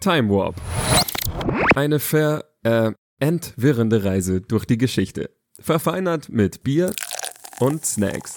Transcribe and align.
Time 0.00 0.30
Warp. 0.30 0.54
Eine 1.74 1.98
ver 1.98 2.44
äh, 2.62 2.92
entwirrende 3.18 4.04
Reise 4.04 4.40
durch 4.40 4.64
die 4.64 4.78
Geschichte. 4.78 5.30
Verfeinert 5.58 6.28
mit 6.28 6.62
Bier 6.62 6.92
und 7.58 7.84
Snacks. 7.84 8.36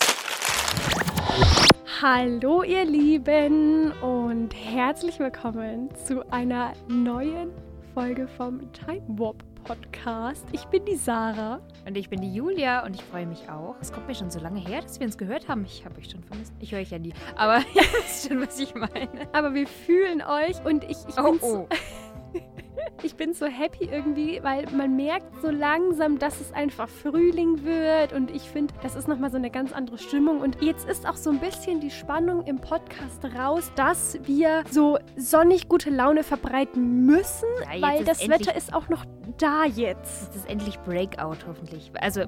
Hallo 2.01 2.63
ihr 2.63 2.83
Lieben 2.83 3.91
und 4.01 4.55
herzlich 4.55 5.19
willkommen 5.19 5.89
zu 6.07 6.27
einer 6.31 6.73
neuen 6.87 7.51
Folge 7.93 8.27
vom 8.37 8.61
Time 8.73 9.19
Warp 9.19 9.50
Podcast. 9.63 10.45
Ich 10.51 10.65
bin 10.65 10.85
die 10.85 10.95
Sarah. 10.95 11.59
Und 11.85 11.97
ich 11.97 12.09
bin 12.09 12.21
die 12.21 12.33
Julia 12.33 12.85
und 12.85 12.95
ich 12.95 13.03
freue 13.03 13.25
mich 13.25 13.49
auch. 13.49 13.75
Es 13.81 13.91
kommt 13.91 14.07
mir 14.07 14.15
schon 14.15 14.29
so 14.29 14.39
lange 14.39 14.59
her, 14.59 14.81
dass 14.81 14.99
wir 14.99 15.07
uns 15.07 15.17
gehört 15.17 15.47
haben. 15.47 15.65
Ich 15.65 15.83
habe 15.85 15.97
euch 15.97 16.09
schon 16.09 16.23
vermisst. 16.23 16.53
Ich 16.59 16.71
höre 16.71 16.79
euch 16.81 16.91
ja 16.91 16.99
nie. 16.99 17.13
Aber 17.35 17.57
ihr 17.73 17.81
wisst 17.81 18.27
schon, 18.27 18.41
was 18.41 18.59
ich 18.59 18.73
meine. 18.75 19.27
Aber 19.33 19.53
wir 19.53 19.67
fühlen 19.67 20.21
euch 20.21 20.63
und 20.65 20.83
ich, 20.83 20.97
ich 21.07 21.17
Oh, 21.17 21.31
bin 21.31 21.39
oh. 21.41 21.67
Ich 23.03 23.15
bin 23.15 23.33
so 23.33 23.47
happy 23.47 23.85
irgendwie, 23.85 24.39
weil 24.43 24.65
man 24.71 24.95
merkt 24.95 25.41
so 25.41 25.49
langsam, 25.49 26.19
dass 26.19 26.39
es 26.39 26.53
einfach 26.53 26.87
Frühling 26.87 27.63
wird 27.63 28.13
und 28.13 28.29
ich 28.29 28.43
finde, 28.43 28.73
das 28.83 28.95
ist 28.95 29.07
nochmal 29.07 29.31
so 29.31 29.37
eine 29.37 29.49
ganz 29.49 29.73
andere 29.73 29.97
Stimmung 29.97 30.39
und 30.39 30.61
jetzt 30.61 30.87
ist 30.87 31.07
auch 31.07 31.15
so 31.15 31.31
ein 31.31 31.39
bisschen 31.39 31.79
die 31.79 31.89
Spannung 31.89 32.43
im 32.43 32.59
Podcast 32.59 33.25
raus, 33.37 33.71
dass 33.75 34.19
wir 34.23 34.63
so 34.69 34.99
sonnig 35.17 35.67
gute 35.67 35.89
Laune 35.89 36.23
verbreiten 36.23 37.05
müssen, 37.05 37.47
Ja, 37.63 37.73
jetzt 37.73 37.81
weil 37.81 38.03
das 38.03 38.29
Wetter 38.29 38.55
ist 38.55 38.73
auch 38.73 38.87
noch 38.89 39.03
da 39.37 39.65
jetzt. 39.65 40.29
Es 40.29 40.35
ist 40.35 40.49
endlich 40.49 40.79
Breakout, 40.81 41.37
hoffentlich. 41.47 41.91
Also, 41.99 42.21
äh, 42.21 42.27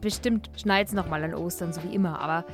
bestimmt 0.00 0.50
schneit 0.56 0.88
es 0.88 0.92
nochmal 0.92 1.24
an 1.24 1.34
Ostern, 1.34 1.72
so 1.72 1.82
wie 1.82 1.94
immer. 1.94 2.20
Aber 2.20 2.44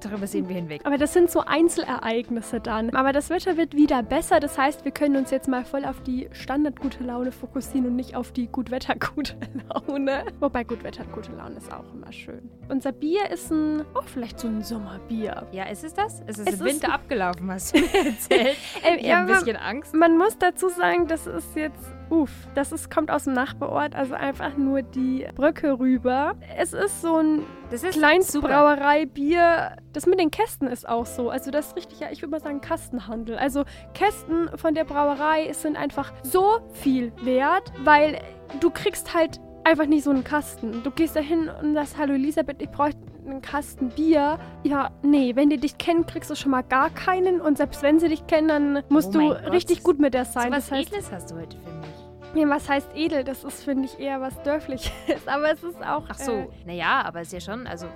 darüber 0.00 0.26
sehen 0.26 0.48
wir 0.48 0.56
hinweg. 0.56 0.80
Aber 0.84 0.98
das 0.98 1.12
sind 1.12 1.30
so 1.30 1.40
Einzelereignisse 1.40 2.60
dann. 2.60 2.90
Aber 2.90 3.12
das 3.12 3.30
Wetter 3.30 3.56
wird 3.56 3.74
wieder 3.74 4.02
besser. 4.02 4.40
Das 4.40 4.56
heißt, 4.58 4.84
wir 4.84 4.92
können 4.92 5.16
uns 5.16 5.30
jetzt 5.30 5.48
mal 5.48 5.64
voll 5.64 5.84
auf 5.84 6.00
die 6.02 6.28
Standard-gute 6.32 7.02
Laune 7.04 7.32
fokussieren 7.32 7.86
und 7.86 7.96
nicht 7.96 8.16
auf 8.16 8.32
die 8.32 8.46
Gut-Wetter-gute 8.46 9.36
Laune. 9.88 10.24
Wobei 10.40 10.64
Gut-Wetter-gute 10.64 11.32
Laune 11.32 11.56
ist 11.56 11.72
auch 11.72 11.84
immer 11.94 12.12
schön. 12.12 12.48
Unser 12.68 12.92
Bier 12.92 13.30
ist 13.30 13.50
ein, 13.50 13.82
oh, 13.94 14.02
vielleicht 14.06 14.40
so 14.40 14.48
ein 14.48 14.62
Sommerbier. 14.62 15.46
Ja, 15.52 15.64
ist 15.64 15.84
es 15.84 15.94
das? 15.94 16.22
Es 16.26 16.38
ist 16.38 16.48
Es 16.48 16.60
im 16.60 16.66
ist- 16.66 16.74
Winter 16.74 16.92
abgelaufen, 16.94 17.50
hast 17.50 17.74
du 17.76 17.80
mir 17.80 18.06
erzählt. 18.06 18.56
Ähm, 18.84 18.98
Ich 18.98 19.06
ja, 19.06 19.18
habe 19.18 19.32
ein 19.32 19.38
bisschen 19.38 19.56
Angst. 19.56 19.94
Man 19.94 20.16
muss 20.18 20.38
dazu 20.38 20.68
sagen, 20.68 21.06
das 21.06 21.26
ist 21.26 21.54
jetzt, 21.56 21.84
uff, 22.10 22.30
das 22.54 22.72
ist, 22.72 22.90
kommt 22.90 23.10
aus 23.10 23.24
dem 23.24 23.32
Nachbarort, 23.32 23.94
also 23.94 24.14
einfach 24.14 24.56
nur 24.56 24.82
die 24.82 25.26
Brücke 25.34 25.78
rüber. 25.78 26.34
Es 26.56 26.72
ist 26.72 27.02
so 27.02 27.16
ein 27.16 27.42
Das 27.70 27.82
ist. 27.82 27.98
Kleinstbrauerei-Bier. 27.98 29.76
Das 29.92 30.06
mit 30.06 30.20
den 30.20 30.30
Kästen 30.30 30.68
ist 30.68 30.88
auch 30.88 31.06
so. 31.06 31.30
Also 31.30 31.50
das 31.50 31.68
ist 31.68 31.76
richtig, 31.76 32.00
ja, 32.00 32.08
ich 32.10 32.22
würde 32.22 32.30
mal 32.32 32.40
sagen 32.40 32.60
Kastenhandel. 32.60 33.36
Also 33.36 33.64
Kästen 33.94 34.50
von 34.56 34.74
der 34.74 34.84
Brauerei 34.84 35.52
sind 35.52 35.76
einfach 35.76 36.12
so 36.22 36.58
viel 36.72 37.12
wert, 37.22 37.72
weil 37.82 38.20
du 38.60 38.70
kriegst 38.70 39.14
halt 39.14 39.40
einfach 39.64 39.86
nicht 39.86 40.04
so 40.04 40.10
einen 40.10 40.24
Kasten. 40.24 40.82
Du 40.82 40.90
gehst 40.90 41.16
da 41.16 41.20
hin 41.20 41.48
und 41.62 41.74
sagst, 41.74 41.96
hallo 41.98 42.14
Elisabeth, 42.14 42.60
ich 42.60 42.70
bräuchte 42.70 43.00
einen 43.26 43.42
Kasten 43.42 43.88
Bier. 43.90 44.38
Ja, 44.62 44.90
nee, 45.02 45.34
wenn 45.36 45.50
die 45.50 45.58
dich 45.58 45.78
kennen, 45.78 46.06
kriegst 46.06 46.30
du 46.30 46.34
schon 46.34 46.50
mal 46.50 46.62
gar 46.62 46.90
keinen. 46.90 47.40
Und 47.40 47.56
selbst 47.58 47.82
wenn 47.82 47.98
sie 48.00 48.08
dich 48.08 48.26
kennen, 48.26 48.48
dann 48.48 48.82
musst 48.88 49.08
Oh 49.16 49.18
du 49.20 49.28
Gott. 49.28 49.50
richtig 49.52 49.82
gut 49.82 49.98
mit 49.98 50.14
der 50.14 50.24
So 50.24 50.32
sein. 50.40 50.52
was 50.52 50.68
das 50.68 50.78
heißt, 50.78 50.88
Edles 50.92 51.12
hast 51.12 51.30
du 51.30 51.36
heute 51.36 51.56
für 51.58 51.70
mich. 51.72 52.42
ja, 52.42 52.48
was 52.48 52.68
heißt 52.68 52.88
edel? 52.94 53.24
Das 53.24 53.44
ist, 53.44 53.62
finde 53.64 53.84
ich, 53.86 53.98
eher 53.98 54.20
was 54.20 54.40
Dörfliches. 54.42 54.90
Aber 55.26 55.50
es 55.52 55.62
ist 55.62 55.80
auch... 55.84 56.04
Ach 56.08 56.14
so, 56.18 56.32
Äh, 56.32 56.48
naja, 56.66 57.02
aber 57.04 57.20
ist 57.22 57.32
ja 57.32 57.40
schon, 57.40 57.66
also, 57.66 57.86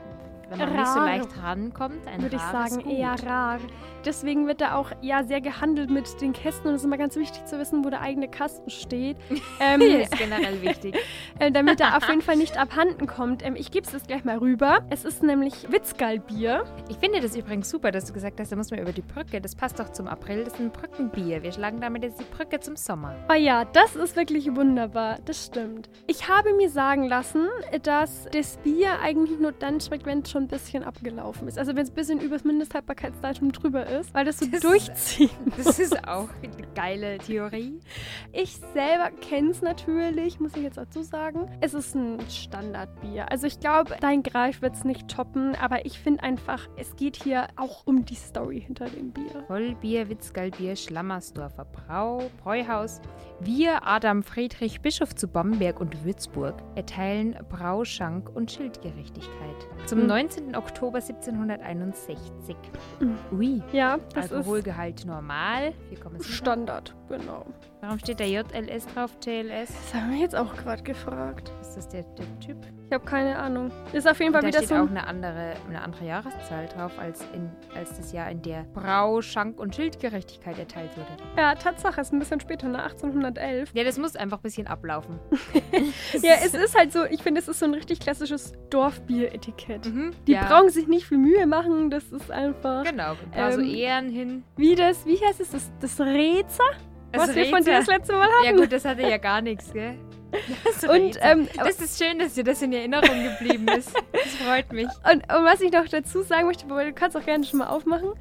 wenn 0.51 0.59
man 0.59 0.73
nicht 0.77 0.87
so 0.87 0.99
Rar. 0.99 1.07
leicht 1.07 1.43
rankommt, 1.43 2.07
ein 2.07 2.23
würde 2.23 2.37
ich 2.37 2.43
sagen, 2.43 2.89
eher 2.89 3.15
rar. 3.25 3.59
Deswegen 4.05 4.47
wird 4.47 4.61
da 4.61 4.77
auch 4.77 4.93
ja 5.03 5.25
sehr 5.25 5.41
gehandelt 5.41 5.91
mit 5.91 6.21
den 6.21 6.33
Kästen 6.33 6.69
und 6.69 6.75
es 6.75 6.83
ist 6.83 6.87
immer 6.87 6.97
ganz 6.97 7.17
wichtig 7.17 7.45
zu 7.47 7.59
wissen, 7.59 7.85
wo 7.85 7.91
der 7.91 8.01
eigene 8.01 8.29
Kasten 8.29 8.71
steht, 8.71 9.17
ähm, 9.61 9.81
ist 9.81 10.17
generell 10.17 10.63
wichtig. 10.63 10.97
äh, 11.39 11.51
damit 11.51 11.81
er 11.81 11.97
auf 11.97 12.09
jeden 12.09 12.23
Fall 12.23 12.37
nicht 12.37 12.57
abhanden 12.57 13.07
kommt. 13.07 13.45
Ähm, 13.45 13.57
ich 13.57 13.71
gebe 13.71 13.87
es 13.87 13.93
jetzt 13.93 14.09
gleich 14.09 14.25
mal 14.25 14.39
rüber. 14.39 14.87
Es 14.91 15.05
ist 15.05 15.23
nämlich 15.23 15.71
Witzgalbier. 15.71 16.65
Ich 16.89 16.97
finde 16.97 17.21
das 17.21 17.37
übrigens 17.37 17.69
super, 17.69 17.91
dass 17.91 18.07
du 18.07 18.13
gesagt 18.13 18.41
hast, 18.41 18.53
da 18.53 18.57
muss 18.57 18.71
man 18.71 18.81
über 18.81 18.93
die 18.93 19.03
Brücke. 19.03 19.41
Das 19.41 19.55
passt 19.55 19.79
doch 19.79 19.91
zum 19.91 20.07
April. 20.07 20.45
Das 20.45 20.55
ist 20.55 20.61
ein 20.61 20.71
Brückenbier. 20.71 21.43
Wir 21.43 21.53
schlagen 21.53 21.81
damit 21.81 22.03
jetzt 22.05 22.21
die 22.21 22.25
Brücke 22.25 22.61
zum 22.61 22.77
Sommer. 22.77 23.17
Oh 23.31 23.35
ja, 23.35 23.65
das 23.65 23.97
ist 23.97 24.17
wirklich 24.17 24.55
wunderbar. 24.55 25.19
Das 25.25 25.47
stimmt. 25.47 25.89
Ich 26.07 26.29
habe 26.29 26.55
mir 26.55 26.71
sagen 26.71 27.05
lassen, 27.05 27.49
dass 27.83 28.27
das 28.33 28.57
Bier 28.59 29.01
eigentlich 29.03 29.39
nur 29.39 29.53
dann 29.53 29.81
schmeckt, 29.81 30.07
wenn 30.07 30.21
es 30.21 30.31
schon 30.31 30.38
ein 30.39 30.49
bisschen 30.49 30.83
abgelaufen 30.85 31.47
ist. 31.49 31.59
Also 31.59 31.75
wenn 31.77 31.83
es 31.85 31.91
ein 31.91 31.95
bisschen 31.95 32.21
übers 32.21 32.45
Mindesthaltbarkeitsdatum 32.45 33.53
drüber 33.53 33.87
ist, 33.87 34.15
weil 34.15 34.25
das 34.25 34.39
so 34.39 34.47
Das- 34.47 34.61
durchzieht. 34.61 35.31
Das 35.57 35.79
ist 35.79 36.07
auch 36.09 36.29
eine 36.43 36.67
geile 36.75 37.19
Theorie. 37.19 37.81
Ich 38.33 38.57
selber 38.73 39.11
kenne 39.21 39.51
es 39.51 39.61
natürlich, 39.63 40.41
muss 40.41 40.55
ich 40.57 40.63
jetzt 40.63 40.79
dazu 40.79 41.03
sagen. 41.03 41.49
Es 41.61 41.75
ist 41.75 41.95
ein 41.95 42.19
Standardbier. 42.31 43.31
Also 43.31 43.47
ich 43.47 43.61
glaube, 43.61 43.97
dein 44.01 44.23
Greif 44.23 44.63
wird 44.63 44.75
es 44.75 44.85
nicht 44.85 45.09
toppen, 45.09 45.55
aber 45.57 45.85
ich 45.87 45.99
finde 45.99 46.23
einfach, 46.23 46.69
es 46.77 46.97
geht 46.97 47.17
hier 47.23 47.49
auch 47.57 47.87
um 47.87 48.05
die 48.05 48.15
Story 48.15 48.61
hinter 48.61 48.87
dem 48.87 49.11
Bier. 49.13 49.45
Vollbier, 49.47 50.09
Witzgalbier, 50.09 50.77
Schlammersdorfer 50.77 51.65
Brau, 51.65 52.31
Bräuhaus. 52.43 53.01
Wir, 53.41 53.87
Adam 53.87 54.23
Friedrich, 54.23 54.81
Bischof 54.81 55.15
zu 55.15 55.29
Bamberg 55.29 55.81
und 55.81 56.05
Würzburg, 56.05 56.55
erteilen 56.75 57.37
Brauschank 57.49 58.31
und 58.35 58.51
Schildgerechtigkeit. 58.51 59.29
Zum 59.87 60.01
Mhm. 60.01 60.07
19. 60.07 60.28
Oktober 60.55 60.99
1761. 60.99 62.57
Mhm. 63.01 63.19
Ui. 63.33 63.63
Ja, 63.73 63.99
das 64.15 64.27
ist 64.27 64.33
Alkoholgehalt 64.33 65.05
normal. 65.07 65.75
4,7. 65.93 66.23
Standard, 66.23 66.95
genau. 67.09 67.47
Warum 67.81 67.99
steht 67.99 68.21
da 68.21 68.25
JLS 68.25 68.87
drauf, 68.95 69.17
TLS? 69.21 69.69
Das 69.69 69.95
haben 69.95 70.13
wir 70.13 70.19
jetzt 70.19 70.37
auch 70.37 70.55
gerade 70.57 70.83
gefragt. 70.83 71.53
Ist 71.61 71.77
das 71.77 71.89
der, 71.89 72.03
der 72.03 72.41
Typ? 72.41 72.57
Ich 72.91 72.95
habe 72.95 73.05
keine 73.05 73.37
Ahnung. 73.39 73.71
Ist 73.93 74.09
auf 74.09 74.19
jeden 74.19 74.33
Fall 74.33 74.41
da 74.41 74.49
wieder 74.49 74.59
steht 74.61 74.71
so 74.71 74.77
auch 74.77 74.79
ein 74.81 74.89
eine 74.97 75.07
andere, 75.07 75.53
eine 75.69 75.83
andere 75.83 76.07
Jahreszahl 76.07 76.67
drauf, 76.75 76.93
als, 76.99 77.21
in, 77.35 77.51
als 77.77 77.95
das 77.99 78.13
Jahr, 78.13 78.31
in 78.31 78.41
der 78.41 78.65
Brau-, 78.73 79.21
Schank- 79.21 79.61
und 79.61 79.75
Schildgerechtigkeit 79.77 80.59
erteilt 80.59 80.97
wurde. 80.97 81.09
Ja, 81.37 81.55
Tatsache, 81.55 82.01
ist 82.01 82.15
ein 82.15 82.19
bisschen 82.19 82.41
später, 82.41 82.67
ne? 82.69 82.83
1811. 82.83 83.73
Ja, 83.75 83.85
das 83.85 83.99
muss 83.99 84.17
einfach 84.17 84.39
ein 84.39 84.43
bisschen 84.43 84.67
ablaufen. 84.67 85.19
Ja, 86.23 86.35
es 86.45 86.55
ist 86.55 86.77
halt 86.77 86.93
so, 86.93 87.05
ich 87.05 87.23
finde, 87.23 87.41
es 87.41 87.49
ist 87.49 87.59
so 87.61 87.67
ein 87.67 87.75
richtig 87.75 88.01
klassisches 88.01 88.53
Dorfbier-Etikett. 88.71 89.87
Mhm, 89.87 90.13
Die 90.27 90.33
ja, 90.33 90.45
brauchen 90.47 90.71
sich 90.71 90.89
nicht 90.89 91.07
viel 91.07 91.19
Mühe 91.19 91.47
machen, 91.47 91.91
das 91.91 92.05
ist 92.05 92.31
einfach. 92.31 92.85
Genau, 92.85 93.13
ein 93.13 93.31
paar 93.31 93.53
so 93.53 93.61
Ähm, 93.61 93.75
Ehren 93.75 94.09
hin. 94.11 94.45
Wie 94.57 94.75
das, 94.75 95.05
wie 95.07 95.19
heißt 95.25 95.41
es, 95.41 95.51
das, 95.51 95.71
das 95.81 96.01
Rezer, 96.01 96.65
was 97.13 97.27
Das 97.29 97.37
wir 97.37 97.45
von 97.47 97.63
dir 97.63 97.73
das 97.73 97.81
Rätsel. 97.89 97.95
letzte 97.97 98.13
Mal 98.15 98.23
hatten? 98.29 98.45
Ja 98.45 98.53
gut, 98.53 98.73
das 98.73 98.85
hatte 98.85 99.03
ja 99.03 99.19
gar 99.19 99.41
nichts, 99.43 99.73
gell? 99.73 99.95
Das 100.65 100.85
Und, 100.85 101.19
ähm, 101.23 101.49
das 101.57 101.81
ist 101.81 102.03
schön, 102.03 102.19
dass 102.19 102.35
dir 102.35 102.45
das 102.45 102.61
in 102.63 102.73
Erinnerung 102.73 103.23
geblieben 103.23 103.67
ist. 103.69 103.95
Das 104.13 104.35
freut 104.35 104.73
mich. 104.73 104.89
und, 105.11 105.23
und 105.23 105.45
was 105.45 105.61
ich 105.61 105.73
noch 105.73 105.87
dazu 105.89 106.23
sagen 106.23 106.47
möchte, 106.47 106.67
du 106.67 106.93
kannst 106.93 107.17
auch 107.17 107.25
gerne 107.25 107.45
schon 107.45 107.61
mal 107.61 107.69
aufmachen. 107.69 108.13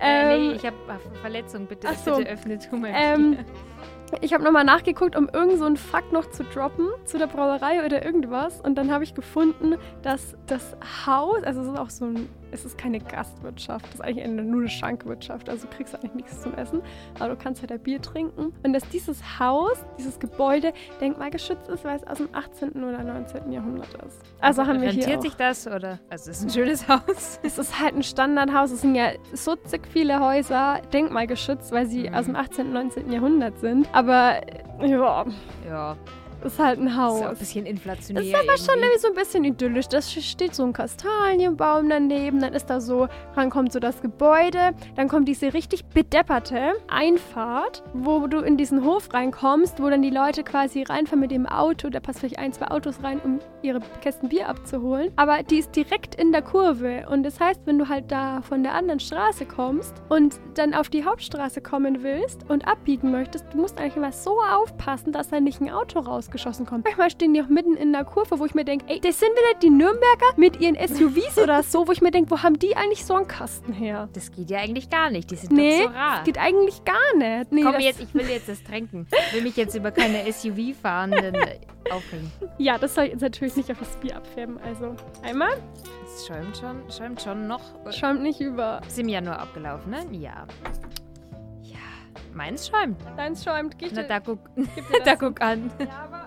äh, 0.00 0.36
nee, 0.38 0.48
Ähm, 0.50 0.56
ich 0.56 0.66
habe 0.66 0.76
Verletzung. 1.20 1.66
Bitte, 1.66 1.88
ach 1.90 1.96
so. 2.04 2.16
bitte 2.16 2.30
öffne 2.30 2.58
du 2.58 2.76
mal. 2.76 2.90
Ähm, 2.94 3.38
Ich 4.20 4.32
habe 4.32 4.44
nochmal 4.44 4.64
nachgeguckt, 4.64 5.16
um 5.16 5.28
irgend 5.32 5.58
so 5.58 5.64
einen 5.64 5.76
Fakt 5.76 6.12
noch 6.12 6.30
zu 6.30 6.44
droppen 6.44 6.88
zu 7.04 7.18
der 7.18 7.26
Brauerei 7.26 7.84
oder 7.84 8.04
irgendwas. 8.04 8.60
Und 8.60 8.76
dann 8.76 8.92
habe 8.92 9.02
ich 9.02 9.14
gefunden, 9.14 9.76
dass 10.02 10.36
das 10.46 10.76
Haus, 11.06 11.42
also 11.42 11.62
es 11.62 11.68
ist 11.68 11.78
auch 11.78 11.90
so 11.90 12.04
ein, 12.04 12.28
es 12.54 12.64
ist 12.64 12.78
keine 12.78 13.00
Gastwirtschaft, 13.00 13.84
das 13.86 13.94
ist 13.96 14.00
eigentlich 14.00 14.24
eine, 14.24 14.42
nur 14.42 14.60
eine 14.60 14.68
Schankwirtschaft. 14.70 15.48
Also 15.48 15.66
du 15.66 15.76
kriegst 15.76 15.94
eigentlich 15.94 16.14
nichts 16.14 16.40
zum 16.40 16.54
Essen, 16.54 16.80
aber 17.18 17.30
du 17.30 17.36
kannst 17.36 17.60
halt 17.60 17.70
da 17.70 17.76
Bier 17.76 18.00
trinken. 18.00 18.52
Und 18.62 18.72
dass 18.72 18.88
dieses 18.90 19.38
Haus, 19.38 19.84
dieses 19.98 20.18
Gebäude 20.18 20.72
denkmalgeschützt 21.00 21.68
ist, 21.68 21.84
weil 21.84 21.96
es 21.96 22.06
aus 22.06 22.18
dem 22.18 22.28
18. 22.32 22.70
oder 22.84 23.02
19. 23.02 23.50
Jahrhundert 23.52 23.88
ist. 24.06 24.20
Also 24.40 24.66
haben 24.66 24.80
wir 24.80 24.90
hier 24.90 25.02
Rentiert 25.02 25.18
auch. 25.18 25.22
sich 25.22 25.34
das 25.34 25.66
oder? 25.66 25.98
Also 26.08 26.30
es 26.30 26.38
ist 26.38 26.44
ein 26.44 26.50
schönes 26.50 26.88
Haus. 26.88 27.40
Es 27.42 27.58
ist 27.58 27.78
halt 27.80 27.94
ein 27.94 28.02
Standardhaus. 28.02 28.70
Es 28.70 28.80
sind 28.80 28.94
ja 28.94 29.08
so 29.32 29.54
zig 29.56 29.82
viele 29.92 30.20
Häuser 30.20 30.80
denkmalgeschützt, 30.92 31.72
weil 31.72 31.86
sie 31.86 32.08
Mhm. 32.08 32.14
aus 32.14 32.24
dem 32.26 32.36
18. 32.36 32.66
und 32.68 32.72
19. 32.72 33.12
Jahrhundert 33.12 33.58
sind. 33.60 33.88
Aber 33.92 34.40
ja, 34.80 35.24
Ja, 35.68 35.96
ist 36.44 36.58
halt 36.58 36.78
ein 36.78 36.88
ist 36.88 36.96
Haus. 36.96 37.22
auch 37.22 37.28
ein 37.30 37.36
bisschen 37.36 37.66
inflationär. 37.66 38.22
Das 38.22 38.30
ist 38.30 38.36
aber 38.36 38.58
schon 38.58 38.66
irgendwie. 38.80 38.84
irgendwie 38.84 39.00
so 39.00 39.08
ein 39.08 39.14
bisschen 39.14 39.44
idyllisch. 39.44 39.88
Da 39.88 40.02
steht 40.02 40.54
so 40.54 40.64
ein 40.64 40.72
Kastanienbaum 40.72 41.88
daneben, 41.88 42.40
dann 42.40 42.52
ist 42.52 42.66
da 42.66 42.80
so, 42.80 43.08
dann 43.34 43.50
kommt 43.50 43.72
so 43.72 43.80
das 43.80 44.02
Gebäude, 44.02 44.74
dann 44.96 45.08
kommt 45.08 45.28
diese 45.28 45.54
richtig 45.54 45.84
bedepperte 45.86 46.72
Einfahrt, 46.88 47.82
wo 47.94 48.26
du 48.26 48.40
in 48.40 48.56
diesen 48.56 48.84
Hof 48.84 49.12
reinkommst, 49.12 49.80
wo 49.80 49.88
dann 49.88 50.02
die 50.02 50.10
Leute 50.10 50.44
quasi 50.44 50.82
reinfahren 50.82 51.20
mit 51.20 51.30
dem 51.30 51.46
Auto, 51.46 51.88
da 51.88 52.00
passt 52.00 52.20
vielleicht 52.20 52.38
ein, 52.38 52.52
zwei 52.52 52.68
Autos 52.68 53.02
rein, 53.02 53.20
um 53.24 53.40
ihre 53.62 53.80
Kästen 54.02 54.28
Bier 54.28 54.48
abzuholen. 54.48 55.12
Aber 55.16 55.42
die 55.42 55.58
ist 55.58 55.74
direkt 55.74 56.14
in 56.14 56.32
der 56.32 56.42
Kurve 56.42 57.06
und 57.08 57.22
das 57.22 57.40
heißt, 57.40 57.62
wenn 57.64 57.78
du 57.78 57.88
halt 57.88 58.10
da 58.10 58.42
von 58.42 58.62
der 58.62 58.74
anderen 58.74 59.00
Straße 59.00 59.46
kommst 59.46 60.02
und 60.08 60.38
dann 60.54 60.74
auf 60.74 60.88
die 60.88 61.04
Hauptstraße 61.04 61.60
kommen 61.60 62.02
willst 62.02 62.48
und 62.50 62.66
abbiegen 62.66 63.10
möchtest, 63.10 63.46
du 63.52 63.58
musst 63.58 63.78
eigentlich 63.78 63.96
immer 63.96 64.12
so 64.12 64.40
aufpassen, 64.42 65.12
dass 65.12 65.28
da 65.28 65.40
nicht 65.40 65.60
ein 65.60 65.70
Auto 65.70 66.00
rauskommt 66.00 66.33
geschossen 66.34 66.66
kommen. 66.66 66.82
Manchmal 66.84 67.08
stehen 67.10 67.32
die 67.32 67.40
auch 67.42 67.48
mitten 67.48 67.74
in 67.76 67.92
der 67.92 68.04
Kurve, 68.04 68.38
wo 68.38 68.44
ich 68.44 68.54
mir 68.54 68.64
denke, 68.66 68.84
ey, 68.88 69.00
das 69.00 69.18
sind 69.18 69.30
wieder 69.30 69.58
die 69.62 69.70
Nürnberger 69.70 70.26
mit 70.36 70.60
ihren 70.60 70.76
SUVs 70.76 71.38
oder 71.38 71.62
so, 71.62 71.88
wo 71.88 71.92
ich 71.92 72.02
mir 72.02 72.10
denke, 72.10 72.30
wo 72.30 72.42
haben 72.42 72.58
die 72.58 72.76
eigentlich 72.76 73.04
so 73.06 73.14
einen 73.14 73.26
Kasten 73.26 73.72
her? 73.72 74.08
Das 74.12 74.30
geht 74.30 74.50
ja 74.50 74.58
eigentlich 74.58 74.90
gar 74.90 75.08
nicht. 75.10 75.30
Die 75.30 75.36
sind 75.36 75.52
Nee, 75.52 75.78
doch 75.84 75.90
so 75.92 75.96
rar. 75.96 76.16
das 76.16 76.24
geht 76.24 76.38
eigentlich 76.38 76.84
gar 76.84 77.16
nicht. 77.16 77.52
Nee, 77.52 77.62
Komm 77.62 77.80
jetzt, 77.80 78.00
ich 78.00 78.12
will 78.14 78.28
jetzt 78.28 78.48
das 78.48 78.62
trinken. 78.62 79.06
Ich 79.28 79.34
will 79.34 79.42
mich 79.42 79.56
jetzt 79.56 79.74
über 79.74 79.90
keine 79.90 80.30
SUV-Fahrenden 80.30 81.36
aufregen. 81.90 82.30
Ja, 82.58 82.76
das 82.78 82.94
soll 82.94 83.04
ich 83.04 83.12
jetzt 83.12 83.22
natürlich 83.22 83.56
nicht 83.56 83.70
auf 83.70 83.78
das 83.78 83.96
Bier 83.96 84.16
abfärben. 84.16 84.58
Also 84.58 84.94
einmal, 85.22 85.52
Es 86.04 86.26
schäumt 86.26 86.56
schon, 86.56 86.82
schäumt 86.90 87.22
schon 87.22 87.46
noch. 87.46 87.60
schäumt 87.92 88.22
nicht 88.22 88.40
über. 88.40 88.80
Ist 88.86 88.98
im 88.98 89.08
Januar 89.08 89.38
abgelaufen, 89.38 89.90
ne? 89.90 90.04
Ja. 90.12 90.46
Ja, 91.62 91.76
meins 92.32 92.68
schäumt. 92.68 92.96
Deins 93.16 93.44
schäumt, 93.44 93.78
geh 93.78 93.88
Na, 93.92 94.02
da 94.02 94.20
guck, 94.20 94.38
da 95.04 95.16
guck 95.16 95.40
an. 95.40 95.70
Ja, 95.78 96.23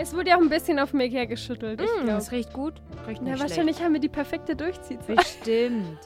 es 0.00 0.14
wurde 0.14 0.30
ja 0.30 0.36
auch 0.36 0.40
ein 0.40 0.48
bisschen 0.48 0.78
auf 0.78 0.92
mich 0.92 1.12
hergeschüttelt. 1.12 1.80
Ich 1.80 2.02
Mm, 2.02 2.06
das 2.06 2.32
riecht 2.32 2.52
gut. 2.52 2.74
Riecht 3.06 3.22
nicht 3.22 3.30
Ja, 3.30 3.36
schlecht. 3.36 3.50
wahrscheinlich 3.50 3.82
haben 3.82 3.92
wir 3.92 4.00
die 4.00 4.08
perfekte 4.08 4.56
Durchziehzeit. 4.56 5.16
Bestimmt. 5.16 5.98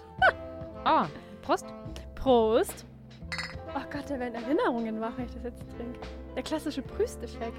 Oh, 0.85 1.05
Prost. 1.43 1.67
Prost. 2.15 2.85
Oh 3.77 3.81
Gott, 3.93 4.05
da 4.09 4.19
werden 4.19 4.35
Erinnerungen 4.35 5.01
wach, 5.01 5.13
wenn 5.17 5.25
ich 5.27 5.35
das 5.35 5.45
jetzt 5.45 5.63
trinke. 5.77 5.99
Der 6.37 6.43
klassische 6.43 6.83
Prüsteffekt. 6.83 7.57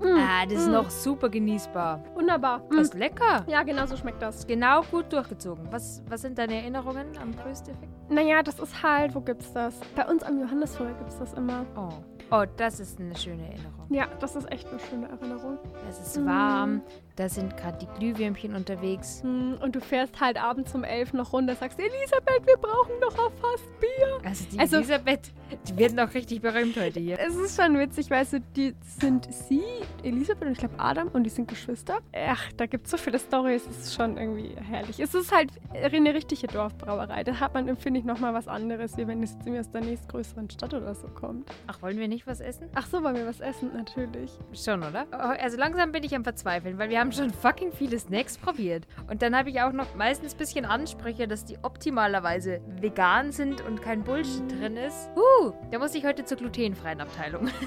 Mm, 0.00 0.04
Ah, 0.16 0.46
das 0.46 0.60
ist 0.60 0.68
mm, 0.68 0.72
noch 0.72 0.88
super 0.90 1.28
genießbar. 1.28 2.02
Wunderbar. 2.14 2.60
Mm. 2.60 2.76
Das 2.76 2.80
ist 2.88 2.94
lecker. 2.94 3.44
Ja, 3.46 3.62
genau 3.62 3.84
so 3.86 3.96
schmeckt 3.96 4.22
das. 4.22 4.46
Genau 4.46 4.82
gut 4.90 5.12
durchgezogen. 5.12 5.66
Was, 5.70 6.02
was 6.08 6.22
sind 6.22 6.38
deine 6.38 6.54
Erinnerungen 6.54 7.06
am 7.20 7.32
Prösteffekt? 7.32 7.92
Naja, 8.10 8.42
das 8.42 8.58
ist 8.58 8.82
halt, 8.82 9.14
wo 9.14 9.20
gibt's 9.20 9.52
das? 9.52 9.78
Bei 9.94 10.06
uns 10.06 10.22
am 10.22 10.40
Johannesfeuer 10.40 10.94
gibt's 10.94 11.18
das 11.18 11.34
immer. 11.34 11.66
Oh. 11.76 11.90
Oh, 12.30 12.44
das 12.56 12.80
ist 12.80 13.00
eine 13.00 13.16
schöne 13.16 13.46
Erinnerung. 13.46 13.86
Ja, 13.90 14.06
das 14.20 14.36
ist 14.36 14.50
echt 14.50 14.68
eine 14.68 14.80
schöne 14.80 15.08
Erinnerung. 15.08 15.58
Es 15.88 15.98
ist 16.00 16.24
warm, 16.24 16.82
da 17.20 17.28
sind 17.28 17.56
gerade 17.56 17.76
die 17.78 17.86
Glühwürmchen 17.98 18.54
unterwegs. 18.54 19.22
Hm, 19.22 19.58
Und 19.62 19.76
du 19.76 19.80
fährst 19.80 20.20
halt 20.20 20.42
abends 20.42 20.74
um 20.74 20.84
elf 20.84 21.12
noch 21.12 21.32
runter, 21.32 21.54
sagst, 21.54 21.78
Elisabeth, 21.78 22.46
wir 22.46 22.56
brauchen 22.56 22.92
doch 23.00 23.12
auch 23.18 23.32
fast 23.40 23.80
Bier. 23.80 24.18
Also 24.24 24.44
die 24.50 24.58
Also- 24.58 24.76
Elisabeth, 24.76 25.30
die 25.68 25.76
wird 25.76 25.94
noch 25.94 26.14
richtig 26.14 26.40
berühmt 26.40 26.76
heute 26.80 26.98
hier. 27.00 27.18
Es 27.18 27.36
ist 27.36 27.60
schon 27.60 27.78
witzig, 27.78 28.10
weißt 28.10 28.34
du, 28.34 28.40
die 28.56 28.74
sind 28.82 29.28
sie, 29.32 29.62
Elisabeth 30.02 30.46
und 30.46 30.52
ich 30.52 30.58
glaube 30.58 30.74
Adam 30.78 31.08
und 31.08 31.24
die 31.24 31.30
sind 31.30 31.46
Geschwister. 31.48 31.98
Ach, 32.26 32.42
da 32.56 32.66
gibt 32.66 32.86
es 32.86 32.90
so 32.92 32.96
viele 32.96 33.18
Storys, 33.18 33.66
es 33.66 33.78
ist 33.86 33.94
schon 33.94 34.16
irgendwie 34.16 34.54
herrlich. 34.70 34.98
Es 34.98 35.14
ist 35.14 35.30
halt 35.34 35.50
eine 35.74 36.14
richtige 36.14 36.46
Dorfbrauerei. 36.46 37.22
Da 37.24 37.38
hat 37.38 37.52
man, 37.54 37.76
finde 37.76 38.00
ich, 38.00 38.06
nochmal 38.06 38.32
was 38.32 38.48
anderes, 38.48 38.96
wie 38.96 39.06
wenn 39.06 39.22
es 39.22 39.32
irgendwie 39.40 39.58
aus 39.60 39.70
der 39.70 39.82
nächstgrößeren 39.82 40.48
Stadt 40.50 40.72
oder 40.74 40.94
so 40.94 41.08
kommt. 41.08 41.50
Ach, 41.66 41.82
wollen 41.82 41.98
wir 41.98 42.08
nicht 42.08 42.26
was 42.26 42.40
essen? 42.40 42.68
Ach 42.74 42.86
so, 42.86 43.02
wollen 43.02 43.16
wir 43.16 43.26
was 43.26 43.40
essen? 43.40 43.70
Natürlich. 43.74 44.30
Schon, 44.54 44.82
oder? 44.82 45.06
Oh, 45.12 45.16
Also 45.16 45.56
langsam 45.58 45.92
bin 45.92 46.02
ich 46.04 46.14
am 46.14 46.24
Verzweifeln, 46.24 46.78
weil 46.78 46.88
wir 46.90 47.00
haben 47.00 47.09
schon 47.12 47.30
fucking 47.30 47.72
viele 47.72 47.98
Snacks 47.98 48.38
probiert. 48.38 48.86
Und 49.08 49.22
dann 49.22 49.36
habe 49.36 49.50
ich 49.50 49.60
auch 49.60 49.72
noch 49.72 49.94
meistens 49.94 50.34
ein 50.34 50.38
bisschen 50.38 50.64
Ansprüche, 50.64 51.26
dass 51.28 51.44
die 51.44 51.58
optimalerweise 51.62 52.60
vegan 52.80 53.32
sind 53.32 53.60
und 53.62 53.82
kein 53.82 54.02
Bullshit 54.02 54.50
drin 54.50 54.76
ist. 54.76 55.10
Uh, 55.16 55.52
da 55.70 55.78
muss 55.78 55.94
ich 55.94 56.04
heute 56.04 56.24
zur 56.24 56.36
glutenfreien 56.38 57.00
Abteilung. 57.00 57.48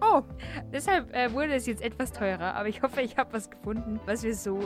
Oh, 0.00 0.22
Deshalb 0.72 1.14
äh, 1.14 1.32
wurde 1.32 1.54
es 1.54 1.66
jetzt 1.66 1.82
etwas 1.82 2.10
teurer, 2.10 2.54
aber 2.54 2.68
ich 2.68 2.82
hoffe, 2.82 3.02
ich 3.02 3.16
habe 3.16 3.32
was 3.32 3.50
gefunden, 3.50 4.00
was 4.06 4.22
wir 4.22 4.34
so 4.34 4.58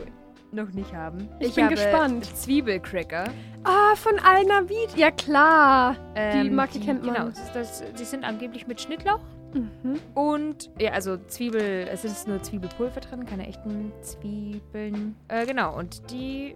noch 0.53 0.71
nicht 0.71 0.95
haben. 0.95 1.29
Ich 1.41 1.55
bin 1.55 1.65
habe 1.65 1.75
gespannt. 1.75 2.25
Zwiebelcracker. 2.25 3.25
ah, 3.65 3.95
von 3.97 4.19
Alnavit. 4.19 4.97
Ja, 4.97 5.11
klar. 5.11 5.97
Ähm, 6.15 6.55
Marke 6.55 6.81
kennt 6.81 7.05
man. 7.05 7.15
Genau, 7.15 7.29
das, 7.29 7.53
das, 7.53 7.85
die 7.99 8.05
sind 8.05 8.25
angeblich 8.25 8.67
mit 8.67 8.81
Schnittlauch. 8.81 9.21
Mhm. 9.55 9.99
Und, 10.15 10.71
ja, 10.79 10.93
also 10.93 11.17
Zwiebel, 11.17 11.89
es 11.91 12.05
ist 12.05 12.29
nur 12.29 12.43
Zwiebelpulver 12.43 13.01
drin, 13.01 13.25
keine 13.25 13.47
echten 13.47 13.93
Zwiebeln. 14.03 15.17
Äh, 15.29 15.47
genau, 15.47 15.77
und 15.77 16.11
die, 16.11 16.55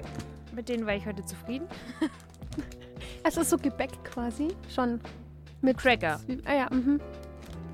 mit 0.55 0.69
denen 0.69 0.87
war 0.87 0.95
ich 0.95 1.07
heute 1.07 1.25
zufrieden. 1.25 1.67
Es 3.25 3.37
ist 3.39 3.51
so 3.51 3.57
Gebäck 3.57 3.93
quasi. 4.05 4.49
Schon. 4.75 5.01
Mit 5.61 5.79
Cracker. 5.79 6.19
Zwiebeln. 6.25 6.47
Ah 6.47 6.55
ja, 6.55 6.69
mhm. 6.71 7.01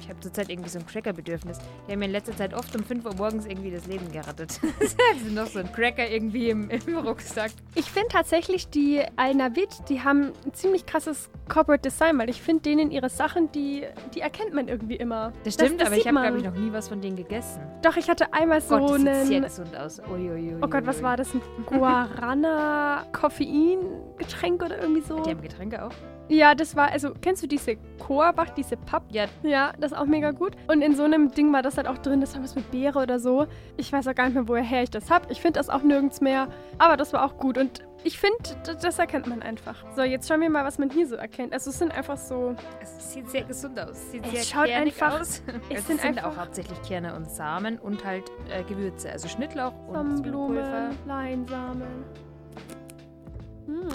Ich 0.01 0.09
habe 0.09 0.21
zurzeit 0.21 0.49
irgendwie 0.49 0.69
so 0.69 0.79
ein 0.79 0.87
Cracker-Bedürfnis. 0.87 1.59
Die 1.87 1.93
haben 1.93 1.99
mir 1.99 2.07
in 2.07 2.13
letzter 2.13 2.37
Zeit 2.37 2.55
oft 2.55 2.75
um 2.77 2.85
5 2.85 3.05
Uhr 3.05 3.15
morgens 3.15 3.47
irgendwie 3.47 3.71
das 3.71 3.87
Leben 3.87 4.11
gerettet. 4.13 4.61
also 5.13 5.33
noch 5.33 5.47
so 5.47 5.61
ein 5.61 5.73
Cracker 5.73 6.09
irgendwie 6.09 6.51
im, 6.51 6.71
im 6.71 6.99
Rucksack. 6.99 7.51
Ich 7.75 7.91
finde 7.91 8.09
tatsächlich, 8.11 8.69
die 8.69 9.03
Alnavit, 9.17 9.89
die 9.89 10.03
haben 10.03 10.33
ein 10.45 10.53
ziemlich 10.55 10.87
krasses 10.87 11.31
Corporate 11.49 11.83
Design, 11.83 12.19
weil 12.19 12.31
ich 12.31 12.43
finde 12.43 12.63
denen 12.63 12.91
ihre 12.91 13.09
Sachen, 13.09 13.53
die, 13.53 13.85
die 14.15 14.21
erkennt 14.21 14.53
man 14.55 14.67
irgendwie 14.69 14.97
immer. 14.97 15.33
Das 15.45 15.55
stimmt, 15.55 15.81
aber 15.85 15.97
ich 15.97 16.07
habe, 16.07 16.21
glaube 16.21 16.39
ich, 16.39 16.45
noch 16.45 16.55
nie 16.55 16.73
was 16.73 16.89
von 16.89 17.01
denen 17.01 17.17
gegessen. 17.17 17.61
Doch, 17.83 17.97
ich 17.97 18.09
hatte 18.09 18.33
einmal 18.33 18.61
so 18.61 18.79
Gott, 18.79 19.05
das 19.07 19.31
einen... 19.31 19.43
gesund 19.43 19.77
aus. 19.77 20.01
Uiuiui. 20.01 20.57
Oh 20.63 20.69
Gott, 20.69 20.87
was 20.87 21.03
war 21.03 21.17
das? 21.17 21.35
Ein 21.35 21.43
Guarana-Koffein-Getränk 21.67 24.63
oder 24.63 24.81
irgendwie 24.81 25.03
so? 25.03 25.21
Die 25.23 25.31
haben 25.31 25.43
Getränke 25.43 25.85
auch? 25.85 25.93
Ja, 26.29 26.55
das 26.55 26.77
war, 26.77 26.91
also, 26.91 27.13
kennst 27.23 27.43
du 27.43 27.47
diese 27.47 27.77
Korbach, 27.99 28.51
diese 28.51 28.77
Papp? 28.77 29.05
Ja. 29.11 29.25
Ja, 29.43 29.73
das 29.81 29.93
ist 29.93 29.99
auch 29.99 30.05
mega 30.07 30.31
gut. 30.33 30.57
Und 30.67 30.83
in 30.83 30.95
so 30.95 31.05
einem 31.05 31.31
Ding 31.31 31.53
war 31.53 31.63
das 31.63 31.77
halt 31.79 31.89
auch 31.89 31.99
drin, 31.99 32.21
das 32.21 32.35
war 32.37 32.43
was 32.43 32.55
mit 32.55 32.71
Beere 32.71 32.99
oder 32.99 33.19
so. 33.19 33.47
Ich 33.79 33.91
weiß 33.93 34.07
auch 34.09 34.15
gar 34.15 34.27
nicht 34.27 34.35
mehr, 34.35 34.47
woher 34.47 34.83
ich 34.83 34.91
das 34.91 35.11
hab. 35.11 35.31
Ich 35.31 35.41
finde 35.41 35.59
das 35.59 35.71
auch 35.71 35.83
nirgends 35.83 36.21
mehr. 36.21 36.49
Aber 36.79 36.97
das 36.99 37.13
war 37.15 37.25
auch 37.25 37.39
gut. 37.39 37.57
Und 37.57 37.83
ich 38.05 38.19
finde, 38.19 38.37
das 38.81 38.99
erkennt 38.99 39.27
man 39.27 39.41
einfach. 39.43 39.85
So, 39.97 40.03
jetzt 40.03 40.29
schauen 40.29 40.41
wir 40.43 40.51
mal, 40.51 40.65
was 40.65 40.79
man 40.79 40.91
hier 40.91 41.07
so 41.07 41.17
erkennt. 41.17 41.53
Also, 41.55 41.71
es 41.71 41.79
sind 41.79 41.93
einfach 41.93 42.19
so. 42.19 42.55
Es 42.83 43.13
sieht 43.15 43.29
sehr 43.31 43.45
gesund 43.45 43.81
aus. 43.81 44.11
Sieht 44.11 44.25
Es 44.27 44.31
sehr 44.31 44.43
schaut 44.43 44.67
kernig 44.67 45.03
einfach- 45.03 45.21
aus. 45.21 45.43
es 45.47 45.55
Es 45.79 45.87
sind 45.87 46.01
sind, 46.01 46.19
einfach- 46.19 46.31
auch 46.33 46.37
hauptsächlich 46.41 46.81
Kerne 46.83 47.15
und 47.17 47.31
Samen 47.31 47.79
und 47.79 48.05
halt 48.05 48.25
äh, 48.51 48.63
Gewürze. 48.65 49.11
Also 49.11 49.29
Schnittlauch 49.29 49.73
und 49.89 49.95
Sonnenblumen. 49.95 50.97
Leinsamen. 51.07 52.05
Mm. 53.67 53.89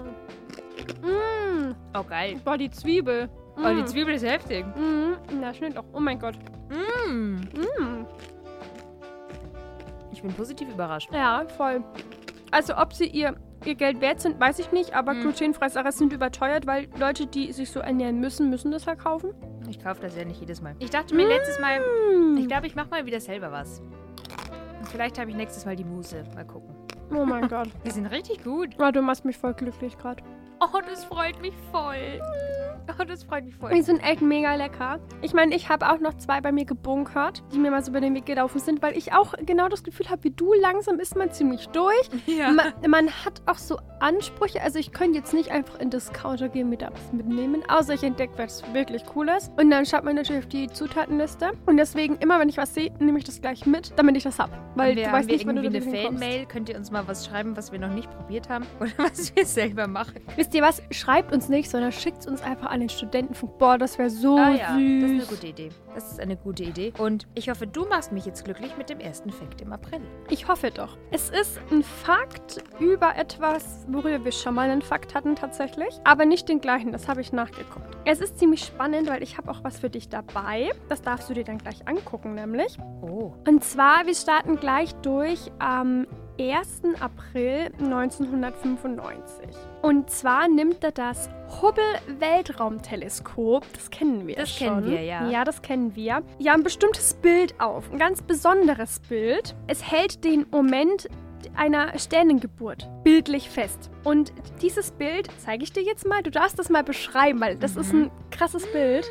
Mm. 1.02 1.74
Oh, 1.98 2.04
geil. 2.04 2.40
Boah, 2.44 2.58
die 2.58 2.70
Zwiebel. 2.70 3.28
Mm. 3.58 3.66
Oh, 3.66 3.74
die 3.76 3.86
Zwiebel 3.86 4.14
ist 4.16 4.26
heftig. 4.26 4.66
Mm. 4.76 5.14
Na, 5.40 5.54
Schnittlauch. 5.54 5.86
Oh 5.94 6.00
mein 6.00 6.20
Gott. 6.20 6.36
Mm. 6.70 7.36
Mm. 7.36 8.06
Ich 10.12 10.22
bin 10.22 10.32
positiv 10.34 10.70
überrascht. 10.70 11.10
Ja, 11.14 11.44
voll. 11.58 11.84
Also, 12.52 12.76
ob 12.78 12.94
sie 12.94 13.08
ihr, 13.08 13.36
ihr 13.66 13.76
Geld 13.76 14.00
wert 14.02 14.22
sind, 14.22 14.40
weiß 14.40 14.60
ich 14.60 14.72
nicht, 14.72 14.94
aber 14.96 15.14
Hm. 15.14 15.22
glutenfreie 15.22 15.70
Sachen 15.70 15.92
sind 15.92 16.14
überteuert, 16.14 16.68
weil 16.68 16.88
Leute, 17.00 17.26
die 17.26 17.52
sich 17.52 17.72
so 17.72 17.80
ernähren 17.80 18.20
müssen, 18.20 18.50
müssen 18.50 18.72
das 18.72 18.86
halt 18.86 19.00
kaufen. 19.00 19.34
Ich 19.70 19.84
kaufe 19.84 20.02
das 20.02 20.16
ja 20.16 20.24
nicht 20.24 20.40
jedes 20.40 20.62
Mal. 20.62 20.76
Ich 20.80 20.90
dachte 20.92 21.16
mir 21.16 21.28
letztes 21.28 21.60
Mal, 21.60 21.80
Mm. 21.80 22.38
ich 22.38 22.48
glaube, 22.48 22.68
ich 22.68 22.76
mache 22.76 22.90
mal 22.90 23.06
wieder 23.06 23.20
selber 23.20 23.52
was. 23.52 23.82
Und 24.80 24.88
vielleicht 24.90 25.18
habe 25.20 25.32
ich 25.32 25.36
nächstes 25.36 25.66
Mal 25.66 25.76
die 25.76 25.86
Muse. 25.86 26.24
Mal 26.36 26.46
gucken. 26.46 26.76
Oh 27.12 27.26
mein 27.26 27.48
Gott. 27.48 27.70
Die 27.86 27.92
sind 27.92 28.06
richtig 28.08 28.44
gut. 28.44 28.70
Oh, 28.80 28.92
du 28.92 29.02
machst 29.02 29.24
mich 29.26 29.38
voll 29.38 29.54
glücklich 29.54 29.98
gerade. 29.98 30.24
Oh, 30.72 30.80
das 30.88 31.04
freut 31.04 31.42
mich 31.42 31.54
voll. 31.72 32.22
Oh, 33.00 33.04
das 33.04 33.24
freut 33.24 33.46
mich 33.46 33.56
voll. 33.56 33.72
Die 33.74 33.82
sind 33.82 34.00
echt 34.00 34.22
mega 34.22 34.56
lecker. 34.56 35.00
Ich 35.22 35.34
meine, 35.34 35.56
ich 35.56 35.70
habe 35.70 35.90
auch 35.90 36.00
noch 36.00 36.14
zwei 36.16 36.42
bei 36.42 36.52
mir 36.52 36.66
gebunkert, 36.66 37.44
die 37.54 37.60
mir 37.60 37.72
mal 37.72 37.84
so 37.84 37.92
über 37.92 38.02
den 38.02 38.14
Weg 38.16 38.26
gelaufen 38.26 38.60
sind, 38.60 38.82
weil 38.82 38.98
ich 38.98 39.14
auch 39.14 39.34
genau 39.46 39.68
das 39.70 39.84
Gefühl 39.84 40.10
habe 40.10 40.24
wie 40.24 40.32
du. 40.32 40.54
Langsam 40.54 41.00
ist 41.00 41.16
man 41.16 41.32
ziemlich 41.32 41.68
durch. 41.70 41.94
Ja. 42.26 42.52
Man, 42.52 42.74
man 42.88 43.12
hat 43.26 43.44
auch 43.46 43.58
so 43.58 43.78
Ansprüche. 44.00 44.62
Also 44.62 44.80
ich 44.80 44.92
könnte 44.92 45.20
jetzt 45.20 45.34
nicht 45.34 45.52
einfach 45.52 45.80
in 45.80 45.90
Discounter 45.90 46.50
gehen 46.50 46.70
mit 46.70 46.82
was 46.82 47.14
mitnehmen, 47.14 47.64
außer 47.68 47.94
ich 47.94 48.04
entdecke 48.04 48.34
was 48.38 48.64
wirklich 48.74 49.06
Cooles. 49.06 49.52
Und 49.58 49.70
dann 49.70 49.86
schaut 49.86 50.04
man 50.04 50.16
natürlich 50.16 50.44
auf 50.44 50.50
die 50.50 50.68
Zutatenliste. 50.68 51.52
Und 51.66 51.78
deswegen, 51.78 52.18
immer 52.18 52.40
wenn 52.40 52.50
ich 52.50 52.58
was 52.58 52.74
sehe, 52.74 52.92
nehme 53.00 53.20
ich 53.20 53.24
das 53.26 53.42
gleich 53.42 53.66
mit, 53.66 53.94
damit 53.98 54.18
ich 54.18 54.24
das 54.24 54.40
hab. 54.40 54.50
Weil 54.76 54.96
wir, 54.96 55.06
du 55.06 55.12
weißt 55.12 55.30
nicht, 55.30 55.46
wann 55.46 55.58
du 55.58 55.62
da 55.62 55.70
eine. 55.70 55.82
Fan-Mail? 55.82 56.46
Könnt 56.48 56.70
ihr 56.70 56.78
uns 56.78 56.92
mal 56.92 57.08
was 57.08 57.26
schreiben, 57.26 57.56
was 57.56 57.72
wir 57.72 57.80
noch 57.80 57.94
nicht 57.94 58.10
probiert 58.10 58.50
haben? 58.50 58.66
Oder 58.80 58.92
was 58.98 59.36
wir 59.36 59.46
selber 59.46 59.88
machen? 59.88 60.22
Wisst 60.36 60.54
ihr 60.56 60.62
was? 60.62 60.82
Schreibt 60.92 61.34
uns 61.34 61.50
nicht, 61.50 61.70
sondern 61.70 61.92
schickt 61.92 62.20
es 62.22 62.28
uns 62.28 62.42
einfach 62.42 62.72
an 62.74 62.80
den 62.80 62.90
Studentenfunk. 62.90 63.58
Boah, 63.60 63.78
das 63.78 63.98
wäre 63.98 64.10
so 64.10 64.36
ah 64.36 64.50
ja, 64.50 64.76
süß. 64.76 65.02
das 65.04 65.12
ist 65.12 65.20
eine 65.20 65.26
gute 65.26 65.48
Idee. 65.48 65.70
Das 65.94 66.12
ist 66.12 66.20
eine 66.20 66.36
gute 66.36 66.64
Idee. 66.64 66.94
Und 66.98 67.28
ich 67.36 67.50
hoffe, 67.50 67.68
du 67.68 67.86
machst 67.86 68.12
mich 68.12 68.26
jetzt 68.26 68.44
glücklich 68.44 68.76
mit 68.78 68.90
dem 68.90 69.00
ersten 69.00 69.30
Fakt 69.30 69.62
im 69.62 69.72
April. 69.72 70.02
Ich 70.30 70.48
hoffe 70.48 70.72
doch. 70.72 70.98
Es 71.12 71.30
ist 71.30 71.60
ein 71.72 71.84
Fakt 71.84 72.64
über 72.80 73.16
etwas, 73.16 73.86
worüber 73.88 74.26
wir 74.26 74.32
schon 74.32 74.56
mal 74.56 74.70
einen 74.70 74.82
Fakt 74.82 75.14
hatten 75.14 75.36
tatsächlich. 75.36 76.00
Aber 76.04 76.26
nicht 76.26 76.50
den 76.50 76.62
gleichen, 76.62 76.92
das 76.92 77.08
habe 77.08 77.22
ich 77.22 77.32
nachgeguckt. 77.32 77.96
Es 78.06 78.20
ist 78.20 78.40
ziemlich 78.40 78.66
spannend, 78.66 79.08
weil 79.08 79.22
ich 79.22 79.38
habe 79.38 79.52
auch 79.52 79.64
was 79.64 79.80
für 79.80 79.92
dich 79.92 80.10
dabei. 80.10 80.72
Das 80.90 81.04
darfst 81.04 81.30
du 81.30 81.36
dir 81.36 81.44
dann 81.44 81.60
gleich 81.60 81.88
angucken, 81.88 82.34
nämlich. 82.34 82.78
Oh. 83.02 83.34
Und 83.48 83.64
zwar, 83.64 84.08
wir 84.08 84.16
starten 84.16 84.56
gleich 84.56 84.96
durch 84.96 85.52
am 85.60 86.08
1. 86.40 86.82
April 87.00 87.72
1995. 87.80 89.50
Und 89.82 90.10
zwar 90.10 90.48
nimmt 90.48 90.84
er 90.84 90.92
das 90.92 91.30
Hubble-Weltraumteleskop, 91.62 93.66
das 93.74 93.90
kennen 93.92 94.28
wir 94.28 94.36
Das 94.36 94.50
schon. 94.58 94.68
kennen 94.68 94.86
wir, 94.92 95.02
ja. 95.04 95.30
Ja, 95.30 95.44
das 95.44 95.62
kennen 95.62 95.96
wir. 95.96 96.24
Ja, 96.40 96.54
ein 96.54 96.64
bestimmtes 96.64 97.14
Bild 97.16 97.60
auf, 97.60 97.92
ein 97.92 98.00
ganz 98.00 98.22
besonderes 98.22 99.00
Bild. 99.02 99.56
Es 99.68 99.90
hält 99.90 100.24
den 100.24 100.46
Moment 100.52 101.08
einer 101.56 101.98
Sternengeburt 102.00 102.90
bildlich 103.04 103.50
fest. 103.50 103.92
Und 104.04 104.32
dieses 104.62 104.92
Bild 104.92 105.28
zeige 105.40 105.64
ich 105.64 105.74
dir 105.74 105.84
jetzt 105.84 106.08
mal. 106.08 106.24
Du 106.24 106.32
darfst 106.32 106.58
das 106.58 106.70
mal 106.70 106.84
beschreiben, 106.84 107.42
weil 107.42 107.58
das 107.58 107.76
ist 107.76 107.94
Mhm. 107.94 108.04
ein 108.04 108.12
krasses 108.32 108.66
Bild. 108.72 109.06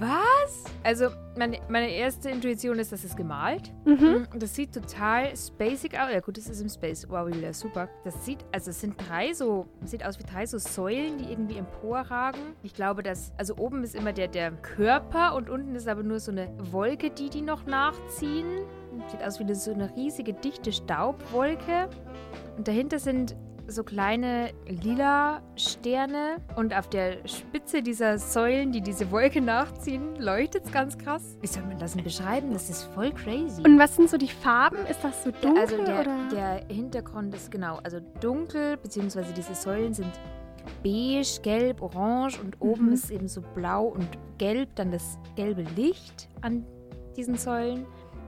Was? 0.00 0.64
Also, 0.82 1.10
meine, 1.36 1.58
meine 1.68 1.90
erste 1.90 2.30
Intuition 2.30 2.78
ist, 2.78 2.90
das 2.90 3.04
ist 3.04 3.18
gemalt. 3.18 3.70
Mhm. 3.84 4.26
Das 4.34 4.54
sieht 4.54 4.72
total 4.72 5.36
spacig 5.36 5.92
aus. 5.92 6.10
Ja, 6.10 6.20
gut, 6.20 6.38
das 6.38 6.48
ist 6.48 6.62
im 6.62 6.70
Space. 6.70 7.06
Wow, 7.06 7.28
Julia, 7.28 7.52
super. 7.52 7.88
Das 8.02 8.24
sieht, 8.24 8.38
also 8.50 8.70
es 8.70 8.80
sind 8.80 8.94
drei 9.08 9.34
so, 9.34 9.66
sieht 9.84 10.04
aus 10.04 10.18
wie 10.18 10.24
drei 10.24 10.46
so 10.46 10.56
Säulen, 10.56 11.18
die 11.18 11.30
irgendwie 11.30 11.58
emporragen. 11.58 12.40
Ich 12.62 12.72
glaube, 12.72 13.02
dass, 13.02 13.32
also 13.36 13.56
oben 13.56 13.84
ist 13.84 13.94
immer 13.94 14.14
der, 14.14 14.28
der 14.28 14.52
Körper 14.52 15.34
und 15.34 15.50
unten 15.50 15.74
ist 15.74 15.86
aber 15.86 16.02
nur 16.02 16.18
so 16.18 16.32
eine 16.32 16.48
Wolke, 16.72 17.10
die 17.10 17.28
die 17.28 17.42
noch 17.42 17.66
nachziehen. 17.66 18.46
Sieht 19.10 19.22
aus 19.22 19.38
wie 19.38 19.44
eine, 19.44 19.54
so 19.54 19.72
eine 19.72 19.94
riesige, 19.96 20.32
dichte 20.32 20.72
Staubwolke. 20.72 21.90
Und 22.56 22.66
dahinter 22.66 22.98
sind 22.98 23.36
so 23.70 23.84
kleine 23.84 24.50
lila 24.66 25.40
Sterne 25.56 26.36
und 26.56 26.76
auf 26.76 26.88
der 26.88 27.26
Spitze 27.26 27.82
dieser 27.82 28.18
Säulen, 28.18 28.72
die 28.72 28.80
diese 28.80 29.10
Wolke 29.10 29.40
nachziehen, 29.40 30.16
leuchtet 30.16 30.64
es 30.66 30.72
ganz 30.72 30.98
krass. 30.98 31.36
Wie 31.40 31.46
soll 31.46 31.62
man 31.64 31.78
das 31.78 31.94
denn 31.94 32.04
beschreiben? 32.04 32.52
Das 32.52 32.68
ist 32.68 32.84
voll 32.94 33.12
crazy. 33.12 33.62
Und 33.62 33.78
was 33.78 33.96
sind 33.96 34.10
so 34.10 34.16
die 34.16 34.28
Farben? 34.28 34.78
Ist 34.86 35.02
das 35.04 35.24
so 35.24 35.30
dunkel 35.30 35.58
also 35.60 35.76
der, 35.84 36.00
oder? 36.00 36.16
der 36.32 36.64
Hintergrund 36.68 37.34
ist 37.34 37.50
genau, 37.50 37.78
also 37.84 38.00
dunkel, 38.20 38.76
beziehungsweise 38.76 39.32
diese 39.32 39.54
Säulen 39.54 39.94
sind 39.94 40.12
beige, 40.82 41.40
gelb, 41.42 41.80
orange 41.82 42.38
und 42.40 42.60
oben 42.60 42.86
Mhm. 42.86 42.92
ist 42.92 43.10
eben 43.10 43.28
so 43.28 43.40
blau 43.40 43.86
und 43.86 44.08
gelb, 44.38 44.68
dann 44.74 44.90
das 44.90 45.18
gelbe 45.36 45.62
Licht 45.76 46.28
an 46.42 46.64
diesen 47.16 47.36
Säulen. 47.36 47.86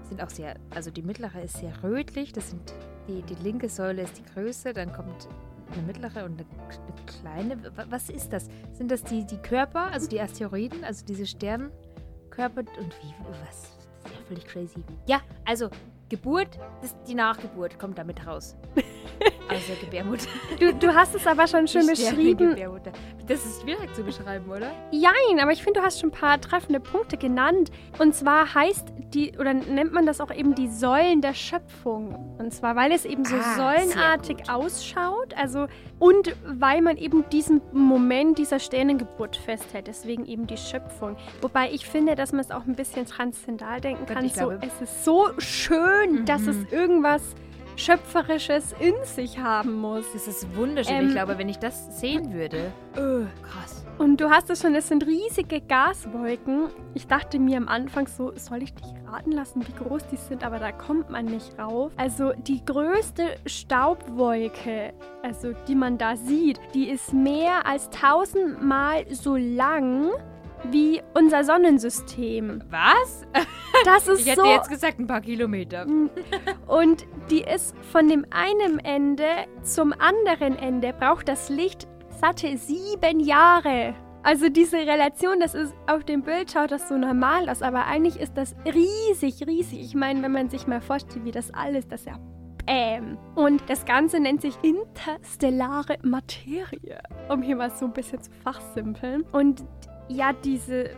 Sind 0.08 0.22
auch 0.22 0.30
sehr, 0.30 0.54
also 0.74 0.90
die 0.90 1.02
mittlere 1.02 1.42
ist 1.42 1.56
sehr 1.58 1.72
rötlich, 1.82 2.32
das 2.32 2.50
sind 2.50 2.72
die, 3.08 3.22
die 3.22 3.34
linke 3.42 3.68
Säule 3.68 4.02
ist 4.02 4.18
die 4.18 4.24
größte, 4.34 4.72
dann 4.72 4.92
kommt 4.92 5.28
eine 5.72 5.82
mittlere 5.82 6.24
und 6.24 6.38
eine, 6.40 6.46
eine 6.68 7.06
kleine. 7.06 7.76
Wa- 7.76 7.86
Was 7.88 8.10
ist 8.10 8.32
das? 8.32 8.48
Sind 8.72 8.90
das 8.90 9.02
die, 9.04 9.24
die 9.26 9.38
Körper, 9.38 9.90
also 9.92 10.08
die 10.08 10.20
Asteroiden, 10.20 10.84
also 10.84 11.04
diese 11.06 11.26
Sternkörper 11.26 12.60
und 12.60 12.94
wie, 13.02 13.14
was? 13.46 13.76
Das 14.02 14.12
ist 14.12 14.18
ja 14.18 14.24
völlig 14.26 14.44
crazy. 14.46 14.82
Ja, 15.06 15.20
also 15.44 15.68
Geburt, 16.16 16.58
das 16.82 16.94
die 17.08 17.14
Nachgeburt, 17.14 17.78
kommt 17.78 17.96
damit 17.96 18.26
raus. 18.26 18.54
Aus 19.48 19.66
der 19.66 19.76
Gebärmutter. 19.76 20.26
Du, 20.60 20.74
du 20.74 20.94
hast 20.94 21.14
es 21.14 21.26
aber 21.26 21.46
schon 21.46 21.66
schön 21.66 21.86
beschrieben. 21.86 22.54
Das 23.26 23.46
ist 23.46 23.62
schwierig 23.62 23.94
zu 23.94 24.02
beschreiben, 24.02 24.50
oder? 24.50 24.70
Jein, 24.90 25.40
aber 25.40 25.52
ich 25.52 25.62
finde, 25.62 25.80
du 25.80 25.86
hast 25.86 26.00
schon 26.00 26.10
ein 26.10 26.12
paar 26.12 26.38
treffende 26.40 26.80
Punkte 26.80 27.16
genannt. 27.16 27.70
Und 27.98 28.14
zwar 28.14 28.52
heißt 28.54 28.88
die, 29.14 29.32
oder 29.38 29.54
nennt 29.54 29.92
man 29.92 30.04
das 30.06 30.20
auch 30.20 30.34
eben 30.34 30.54
die 30.54 30.68
Säulen 30.68 31.20
der 31.22 31.32
Schöpfung. 31.32 32.36
Und 32.38 32.52
zwar, 32.52 32.76
weil 32.76 32.92
es 32.92 33.04
eben 33.04 33.24
so 33.24 33.36
Ah, 33.36 33.54
säulenartig 33.76 34.50
ausschaut. 34.50 35.34
Also, 35.36 35.66
und 35.98 36.34
weil 36.44 36.82
man 36.82 36.96
eben 36.96 37.24
diesen 37.30 37.62
Moment 37.72 38.38
dieser 38.38 38.58
Sternengeburt 38.58 39.36
festhält. 39.36 39.86
Deswegen 39.86 40.26
eben 40.26 40.46
die 40.46 40.56
Schöpfung. 40.56 41.16
Wobei 41.40 41.70
ich 41.70 41.86
finde, 41.86 42.16
dass 42.16 42.32
man 42.32 42.40
es 42.40 42.50
auch 42.50 42.66
ein 42.66 42.74
bisschen 42.74 43.06
transzendal 43.06 43.80
denken 43.80 44.04
kann. 44.06 44.28
so, 44.28 44.34
glaube- 44.34 44.58
es 44.66 44.80
ist 44.82 45.04
so 45.04 45.28
schön, 45.38 46.01
dass 46.26 46.42
Mhm. 46.42 46.48
es 46.48 46.72
irgendwas 46.72 47.22
Schöpferisches 47.76 48.74
in 48.80 48.94
sich 49.04 49.38
haben 49.38 49.72
muss. 49.74 50.04
Das 50.12 50.26
ist 50.28 50.54
wunderschön. 50.54 50.94
Ähm, 50.96 51.06
ich 51.08 51.14
glaube, 51.14 51.38
wenn 51.38 51.48
ich 51.48 51.58
das 51.58 51.98
sehen 52.00 52.32
würde. 52.34 52.70
Oh, 52.96 53.24
krass. 53.42 53.84
Und 53.98 54.20
du 54.20 54.30
hast 54.30 54.50
es 54.50 54.60
schon, 54.60 54.74
es 54.74 54.88
sind 54.88 55.06
riesige 55.06 55.60
Gaswolken. 55.60 56.68
Ich 56.94 57.06
dachte 57.06 57.38
mir 57.38 57.56
am 57.56 57.68
Anfang 57.68 58.06
so, 58.08 58.32
soll 58.36 58.62
ich 58.62 58.74
dich 58.74 58.86
raten 59.10 59.32
lassen, 59.32 59.66
wie 59.66 59.72
groß 59.84 60.06
die 60.08 60.16
sind, 60.16 60.44
aber 60.44 60.58
da 60.58 60.70
kommt 60.72 61.08
man 61.10 61.24
nicht 61.26 61.58
rauf. 61.58 61.92
Also 61.96 62.32
die 62.46 62.62
größte 62.64 63.36
Staubwolke, 63.46 64.92
also 65.22 65.52
die 65.68 65.74
man 65.74 65.98
da 65.98 66.16
sieht, 66.16 66.60
die 66.74 66.88
ist 66.88 67.12
mehr 67.12 67.66
als 67.66 67.88
tausendmal 67.90 69.04
so 69.10 69.36
lang 69.36 70.10
wie 70.70 71.02
unser 71.14 71.44
Sonnensystem. 71.44 72.62
Was? 72.70 73.26
Das 73.84 74.06
ist 74.06 74.20
Ich 74.20 74.26
hätte 74.28 74.42
so 74.42 74.46
jetzt 74.46 74.68
gesagt 74.68 75.00
ein 75.00 75.08
paar 75.08 75.22
Kilometer. 75.22 75.86
und 76.68 77.06
die 77.30 77.40
ist 77.40 77.74
von 77.90 78.06
dem 78.06 78.24
einen 78.30 78.78
Ende 78.78 79.24
zum 79.62 79.92
anderen 79.94 80.56
Ende, 80.56 80.92
braucht 80.92 81.26
das 81.26 81.48
Licht 81.48 81.88
satte 82.20 82.56
sieben 82.56 83.18
Jahre. 83.18 83.94
Also 84.22 84.48
diese 84.48 84.76
Relation, 84.76 85.40
das 85.40 85.54
ist 85.54 85.74
auf 85.88 86.04
dem 86.04 86.22
Bild 86.22 86.52
schaut 86.52 86.70
das 86.70 86.88
so 86.88 86.96
normal 86.96 87.48
aus, 87.48 87.60
aber 87.60 87.86
eigentlich 87.86 88.20
ist 88.20 88.36
das 88.36 88.54
riesig, 88.64 89.44
riesig. 89.48 89.80
Ich 89.80 89.94
meine, 89.96 90.22
wenn 90.22 90.30
man 90.30 90.48
sich 90.48 90.68
mal 90.68 90.80
vorstellt, 90.80 91.24
wie 91.24 91.32
das 91.32 91.52
alles, 91.52 91.88
das 91.88 92.02
ist 92.02 92.06
ja 92.06 92.18
Bäm. 92.64 93.18
Und 93.34 93.68
das 93.68 93.84
Ganze 93.84 94.20
nennt 94.20 94.40
sich 94.40 94.56
interstellare 94.62 95.98
Materie, 96.02 97.02
um 97.28 97.42
hier 97.42 97.56
mal 97.56 97.70
so 97.70 97.86
ein 97.86 97.92
bisschen 97.92 98.22
zu 98.22 98.30
fachsimpeln. 98.44 99.22
Und 99.32 99.64
ja, 100.12 100.32
diese 100.32 100.90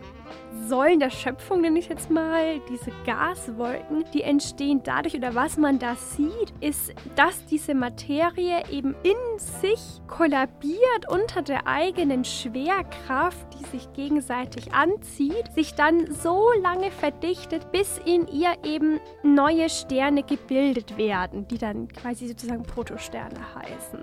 Säulen 0.67 0.99
der 0.99 1.09
Schöpfung, 1.09 1.61
nenne 1.61 1.77
ich 1.77 1.89
jetzt 1.89 2.09
mal, 2.09 2.59
diese 2.69 2.91
Gaswolken, 3.05 4.05
die 4.13 4.23
entstehen 4.23 4.81
dadurch, 4.83 5.15
oder 5.15 5.35
was 5.35 5.57
man 5.57 5.79
da 5.79 5.95
sieht, 5.95 6.53
ist, 6.59 6.93
dass 7.15 7.45
diese 7.45 7.75
Materie 7.75 8.63
eben 8.71 8.95
in 9.03 9.15
sich 9.37 10.01
kollabiert 10.07 11.09
unter 11.09 11.41
der 11.41 11.67
eigenen 11.67 12.23
Schwerkraft, 12.25 13.45
die 13.59 13.65
sich 13.65 13.91
gegenseitig 13.93 14.73
anzieht, 14.73 15.53
sich 15.53 15.75
dann 15.75 16.11
so 16.11 16.49
lange 16.61 16.89
verdichtet, 16.89 17.71
bis 17.71 17.99
in 18.05 18.27
ihr 18.27 18.53
eben 18.63 18.99
neue 19.23 19.69
Sterne 19.69 20.23
gebildet 20.23 20.97
werden, 20.97 21.47
die 21.47 21.57
dann 21.57 21.89
quasi 21.89 22.27
sozusagen 22.27 22.63
Protosterne 22.63 23.39
heißen. 23.55 23.99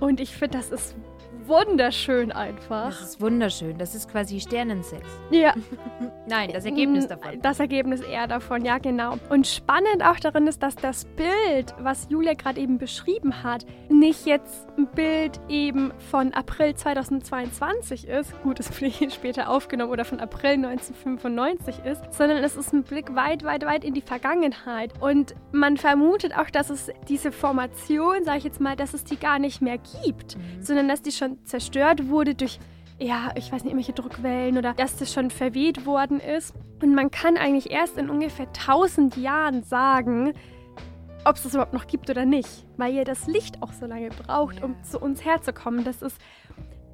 Und 0.00 0.20
ich 0.20 0.34
finde, 0.36 0.58
das 0.58 0.70
ist 0.70 0.96
wunderschön 1.46 2.32
einfach. 2.32 2.90
Das 2.90 3.02
ist 3.02 3.20
wunderschön. 3.20 3.78
Das 3.78 3.94
ist 3.94 4.10
quasi 4.10 4.40
Sternensex. 4.40 5.06
Ja, 5.30 5.54
Nein, 6.26 6.50
das 6.52 6.64
Ergebnis 6.64 7.08
davon. 7.08 7.40
Das 7.42 7.58
Ergebnis 7.58 8.00
eher 8.00 8.26
davon, 8.26 8.64
ja 8.64 8.78
genau. 8.78 9.16
Und 9.28 9.46
spannend 9.46 10.04
auch 10.04 10.20
darin 10.20 10.46
ist, 10.46 10.62
dass 10.62 10.76
das 10.76 11.04
Bild, 11.04 11.74
was 11.78 12.06
Julia 12.10 12.34
gerade 12.34 12.60
eben 12.60 12.78
beschrieben 12.78 13.42
hat, 13.42 13.66
nicht 13.88 14.24
jetzt 14.24 14.68
ein 14.78 14.86
Bild 14.86 15.40
eben 15.48 15.92
von 16.10 16.32
April 16.32 16.74
2022 16.74 18.06
ist, 18.06 18.40
gut, 18.42 18.60
es 18.60 18.70
wurde 18.80 19.10
später 19.10 19.50
aufgenommen, 19.50 19.90
oder 19.90 20.04
von 20.04 20.20
April 20.20 20.52
1995 20.64 21.84
ist, 21.84 22.00
sondern 22.12 22.38
es 22.38 22.56
ist 22.56 22.72
ein 22.72 22.84
Blick 22.84 23.14
weit, 23.14 23.44
weit, 23.44 23.66
weit 23.66 23.84
in 23.84 23.94
die 23.94 24.00
Vergangenheit. 24.00 24.92
Und 25.00 25.34
man 25.50 25.76
vermutet 25.76 26.36
auch, 26.36 26.50
dass 26.50 26.70
es 26.70 26.90
diese 27.08 27.32
Formation, 27.32 28.24
sage 28.24 28.38
ich 28.38 28.44
jetzt 28.44 28.60
mal, 28.60 28.76
dass 28.76 28.94
es 28.94 29.04
die 29.04 29.18
gar 29.18 29.38
nicht 29.38 29.60
mehr 29.60 29.78
gibt, 30.04 30.36
sondern 30.60 30.88
dass 30.88 31.02
die 31.02 31.12
schon 31.12 31.31
zerstört 31.44 32.08
wurde 32.08 32.34
durch 32.34 32.58
ja, 32.98 33.32
ich 33.34 33.50
weiß 33.52 33.64
nicht, 33.64 33.72
irgendwelche 33.72 33.92
Druckwellen 33.92 34.58
oder 34.58 34.74
dass 34.74 34.96
das 34.96 35.12
schon 35.12 35.30
verweht 35.30 35.86
worden 35.86 36.20
ist. 36.20 36.54
Und 36.80 36.94
man 36.94 37.10
kann 37.10 37.36
eigentlich 37.36 37.70
erst 37.70 37.98
in 37.98 38.10
ungefähr 38.10 38.46
1000 38.46 39.16
Jahren 39.16 39.62
sagen, 39.62 40.34
ob 41.24 41.36
es 41.36 41.42
das 41.42 41.54
überhaupt 41.54 41.72
noch 41.72 41.86
gibt 41.86 42.10
oder 42.10 42.24
nicht, 42.24 42.66
weil 42.76 42.94
ja 42.94 43.04
das 43.04 43.26
Licht 43.26 43.62
auch 43.62 43.72
so 43.72 43.86
lange 43.86 44.08
braucht, 44.08 44.62
um 44.62 44.76
zu 44.82 44.98
uns 44.98 45.24
herzukommen. 45.24 45.84
Das 45.84 46.02
ist, 46.02 46.16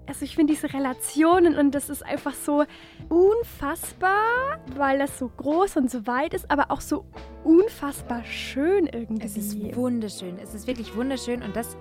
also 0.06 0.24
ich 0.24 0.34
finde 0.34 0.52
diese 0.52 0.72
Relationen 0.72 1.56
und 1.56 1.74
das 1.74 1.88
ist 1.88 2.04
einfach 2.04 2.34
so 2.34 2.64
unfassbar, 3.08 4.58
weil 4.76 4.98
das 4.98 5.18
so 5.18 5.30
groß 5.34 5.76
und 5.76 5.90
so 5.90 6.06
weit 6.06 6.34
ist, 6.34 6.50
aber 6.50 6.70
auch 6.70 6.80
so 6.80 7.04
unfassbar 7.44 8.24
schön 8.24 8.86
irgendwie. 8.86 9.26
Es 9.26 9.36
ist 9.36 9.76
wunderschön. 9.76 10.38
Es 10.42 10.54
ist 10.54 10.66
wirklich 10.66 10.94
wunderschön 10.94 11.42
und 11.42 11.56
das 11.56 11.76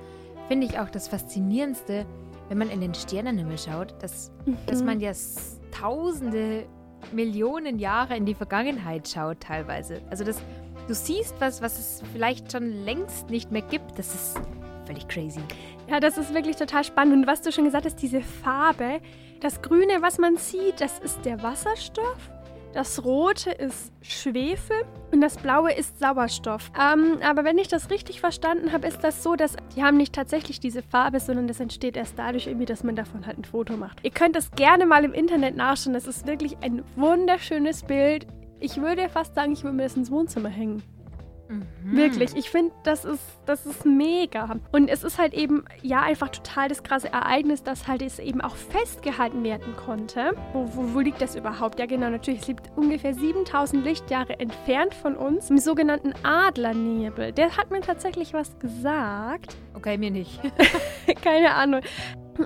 finde 0.47 0.67
ich 0.67 0.79
auch 0.79 0.89
das 0.89 1.09
Faszinierendste, 1.09 2.05
wenn 2.49 2.57
man 2.57 2.69
in 2.69 2.81
den 2.81 2.93
Sternenhimmel 2.93 3.57
schaut, 3.57 3.93
dass, 4.01 4.31
dass 4.65 4.79
Mhm. 4.81 4.85
man 4.85 4.99
ja 4.99 5.11
tausende, 5.71 6.65
Millionen 7.11 7.77
Jahre 7.79 8.17
in 8.17 8.25
die 8.25 8.33
Vergangenheit 8.33 9.07
schaut 9.07 9.39
teilweise. 9.41 10.01
Also 10.09 10.23
das, 10.23 10.41
du 10.87 10.93
siehst 10.95 11.35
was, 11.39 11.61
was 11.61 11.77
es 11.77 12.01
vielleicht 12.11 12.51
schon 12.51 12.83
längst 12.83 13.29
nicht 13.29 13.51
mehr 13.51 13.61
gibt. 13.61 13.97
Das 13.99 14.13
ist 14.13 14.39
völlig 14.85 15.07
crazy. 15.07 15.39
Ja, 15.87 15.99
das 15.99 16.17
ist 16.17 16.33
wirklich 16.33 16.55
total 16.55 16.83
spannend. 16.83 17.13
Und 17.15 17.27
was 17.27 17.41
du 17.41 17.51
schon 17.51 17.65
gesagt 17.65 17.85
hast, 17.85 18.01
diese 18.01 18.21
Farbe, 18.21 18.99
das 19.41 19.61
Grüne, 19.61 20.01
was 20.01 20.17
man 20.17 20.37
sieht, 20.37 20.81
das 20.81 20.97
ist 20.99 21.23
der 21.23 21.41
Wasserstoff. 21.43 22.31
Das 22.73 23.03
Rote 23.03 23.51
ist 23.51 23.91
Schwefel 24.01 24.75
und 25.11 25.21
das 25.21 25.37
Blaue 25.37 25.73
ist 25.73 25.99
Sauerstoff. 25.99 26.71
Ähm, 26.77 27.19
aber 27.23 27.43
wenn 27.43 27.57
ich 27.57 27.67
das 27.67 27.89
richtig 27.89 28.19
verstanden 28.19 28.71
habe, 28.71 28.87
ist 28.87 29.03
das 29.03 29.23
so, 29.23 29.35
dass 29.35 29.55
die 29.75 29.83
haben 29.83 29.97
nicht 29.97 30.13
tatsächlich 30.13 30.59
diese 30.59 30.81
Farbe, 30.83 31.19
sondern 31.19 31.47
das 31.47 31.59
entsteht 31.59 31.97
erst 31.97 32.19
dadurch 32.19 32.47
irgendwie, 32.47 32.65
dass 32.65 32.83
man 32.83 32.95
davon 32.95 33.25
halt 33.25 33.37
ein 33.37 33.45
Foto 33.45 33.77
macht. 33.77 33.99
Ihr 34.03 34.11
könnt 34.11 34.35
das 34.35 34.51
gerne 34.51 34.85
mal 34.85 35.03
im 35.05 35.13
Internet 35.13 35.55
nachschauen. 35.55 35.93
Das 35.93 36.07
ist 36.07 36.27
wirklich 36.27 36.57
ein 36.61 36.83
wunderschönes 36.95 37.83
Bild. 37.83 38.27
Ich 38.59 38.77
würde 38.77 39.07
fast 39.09 39.35
sagen, 39.35 39.53
ich 39.53 39.63
würde 39.63 39.77
mir 39.77 39.83
das 39.83 39.95
ins 39.95 40.11
Wohnzimmer 40.11 40.49
hängen. 40.49 40.83
Mhm. 41.49 41.95
Wirklich, 41.95 42.35
ich 42.35 42.49
finde, 42.49 42.73
das 42.83 43.05
ist, 43.05 43.21
das 43.45 43.65
ist 43.65 43.85
mega. 43.85 44.57
Und 44.71 44.89
es 44.89 45.03
ist 45.03 45.17
halt 45.17 45.33
eben, 45.33 45.65
ja, 45.81 46.01
einfach 46.01 46.29
total 46.29 46.69
das 46.69 46.83
krasse 46.83 47.11
Ereignis, 47.11 47.63
dass 47.63 47.87
halt 47.87 48.01
es 48.01 48.19
eben 48.19 48.41
auch 48.41 48.55
festgehalten 48.55 49.43
werden 49.43 49.75
konnte. 49.75 50.33
Wo, 50.53 50.67
wo, 50.73 50.95
wo 50.95 50.99
liegt 50.99 51.21
das 51.21 51.35
überhaupt? 51.35 51.79
Ja, 51.79 51.85
genau, 51.85 52.09
natürlich, 52.09 52.41
es 52.41 52.47
liegt 52.47 52.71
ungefähr 52.75 53.13
7000 53.13 53.83
Lichtjahre 53.83 54.39
entfernt 54.39 54.93
von 54.93 55.15
uns, 55.15 55.49
im 55.49 55.57
sogenannten 55.57 56.13
Adlernebel. 56.23 57.31
Der 57.31 57.55
hat 57.55 57.71
mir 57.71 57.81
tatsächlich 57.81 58.33
was 58.33 58.57
gesagt. 58.59 59.55
Okay, 59.73 59.97
mir 59.97 60.11
nicht. 60.11 60.39
Keine 61.23 61.53
Ahnung. 61.53 61.81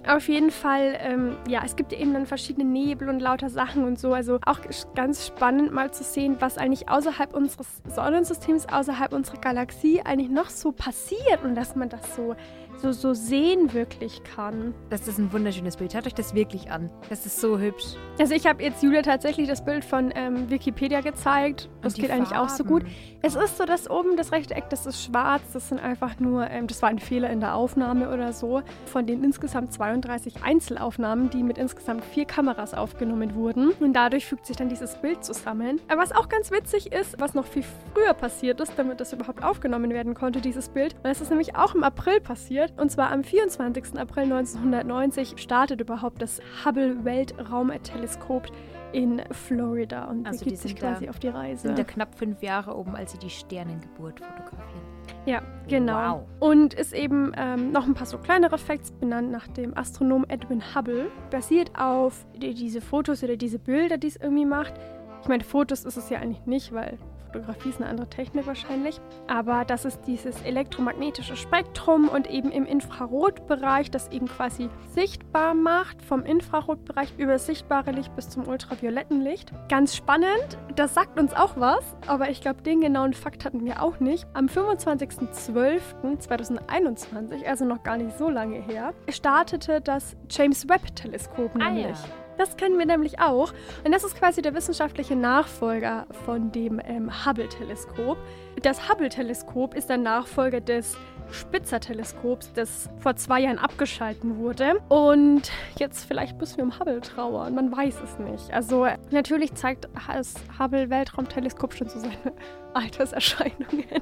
Auf 0.07 0.27
jeden 0.27 0.51
Fall, 0.51 0.97
ähm, 0.99 1.37
ja, 1.47 1.61
es 1.65 1.75
gibt 1.75 1.93
eben 1.93 2.13
dann 2.13 2.25
verschiedene 2.25 2.65
Nebel 2.65 3.09
und 3.09 3.19
lauter 3.19 3.49
Sachen 3.49 3.83
und 3.83 3.99
so. 3.99 4.13
Also 4.13 4.39
auch 4.45 4.59
ganz 4.95 5.27
spannend 5.27 5.71
mal 5.71 5.91
zu 5.91 6.03
sehen, 6.03 6.37
was 6.39 6.57
eigentlich 6.57 6.89
außerhalb 6.89 7.33
unseres 7.33 7.67
Sonnensystems, 7.93 8.67
außerhalb 8.67 9.13
unserer 9.13 9.37
Galaxie 9.37 10.01
eigentlich 10.01 10.29
noch 10.29 10.49
so 10.49 10.71
passiert 10.71 11.43
und 11.43 11.55
dass 11.55 11.75
man 11.75 11.89
das 11.89 12.15
so 12.15 12.35
so, 12.77 12.91
so 12.91 13.13
sehen 13.13 13.73
wirklich 13.73 14.23
kann. 14.23 14.73
Das 14.89 15.07
ist 15.07 15.19
ein 15.19 15.31
wunderschönes 15.31 15.77
Bild. 15.77 15.93
Hört 15.93 16.07
euch 16.07 16.15
das 16.15 16.33
wirklich 16.33 16.71
an. 16.71 16.89
Das 17.09 17.25
ist 17.25 17.39
so 17.39 17.59
hübsch. 17.59 17.95
Also 18.19 18.33
ich 18.33 18.47
habe 18.47 18.63
jetzt 18.63 18.81
Julia 18.81 19.01
tatsächlich 19.01 19.47
das 19.47 19.63
Bild 19.63 19.85
von 19.85 20.11
ähm, 20.15 20.49
Wikipedia 20.49 21.01
gezeigt. 21.01 21.69
Das 21.81 21.93
geht 21.93 22.07
Farben. 22.07 22.23
eigentlich 22.23 22.37
auch 22.37 22.49
so 22.49 22.63
gut. 22.63 22.83
Es 23.21 23.35
ist 23.35 23.57
so, 23.57 23.65
dass 23.65 23.89
oben 23.89 24.17
das 24.17 24.31
rechte 24.31 24.55
Eck, 24.55 24.69
das 24.69 24.85
ist 24.85 25.03
schwarz. 25.03 25.43
Das 25.53 25.69
sind 25.69 25.79
einfach 25.79 26.19
nur, 26.19 26.49
ähm, 26.49 26.67
das 26.67 26.81
war 26.81 26.89
ein 26.89 26.99
Fehler 26.99 27.29
in 27.29 27.39
der 27.39 27.55
Aufnahme 27.55 28.11
oder 28.11 28.33
so. 28.33 28.61
Von 28.85 29.05
den 29.05 29.23
insgesamt 29.23 29.73
32 29.73 30.43
Einzelaufnahmen, 30.43 31.29
die 31.29 31.43
mit 31.43 31.57
insgesamt 31.57 32.03
vier 32.03 32.25
Kameras 32.25 32.73
aufgenommen 32.73 33.35
wurden. 33.35 33.71
Und 33.79 33.93
dadurch 33.93 34.25
fügt 34.25 34.45
sich 34.47 34.57
dann 34.57 34.69
dieses 34.69 34.95
Bild 34.95 35.23
zusammen. 35.23 35.79
Aber 35.87 36.01
was 36.01 36.11
auch 36.11 36.29
ganz 36.29 36.51
witzig 36.51 36.91
ist, 36.91 37.19
was 37.19 37.33
noch 37.33 37.45
viel 37.45 37.63
früher 37.93 38.13
passiert 38.13 38.59
ist, 38.59 38.73
damit 38.77 38.99
das 38.99 39.13
überhaupt 39.13 39.43
aufgenommen 39.43 39.91
werden 39.91 40.13
konnte, 40.13 40.41
dieses 40.41 40.69
Bild. 40.69 40.95
Und 40.95 41.05
das 41.05 41.21
ist 41.21 41.29
nämlich 41.29 41.55
auch 41.55 41.75
im 41.75 41.83
April 41.83 42.19
passiert. 42.21 42.70
Und 42.77 42.91
zwar 42.91 43.11
am 43.11 43.23
24. 43.23 43.99
April 43.99 44.23
1990 44.23 45.35
startet 45.37 45.81
überhaupt 45.81 46.21
das 46.21 46.41
Hubble 46.65 47.03
Weltraumteleskop 47.03 48.47
in 48.93 49.21
Florida 49.31 50.05
und 50.05 50.27
also 50.27 50.43
begibt 50.43 50.61
sich 50.61 50.75
quasi 50.75 51.05
da, 51.05 51.11
auf 51.11 51.19
die 51.19 51.29
Reise. 51.29 51.67
Sind 51.67 51.79
da 51.79 51.83
knapp 51.83 52.15
fünf 52.15 52.41
Jahre 52.41 52.75
oben, 52.75 52.95
als 52.95 53.13
sie 53.13 53.19
die 53.19 53.29
Sternengeburt 53.29 54.19
fotografieren. 54.19 54.91
Ja, 55.25 55.41
genau. 55.67 56.27
Wow. 56.39 56.51
Und 56.51 56.73
ist 56.73 56.93
eben 56.93 57.31
ähm, 57.37 57.71
noch 57.71 57.85
ein 57.85 57.93
paar 57.93 58.07
so 58.07 58.17
kleinere 58.17 58.57
Facts 58.57 58.91
benannt 58.91 59.31
nach 59.31 59.47
dem 59.47 59.77
Astronom 59.77 60.25
Edwin 60.27 60.63
Hubble. 60.75 61.11
Basiert 61.29 61.71
auf 61.77 62.25
die, 62.35 62.53
diese 62.53 62.81
Fotos 62.81 63.23
oder 63.23 63.37
diese 63.37 63.59
Bilder, 63.59 63.97
die 63.97 64.07
es 64.07 64.15
irgendwie 64.15 64.45
macht. 64.45 64.73
Ich 65.21 65.27
meine, 65.27 65.43
Fotos 65.43 65.85
ist 65.85 65.97
es 65.97 66.09
ja 66.09 66.19
eigentlich 66.19 66.45
nicht, 66.45 66.73
weil 66.73 66.97
Fotografie 67.31 67.69
ist 67.69 67.79
eine 67.79 67.89
andere 67.89 68.09
Technik 68.09 68.45
wahrscheinlich. 68.45 68.99
Aber 69.27 69.63
das 69.65 69.85
ist 69.85 70.01
dieses 70.07 70.41
elektromagnetische 70.41 71.37
Spektrum 71.37 72.09
und 72.09 72.29
eben 72.29 72.51
im 72.51 72.65
Infrarotbereich, 72.65 73.89
das 73.91 74.09
eben 74.09 74.27
quasi 74.27 74.69
sichtbar 74.93 75.53
macht, 75.53 76.01
vom 76.01 76.25
Infrarotbereich 76.25 77.13
über 77.17 77.33
das 77.33 77.45
sichtbare 77.45 77.91
Licht 77.91 78.15
bis 78.15 78.29
zum 78.29 78.47
ultravioletten 78.47 79.21
Licht. 79.21 79.51
Ganz 79.69 79.95
spannend, 79.95 80.57
das 80.75 80.93
sagt 80.93 81.19
uns 81.19 81.33
auch 81.33 81.57
was, 81.57 81.95
aber 82.07 82.29
ich 82.29 82.39
glaube, 82.41 82.61
den 82.61 82.81
genauen 82.81 83.13
Fakt 83.13 83.45
hatten 83.45 83.63
wir 83.63 83.81
auch 83.81 83.99
nicht. 83.99 84.27
Am 84.33 84.47
25.12.2021, 84.47 87.45
also 87.45 87.63
noch 87.65 87.83
gar 87.83 87.97
nicht 87.97 88.17
so 88.17 88.29
lange 88.29 88.59
her, 88.61 88.93
startete 89.09 89.81
das 89.81 90.15
James 90.29 90.67
Webb-Teleskop 90.67 91.55
nämlich. 91.55 91.85
Ah, 91.85 91.89
ja. 91.89 91.95
Das 92.41 92.57
kennen 92.57 92.79
wir 92.79 92.87
nämlich 92.87 93.19
auch. 93.19 93.53
Und 93.85 93.91
das 93.91 94.03
ist 94.03 94.17
quasi 94.17 94.41
der 94.41 94.55
wissenschaftliche 94.55 95.15
Nachfolger 95.15 96.07
von 96.25 96.51
dem 96.51 96.81
ähm, 96.83 97.11
Hubble-Teleskop. 97.23 98.17
Das 98.63 98.89
Hubble-Teleskop 98.89 99.75
ist 99.75 99.89
der 99.89 99.97
Nachfolger 99.97 100.59
des 100.59 100.97
Spitzer-Teleskops, 101.31 102.51
das 102.53 102.89
vor 102.97 103.15
zwei 103.15 103.41
Jahren 103.41 103.59
abgeschalten 103.59 104.39
wurde. 104.39 104.81
Und 104.89 105.51
jetzt 105.77 106.05
vielleicht 106.05 106.39
müssen 106.39 106.57
wir 106.57 106.63
um 106.63 106.79
Hubble 106.79 107.01
trauern. 107.01 107.53
Man 107.53 107.71
weiß 107.71 107.97
es 108.03 108.17
nicht. 108.17 108.51
Also 108.51 108.87
natürlich 109.11 109.53
zeigt 109.53 109.87
das 110.07 110.33
Hubble-Weltraumteleskop 110.57 111.75
schon 111.75 111.89
so 111.89 111.99
seine 111.99 112.33
Alterserscheinungen. 112.73 114.01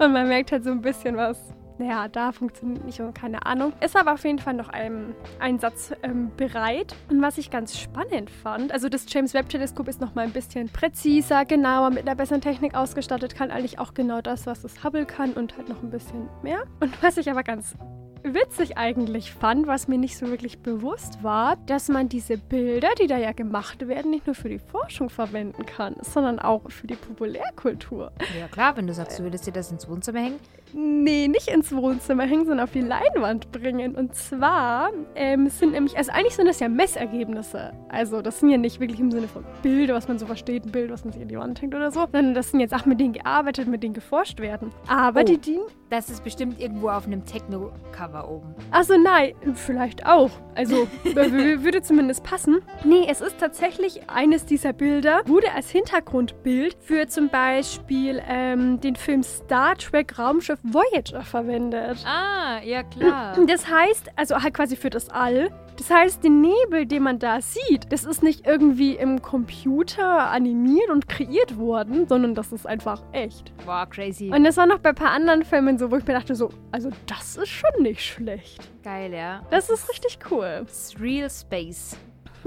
Und 0.00 0.12
man 0.12 0.26
merkt 0.26 0.50
halt 0.50 0.64
so 0.64 0.72
ein 0.72 0.80
bisschen 0.80 1.16
was 1.16 1.38
naja, 1.80 2.08
da 2.08 2.32
funktioniert 2.32 2.84
nicht 2.84 3.00
und 3.00 3.14
keine 3.14 3.46
Ahnung. 3.46 3.72
Ist 3.80 3.96
aber 3.96 4.12
auf 4.12 4.24
jeden 4.24 4.38
Fall 4.38 4.54
noch 4.54 4.68
ein, 4.68 5.14
ein 5.38 5.58
Satz 5.58 5.92
ähm, 6.02 6.30
bereit. 6.36 6.94
Und 7.08 7.22
was 7.22 7.38
ich 7.38 7.50
ganz 7.50 7.78
spannend 7.78 8.30
fand, 8.30 8.72
also 8.72 8.88
das 8.88 9.06
James 9.08 9.32
Webb 9.32 9.48
Teleskop 9.48 9.88
ist 9.88 10.00
noch 10.00 10.14
mal 10.14 10.24
ein 10.24 10.32
bisschen 10.32 10.68
präziser, 10.68 11.44
genauer, 11.44 11.90
mit 11.90 12.06
einer 12.06 12.14
besseren 12.14 12.42
Technik 12.42 12.74
ausgestattet, 12.74 13.34
kann 13.34 13.50
eigentlich 13.50 13.78
auch 13.78 13.94
genau 13.94 14.20
das, 14.20 14.46
was 14.46 14.62
das 14.62 14.84
Hubble 14.84 15.06
kann 15.06 15.32
und 15.32 15.56
halt 15.56 15.68
noch 15.68 15.82
ein 15.82 15.90
bisschen 15.90 16.28
mehr. 16.42 16.64
Und 16.80 17.02
was 17.02 17.16
ich 17.16 17.30
aber 17.30 17.42
ganz 17.42 17.74
witzig 18.22 18.76
eigentlich 18.76 19.32
fand, 19.32 19.66
was 19.66 19.88
mir 19.88 19.98
nicht 19.98 20.16
so 20.16 20.26
wirklich 20.26 20.58
bewusst 20.60 21.22
war, 21.22 21.56
dass 21.66 21.88
man 21.88 22.08
diese 22.08 22.36
Bilder, 22.36 22.88
die 23.00 23.06
da 23.06 23.16
ja 23.16 23.32
gemacht 23.32 23.88
werden, 23.88 24.10
nicht 24.10 24.26
nur 24.26 24.34
für 24.34 24.48
die 24.48 24.58
Forschung 24.58 25.08
verwenden 25.08 25.64
kann, 25.64 25.96
sondern 26.02 26.38
auch 26.38 26.70
für 26.70 26.86
die 26.86 26.96
Populärkultur. 26.96 28.12
Ja 28.38 28.48
klar, 28.48 28.76
wenn 28.76 28.86
du 28.86 28.92
sagst, 28.92 29.18
du 29.18 29.22
würdest 29.22 29.46
dir 29.46 29.52
das 29.52 29.70
ins 29.70 29.88
Wohnzimmer 29.88 30.20
hängen. 30.20 30.40
Nee, 30.74 31.28
nicht 31.28 31.48
ins 31.48 31.74
Wohnzimmer 31.74 32.24
hängen, 32.24 32.46
sondern 32.46 32.64
auf 32.64 32.72
die 32.72 32.80
Leinwand 32.80 33.50
bringen. 33.52 33.94
Und 33.94 34.14
zwar 34.14 34.90
ähm, 35.14 35.48
sind 35.48 35.72
nämlich, 35.72 35.96
also 35.96 36.12
eigentlich 36.12 36.36
sind 36.36 36.46
das 36.46 36.60
ja 36.60 36.68
Messergebnisse. 36.68 37.72
Also 37.88 38.22
das 38.22 38.40
sind 38.40 38.50
ja 38.50 38.56
nicht 38.56 38.80
wirklich 38.80 39.00
im 39.00 39.10
Sinne 39.10 39.28
von 39.28 39.44
Bilder, 39.62 39.94
was 39.94 40.08
man 40.08 40.18
so 40.18 40.26
versteht, 40.26 40.64
ein 40.66 40.72
Bild, 40.72 40.90
was 40.90 41.04
man 41.04 41.12
sich 41.12 41.22
in 41.22 41.28
die 41.28 41.38
Wand 41.38 41.60
hängt 41.60 41.74
oder 41.74 41.90
so, 41.90 42.00
sondern 42.00 42.34
das 42.34 42.50
sind 42.50 42.60
jetzt 42.60 42.70
Sachen, 42.70 42.88
mit 42.88 43.00
denen 43.00 43.12
gearbeitet, 43.12 43.68
mit 43.68 43.82
denen 43.82 43.94
geforscht 43.94 44.40
werden. 44.40 44.70
Aber 44.86 45.20
oh, 45.20 45.24
die 45.24 45.38
dienen... 45.38 45.64
Das 45.90 46.08
ist 46.08 46.22
bestimmt 46.22 46.60
irgendwo 46.60 46.88
auf 46.88 47.06
einem 47.06 47.24
Techno-Cover 47.24 48.30
oben. 48.30 48.54
Achso, 48.70 48.96
nein, 48.96 49.34
vielleicht 49.54 50.06
auch. 50.06 50.30
Also 50.54 50.86
würde 51.04 51.82
zumindest 51.82 52.22
passen. 52.22 52.60
Nee, 52.84 53.06
es 53.08 53.20
ist 53.20 53.38
tatsächlich 53.38 54.08
eines 54.08 54.46
dieser 54.46 54.72
Bilder, 54.72 55.22
wurde 55.26 55.52
als 55.52 55.68
Hintergrundbild 55.70 56.76
für 56.78 57.08
zum 57.08 57.28
Beispiel 57.28 58.22
ähm, 58.28 58.80
den 58.80 58.94
Film 58.94 59.24
Star 59.24 59.76
Trek 59.76 60.16
Raumschiff 60.16 60.59
Voyager 60.62 61.22
verwendet. 61.22 62.04
Ah, 62.06 62.60
ja 62.62 62.82
klar. 62.82 63.36
Das 63.46 63.68
heißt, 63.68 64.10
also 64.16 64.36
halt 64.42 64.54
quasi 64.54 64.76
für 64.76 64.90
das 64.90 65.08
All. 65.08 65.50
Das 65.76 65.90
heißt, 65.90 66.22
den 66.22 66.42
Nebel, 66.42 66.84
den 66.84 67.02
man 67.02 67.18
da 67.18 67.40
sieht, 67.40 67.90
das 67.90 68.04
ist 68.04 68.22
nicht 68.22 68.46
irgendwie 68.46 68.96
im 68.96 69.22
Computer 69.22 70.30
animiert 70.30 70.90
und 70.90 71.08
kreiert 71.08 71.56
worden, 71.56 72.06
sondern 72.06 72.34
das 72.34 72.52
ist 72.52 72.66
einfach 72.66 73.02
echt. 73.12 73.52
Wow, 73.64 73.88
crazy. 73.88 74.30
Und 74.30 74.44
das 74.44 74.58
war 74.58 74.66
noch 74.66 74.78
bei 74.78 74.90
ein 74.90 74.94
paar 74.94 75.12
anderen 75.12 75.42
Filmen 75.42 75.78
so, 75.78 75.90
wo 75.90 75.96
ich 75.96 76.06
mir 76.06 76.12
dachte 76.12 76.34
so, 76.34 76.50
also 76.70 76.90
das 77.06 77.36
ist 77.36 77.48
schon 77.48 77.82
nicht 77.82 78.02
schlecht. 78.02 78.68
Geil, 78.82 79.12
ja. 79.14 79.40
Das, 79.50 79.68
das 79.68 79.80
ist 79.80 79.90
richtig 79.90 80.18
cool. 80.30 80.60
It's 80.62 80.94
real 81.00 81.30
space. 81.30 81.96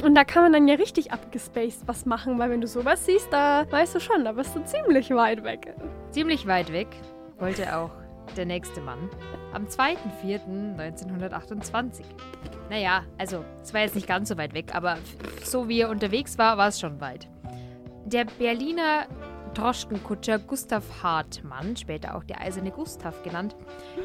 Und 0.03 0.15
da 0.15 0.23
kann 0.23 0.43
man 0.43 0.53
dann 0.53 0.67
ja 0.67 0.75
richtig 0.75 1.11
abgespaced 1.11 1.87
was 1.87 2.05
machen, 2.05 2.37
weil 2.39 2.49
wenn 2.51 2.61
du 2.61 2.67
sowas 2.67 3.05
siehst, 3.05 3.31
da 3.31 3.65
weißt 3.69 3.95
du 3.95 3.99
schon, 3.99 4.25
da 4.25 4.33
bist 4.33 4.55
du 4.55 4.63
ziemlich 4.63 5.09
weit 5.11 5.43
weg. 5.43 5.75
Ziemlich 6.11 6.45
weit 6.45 6.71
weg. 6.71 6.87
Wollte 7.39 7.75
auch 7.75 8.02
der 8.35 8.45
nächste 8.45 8.81
Mann. 8.81 9.09
Am 9.53 9.65
2.4.1928. 9.65 12.03
Naja, 12.69 13.03
also, 13.17 13.43
es 13.61 13.73
war 13.73 13.81
jetzt 13.81 13.95
nicht 13.95 14.07
ganz 14.07 14.29
so 14.29 14.37
weit 14.37 14.53
weg, 14.53 14.73
aber 14.73 14.97
so 15.43 15.67
wie 15.67 15.81
er 15.81 15.89
unterwegs 15.89 16.37
war, 16.37 16.57
war 16.57 16.69
es 16.69 16.79
schon 16.79 17.01
weit. 17.01 17.27
Der 18.05 18.23
Berliner 18.25 19.07
Droschkenkutscher 19.53 20.39
Gustav 20.39 20.83
Hartmann, 21.03 21.77
später 21.77 22.15
auch 22.15 22.23
der 22.23 22.41
Eiserne 22.41 22.71
Gustav 22.71 23.21
genannt, 23.23 23.55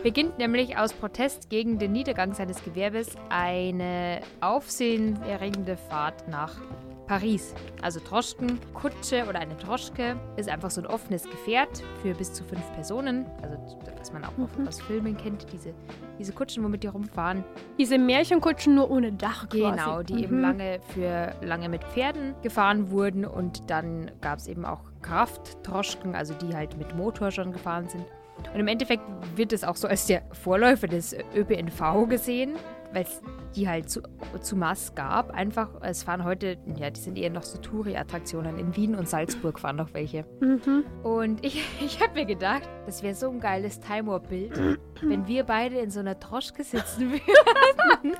beginnt 0.02 0.38
nämlich 0.38 0.76
aus 0.76 0.92
Protest 0.92 1.48
gegen 1.48 1.78
den 1.78 1.92
Niedergang 1.92 2.34
seines 2.34 2.62
Gewerbes 2.62 3.16
eine 3.30 4.20
aufsehenerregende 4.40 5.76
Fahrt 5.76 6.28
nach 6.28 6.60
Paris. 7.08 7.54
Also 7.82 8.00
Droschken, 8.00 8.58
Kutsche 8.74 9.26
oder 9.28 9.40
eine 9.40 9.54
Droschke 9.54 10.16
ist 10.36 10.48
einfach 10.48 10.70
so 10.70 10.82
ein 10.82 10.86
offenes 10.86 11.24
Gefährt 11.24 11.82
für 12.02 12.14
bis 12.14 12.32
zu 12.32 12.44
fünf 12.44 12.62
Personen. 12.74 13.26
Also 13.42 13.58
was 13.98 14.12
man 14.12 14.24
auch 14.24 14.36
mhm. 14.36 14.68
aus 14.68 14.80
Filmen 14.80 15.16
kennt, 15.16 15.46
diese, 15.52 15.74
diese 16.18 16.32
Kutschen, 16.32 16.62
womit 16.62 16.82
die 16.82 16.88
rumfahren. 16.88 17.44
Diese 17.78 17.98
Märchenkutschen 17.98 18.74
nur 18.74 18.90
ohne 18.90 19.12
Dach 19.12 19.48
quasi. 19.48 19.76
Genau, 19.76 20.02
die 20.02 20.14
mhm. 20.14 20.22
eben 20.22 20.40
lange 20.40 20.80
für 20.94 21.34
lange 21.40 21.68
mit 21.68 21.82
Pferden 21.84 22.34
gefahren 22.42 22.90
wurden 22.90 23.24
und 23.24 23.70
dann 23.70 24.10
gab 24.20 24.38
es 24.38 24.46
eben 24.46 24.64
auch 24.64 24.82
Kraftdroschken, 25.02 26.14
also 26.14 26.34
die 26.34 26.54
halt 26.54 26.76
mit 26.76 26.94
Motor 26.96 27.30
schon 27.30 27.52
gefahren 27.52 27.88
sind. 27.88 28.04
Und 28.52 28.60
im 28.60 28.68
Endeffekt 28.68 29.02
wird 29.34 29.52
es 29.52 29.64
auch 29.64 29.76
so 29.76 29.88
als 29.88 30.06
der 30.06 30.22
Vorläufer 30.32 30.86
des 30.86 31.16
ÖPNV 31.34 32.08
gesehen 32.08 32.54
weil 32.92 33.02
es 33.02 33.20
die 33.58 33.68
halt 33.68 33.90
zu, 33.90 34.02
zu 34.40 34.56
Mass 34.56 34.94
gab. 34.94 35.30
Einfach, 35.30 35.68
es 35.82 36.04
fahren 36.04 36.24
heute, 36.24 36.58
ja, 36.76 36.90
die 36.90 37.00
sind 37.00 37.18
eher 37.18 37.30
noch 37.30 37.42
so 37.42 37.58
Touri-Attraktionen. 37.58 38.58
In 38.58 38.76
Wien 38.76 38.94
und 38.94 39.08
Salzburg 39.08 39.58
fahren 39.58 39.76
noch 39.76 39.92
welche. 39.94 40.24
Mhm. 40.40 40.84
Und 41.02 41.44
ich, 41.44 41.64
ich 41.84 42.00
habe 42.00 42.14
mir 42.14 42.24
gedacht, 42.24 42.68
das 42.86 43.02
wäre 43.02 43.14
so 43.14 43.28
ein 43.30 43.40
geiles 43.40 43.80
Time 43.80 44.06
Warp-Bild, 44.06 44.78
wenn 45.02 45.26
wir 45.26 45.44
beide 45.44 45.78
in 45.78 45.90
so 45.90 46.00
einer 46.00 46.14
Droschke 46.14 46.62
sitzen 46.62 47.10
würden. 47.12 48.16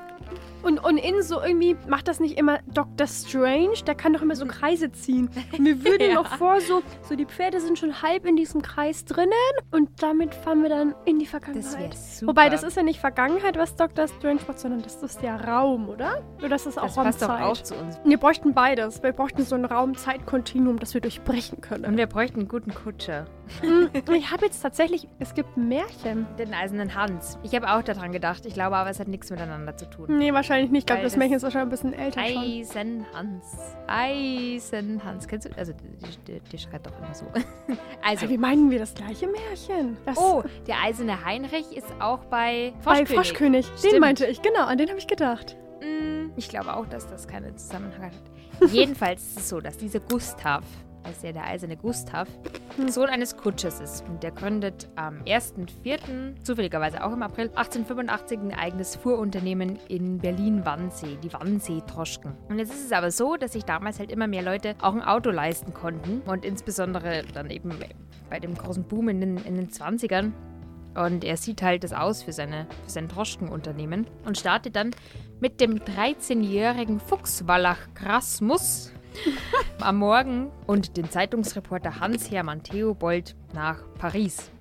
Und, 0.61 0.83
und 0.83 0.97
in 0.97 1.21
so 1.23 1.41
irgendwie, 1.41 1.77
macht 1.87 2.07
das 2.07 2.19
nicht 2.19 2.37
immer 2.37 2.59
Dr. 2.73 3.07
Strange? 3.07 3.75
Der 3.87 3.95
kann 3.95 4.13
doch 4.13 4.21
immer 4.21 4.35
so 4.35 4.45
Kreise 4.45 4.91
ziehen. 4.91 5.29
Und 5.57 5.65
wir 5.65 5.83
würden 5.85 6.09
ja. 6.09 6.15
noch 6.15 6.37
vor, 6.37 6.59
so, 6.59 6.81
so 7.07 7.15
die 7.15 7.25
Pferde 7.25 7.61
sind 7.61 7.79
schon 7.79 8.01
halb 8.01 8.25
in 8.25 8.35
diesem 8.35 8.61
Kreis 8.61 9.05
drinnen 9.05 9.31
und 9.71 9.89
damit 10.03 10.35
fahren 10.35 10.61
wir 10.61 10.69
dann 10.69 10.95
in 11.05 11.19
die 11.19 11.25
Vergangenheit. 11.25 11.93
Das 11.93 12.19
super. 12.19 12.31
Wobei, 12.31 12.49
das 12.49 12.63
ist 12.63 12.75
ja 12.75 12.83
nicht 12.83 12.99
Vergangenheit, 12.99 13.57
was 13.57 13.75
Dr. 13.75 14.07
Strange 14.07 14.41
macht, 14.47 14.59
sondern 14.59 14.81
das 14.81 15.01
ist 15.01 15.21
ja 15.21 15.28
der 15.29 15.47
Raum, 15.47 15.89
oder? 15.89 16.21
Ist 16.41 16.65
das 16.65 16.77
auch 16.77 16.83
Das 16.85 16.95
passt 16.95 17.21
doch 17.21 17.29
Raumzeit? 17.29 17.45
auch 17.45 17.57
zu 17.63 17.75
uns. 17.75 17.99
Wir 18.03 18.17
bräuchten 18.17 18.53
beides. 18.53 19.01
Wir 19.03 19.11
bräuchten 19.11 19.43
so 19.43 19.55
ein 19.55 19.65
Raum-Zeit-Kontinuum, 19.65 20.79
das 20.79 20.93
wir 20.93 21.01
durchbrechen 21.01 21.61
können. 21.61 21.85
Und 21.85 21.97
wir 21.97 22.07
bräuchten 22.07 22.39
einen 22.39 22.47
guten 22.47 22.73
Kutscher. 22.73 23.25
Mm, 23.63 23.85
ich 24.13 24.31
habe 24.31 24.45
jetzt 24.45 24.61
tatsächlich, 24.61 25.07
es 25.19 25.33
gibt 25.33 25.57
Märchen. 25.57 26.27
Den 26.37 26.53
eisernen 26.53 26.93
Hans. 26.95 27.37
Ich 27.43 27.55
habe 27.55 27.69
auch 27.71 27.81
daran 27.83 28.11
gedacht. 28.11 28.45
Ich 28.45 28.53
glaube 28.53 28.75
aber, 28.75 28.89
es 28.89 28.99
hat 28.99 29.07
nichts 29.07 29.29
miteinander 29.31 29.75
zu 29.75 29.89
tun. 29.89 30.17
Nee, 30.17 30.33
wahrscheinlich 30.33 30.71
nicht. 30.71 30.81
Ich 30.81 30.85
glaube, 30.87 31.01
das 31.03 31.13
das- 31.13 31.17
Märchen 31.19 31.35
ist 31.37 31.43
wahrscheinlich 31.43 31.67
ein 31.67 31.89
bisschen 31.89 31.93
älter 31.93 32.21
schon. 32.25 32.43
Eisenhans. 32.43 33.57
Eisenhans. 33.87 35.27
Kennst 35.27 35.47
du? 35.49 35.57
Also, 35.57 35.73
die, 35.73 36.31
die, 36.33 36.39
die 36.39 36.57
schreit 36.57 36.85
doch 36.85 36.97
immer 36.97 37.13
so. 37.13 37.25
also. 38.07 38.29
Wie 38.29 38.37
meinen 38.37 38.69
wir 38.71 38.79
das 38.79 38.93
gleiche 38.93 39.27
Märchen? 39.27 39.97
Das 40.05 40.17
Oh, 40.17 40.43
der 40.67 40.75
eiserne 40.83 41.23
Heinrich 41.25 41.75
ist 41.75 41.87
auch 41.99 42.19
bei 42.25 42.73
bei 42.85 43.05
Froschkönig. 43.05 43.65
Froschkönig. 43.67 43.91
Den 43.91 43.99
meinte 43.99 44.25
ich, 44.27 44.41
genau, 44.41 44.65
an 44.65 44.77
den 44.77 44.89
habe 44.89 44.99
ich 44.99 45.07
gedacht. 45.09 45.57
Mm, 45.81 46.31
Ich 46.37 46.47
glaube 46.49 46.73
auch, 46.75 46.85
dass 46.85 47.07
das 47.07 47.27
keinen 47.27 47.57
Zusammenhang 47.57 48.11
hat. 48.11 48.71
Jedenfalls 48.71 49.21
ist 49.23 49.39
es 49.39 49.49
so, 49.49 49.59
dass 49.59 49.77
dieser 49.77 49.99
Gustav, 49.99 50.63
also 51.03 51.21
der, 51.23 51.33
der 51.33 51.45
eiserne 51.45 51.75
Gustav, 51.77 52.27
Hm. 52.77 52.87
Sohn 52.89 53.09
eines 53.09 53.35
Kutschers 53.35 53.81
ist. 53.81 54.05
Und 54.07 54.23
der 54.23 54.31
gründet 54.31 54.87
am 54.95 55.21
1.4., 55.23 56.41
zufälligerweise 56.43 57.03
auch 57.03 57.11
im 57.11 57.23
April 57.23 57.47
1885, 57.49 58.39
ein 58.39 58.53
eigenes 58.53 58.95
Fuhrunternehmen 58.95 59.77
in 59.89 60.17
Berlin-Wannsee, 60.19 61.17
die 61.21 61.33
Wannsee-Troschken. 61.33 62.33
Und 62.47 62.59
jetzt 62.59 62.71
ist 62.73 62.85
es 62.85 62.91
aber 62.93 63.11
so, 63.11 63.35
dass 63.35 63.53
sich 63.53 63.65
damals 63.65 63.99
halt 63.99 64.11
immer 64.11 64.27
mehr 64.27 64.43
Leute 64.43 64.75
auch 64.81 64.93
ein 64.93 65.01
Auto 65.01 65.29
leisten 65.31 65.73
konnten. 65.73 66.21
Und 66.21 66.45
insbesondere 66.45 67.23
dann 67.33 67.49
eben 67.49 67.71
bei 68.29 68.39
dem 68.39 68.53
großen 68.55 68.83
Boom 68.83 69.09
in 69.09 69.19
den, 69.19 69.37
in 69.37 69.55
den 69.55 69.69
20ern. 69.69 70.31
Und 70.95 71.23
er 71.23 71.37
sieht 71.37 71.61
halt 71.61 71.83
das 71.83 71.93
aus 71.93 72.23
für, 72.23 72.33
seine, 72.33 72.67
für 72.85 72.89
sein 72.89 73.07
Droschkenunternehmen 73.07 74.07
und 74.25 74.37
startet 74.37 74.75
dann 74.75 74.91
mit 75.39 75.61
dem 75.61 75.79
13-jährigen 75.79 76.99
Fuchswallach 76.99 77.93
Grasmus 77.95 78.91
am 79.79 79.97
Morgen 79.97 80.51
und 80.67 80.97
den 80.97 81.09
Zeitungsreporter 81.09 81.99
Hans-Hermann 81.99 82.63
Theobold 82.63 83.35
nach 83.53 83.79
Paris. 83.97 84.51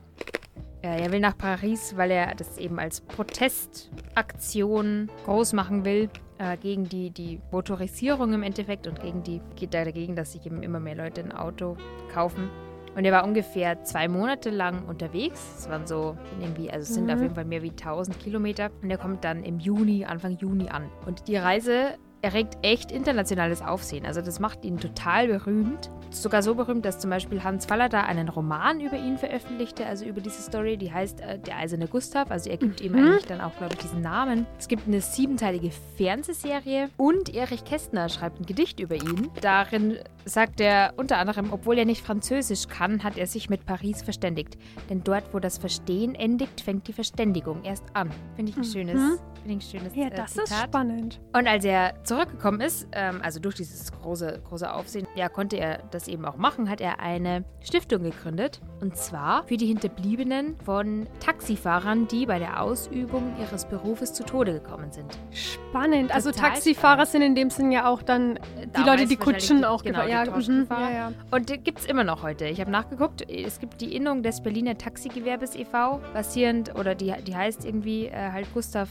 Er 0.80 1.10
will 1.10 1.20
nach 1.20 1.36
Paris, 1.36 1.96
weil 1.96 2.12
er 2.12 2.34
das 2.36 2.56
eben 2.56 2.78
als 2.78 3.00
Protestaktion 3.00 5.10
groß 5.24 5.52
machen 5.52 5.84
will 5.84 6.08
äh, 6.38 6.56
gegen 6.56 6.88
die, 6.88 7.10
die 7.10 7.40
Motorisierung 7.50 8.32
im 8.32 8.44
Endeffekt 8.44 8.86
und 8.86 9.00
gegen 9.00 9.24
die 9.24 9.40
geht 9.56 9.74
da 9.74 9.84
dagegen, 9.84 10.14
dass 10.14 10.32
sich 10.32 10.46
eben 10.46 10.62
immer 10.62 10.78
mehr 10.78 10.94
Leute 10.94 11.20
ein 11.20 11.32
Auto 11.32 11.76
kaufen. 12.12 12.48
Und 12.96 13.04
er 13.04 13.12
war 13.12 13.24
ungefähr 13.24 13.82
zwei 13.84 14.08
Monate 14.08 14.50
lang 14.50 14.84
unterwegs. 14.86 15.40
Es 15.58 15.68
waren 15.68 15.86
so 15.86 16.16
irgendwie, 16.40 16.70
also 16.70 16.82
es 16.82 16.94
sind 16.94 17.04
Mhm. 17.06 17.10
auf 17.10 17.20
jeden 17.22 17.34
Fall 17.34 17.44
mehr 17.44 17.62
wie 17.62 17.70
1000 17.70 18.18
Kilometer. 18.18 18.70
Und 18.82 18.90
er 18.90 18.98
kommt 18.98 19.24
dann 19.24 19.44
im 19.44 19.58
Juni, 19.60 20.04
Anfang 20.04 20.36
Juni 20.38 20.68
an. 20.68 20.88
Und 21.06 21.28
die 21.28 21.36
Reise 21.36 21.98
erregt 22.22 22.56
echt 22.62 22.90
internationales 22.92 23.62
Aufsehen. 23.62 24.04
Also 24.06 24.20
das 24.20 24.40
macht 24.40 24.64
ihn 24.64 24.78
total 24.78 25.28
berühmt. 25.28 25.90
Sogar 26.10 26.42
so 26.42 26.54
berühmt, 26.54 26.84
dass 26.86 26.98
zum 26.98 27.10
Beispiel 27.10 27.44
Hans 27.44 27.66
Fallada 27.66 28.02
einen 28.02 28.28
Roman 28.30 28.80
über 28.80 28.96
ihn 28.96 29.18
veröffentlichte, 29.18 29.84
also 29.86 30.04
über 30.06 30.20
diese 30.22 30.40
Story, 30.42 30.76
die 30.78 30.90
heißt 30.92 31.20
äh, 31.20 31.38
Der 31.38 31.58
eiserne 31.58 31.86
Gustav. 31.86 32.30
Also 32.30 32.48
er 32.50 32.56
gibt 32.56 32.80
ihm 32.80 32.92
Mhm. 32.92 32.98
eigentlich 32.98 33.26
dann 33.26 33.40
auch, 33.42 33.54
glaube 33.58 33.74
ich, 33.74 33.80
diesen 33.80 34.00
Namen. 34.00 34.46
Es 34.58 34.68
gibt 34.68 34.86
eine 34.88 35.00
siebenteilige 35.02 35.70
Fernsehserie 35.96 36.88
und 36.96 37.34
Erich 37.34 37.64
Kästner 37.64 38.08
schreibt 38.08 38.40
ein 38.40 38.46
Gedicht 38.46 38.80
über 38.80 38.96
ihn. 38.96 39.28
Darin 39.40 39.98
sagt 40.24 40.60
er 40.60 40.94
unter 40.96 41.18
anderem, 41.18 41.52
obwohl 41.52 41.78
er 41.78 41.84
nicht 41.84 42.04
Französisch 42.04 42.66
kann, 42.68 43.04
hat 43.04 43.16
er 43.18 43.26
sich 43.26 43.48
mit 43.50 43.66
Paris 43.66 44.02
verständigt. 44.02 44.56
Denn 44.90 45.04
dort, 45.04 45.32
wo 45.32 45.38
das 45.38 45.58
Verstehen 45.58 46.14
endigt, 46.14 46.60
fängt 46.62 46.88
die 46.88 46.92
Verständigung 46.92 47.62
erst 47.64 47.84
an. 47.94 48.10
Finde 48.34 48.50
ich 48.52 48.56
ein 48.56 48.64
schönes, 48.64 48.94
Mhm. 48.94 49.18
finde 49.42 49.50
ich 49.50 49.54
ein 49.56 49.60
schönes 49.60 49.94
Ja, 49.94 50.06
äh, 50.06 50.10
das 50.10 50.36
ist 50.36 50.52
spannend. 50.58 51.20
Und 51.34 51.46
als 51.46 51.64
er 51.64 51.94
zurückgekommen 52.08 52.60
ist, 52.60 52.88
ähm, 52.92 53.20
also 53.22 53.38
durch 53.38 53.54
dieses 53.54 53.92
große, 53.92 54.40
große 54.48 54.72
Aufsehen, 54.72 55.06
ja, 55.14 55.28
konnte 55.28 55.56
er 55.56 55.82
das 55.90 56.08
eben 56.08 56.24
auch 56.24 56.36
machen, 56.36 56.68
hat 56.68 56.80
er 56.80 57.00
eine 57.00 57.44
Stiftung 57.60 58.02
gegründet. 58.02 58.60
Und 58.80 58.96
zwar 58.96 59.44
für 59.46 59.56
die 59.56 59.66
Hinterbliebenen 59.66 60.56
von 60.64 61.06
Taxifahrern, 61.20 62.08
die 62.08 62.26
bei 62.26 62.38
der 62.38 62.62
Ausübung 62.62 63.34
ihres 63.40 63.66
Berufes 63.66 64.14
zu 64.14 64.24
Tode 64.24 64.54
gekommen 64.54 64.90
sind. 64.90 65.18
Spannend. 65.30 66.12
Also 66.14 66.30
Total 66.30 66.50
Taxifahrer 66.50 67.06
sind 67.06 67.22
in 67.22 67.34
dem 67.34 67.50
Sinn 67.50 67.70
ja 67.72 67.88
auch 67.88 68.02
dann 68.02 68.36
die 68.36 68.72
Damals 68.72 68.86
Leute, 69.00 69.06
die 69.06 69.16
Kutschen 69.16 69.58
die- 69.58 69.66
auch 69.66 69.82
genau, 69.82 70.04
die 70.04 70.10
ja, 70.10 70.24
mhm, 70.24 70.66
ja, 70.70 70.90
ja. 70.90 71.12
Und 71.30 71.50
die 71.50 71.58
gibt 71.58 71.80
es 71.80 71.86
immer 71.86 72.04
noch 72.04 72.22
heute. 72.22 72.46
Ich 72.46 72.60
habe 72.60 72.70
nachgeguckt. 72.70 73.28
Es 73.28 73.60
gibt 73.60 73.80
die 73.80 73.94
Innung 73.94 74.22
des 74.22 74.40
Berliner 74.40 74.78
Taxigewerbes 74.78 75.56
e.V., 75.56 76.00
basierend, 76.14 76.74
oder 76.74 76.94
die, 76.94 77.12
die 77.26 77.36
heißt 77.36 77.64
irgendwie 77.64 78.06
äh, 78.06 78.30
halt 78.32 78.46
Gustav 78.54 78.88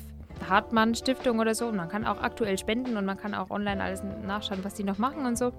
Hartmann 0.49 0.95
Stiftung 0.95 1.39
oder 1.39 1.55
so. 1.55 1.67
Und 1.67 1.77
man 1.77 1.89
kann 1.89 2.05
auch 2.05 2.21
aktuell 2.21 2.57
spenden 2.57 2.97
und 2.97 3.05
man 3.05 3.17
kann 3.17 3.33
auch 3.33 3.49
online 3.49 3.83
alles 3.83 4.03
nachschauen, 4.25 4.63
was 4.63 4.73
die 4.73 4.83
noch 4.83 4.97
machen 4.97 5.25
und 5.25 5.37
so. 5.37 5.51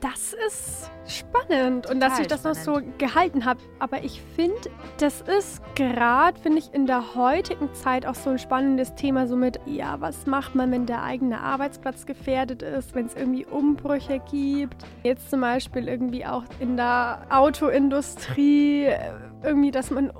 Das 0.00 0.32
ist 0.46 0.90
spannend 1.06 1.90
und 1.90 1.98
dass 2.00 2.12
Total 2.12 2.22
ich 2.22 2.28
das 2.28 2.44
noch 2.44 2.54
so 2.54 2.74
spannend. 2.74 2.98
gehalten 3.00 3.44
habe. 3.44 3.60
Aber 3.80 4.04
ich 4.04 4.22
finde, 4.36 4.70
das 4.98 5.22
ist 5.22 5.60
gerade, 5.74 6.38
finde 6.38 6.58
ich, 6.58 6.72
in 6.72 6.86
der 6.86 7.16
heutigen 7.16 7.72
Zeit 7.74 8.06
auch 8.06 8.14
so 8.14 8.30
ein 8.30 8.38
spannendes 8.38 8.94
Thema. 8.94 9.26
So 9.26 9.34
mit, 9.34 9.58
ja, 9.66 10.00
was 10.00 10.26
macht 10.26 10.54
man, 10.54 10.70
wenn 10.70 10.86
der 10.86 11.02
eigene 11.02 11.40
Arbeitsplatz 11.40 12.06
gefährdet 12.06 12.62
ist, 12.62 12.94
wenn 12.94 13.06
es 13.06 13.14
irgendwie 13.16 13.44
Umbrüche 13.44 14.20
gibt? 14.30 14.76
Jetzt 15.02 15.30
zum 15.30 15.40
Beispiel 15.40 15.88
irgendwie 15.88 16.26
auch 16.26 16.44
in 16.60 16.76
der 16.76 17.22
Autoindustrie, 17.30 18.84
äh, 18.84 18.98
irgendwie, 19.42 19.72
dass 19.72 19.90
man 19.90 20.10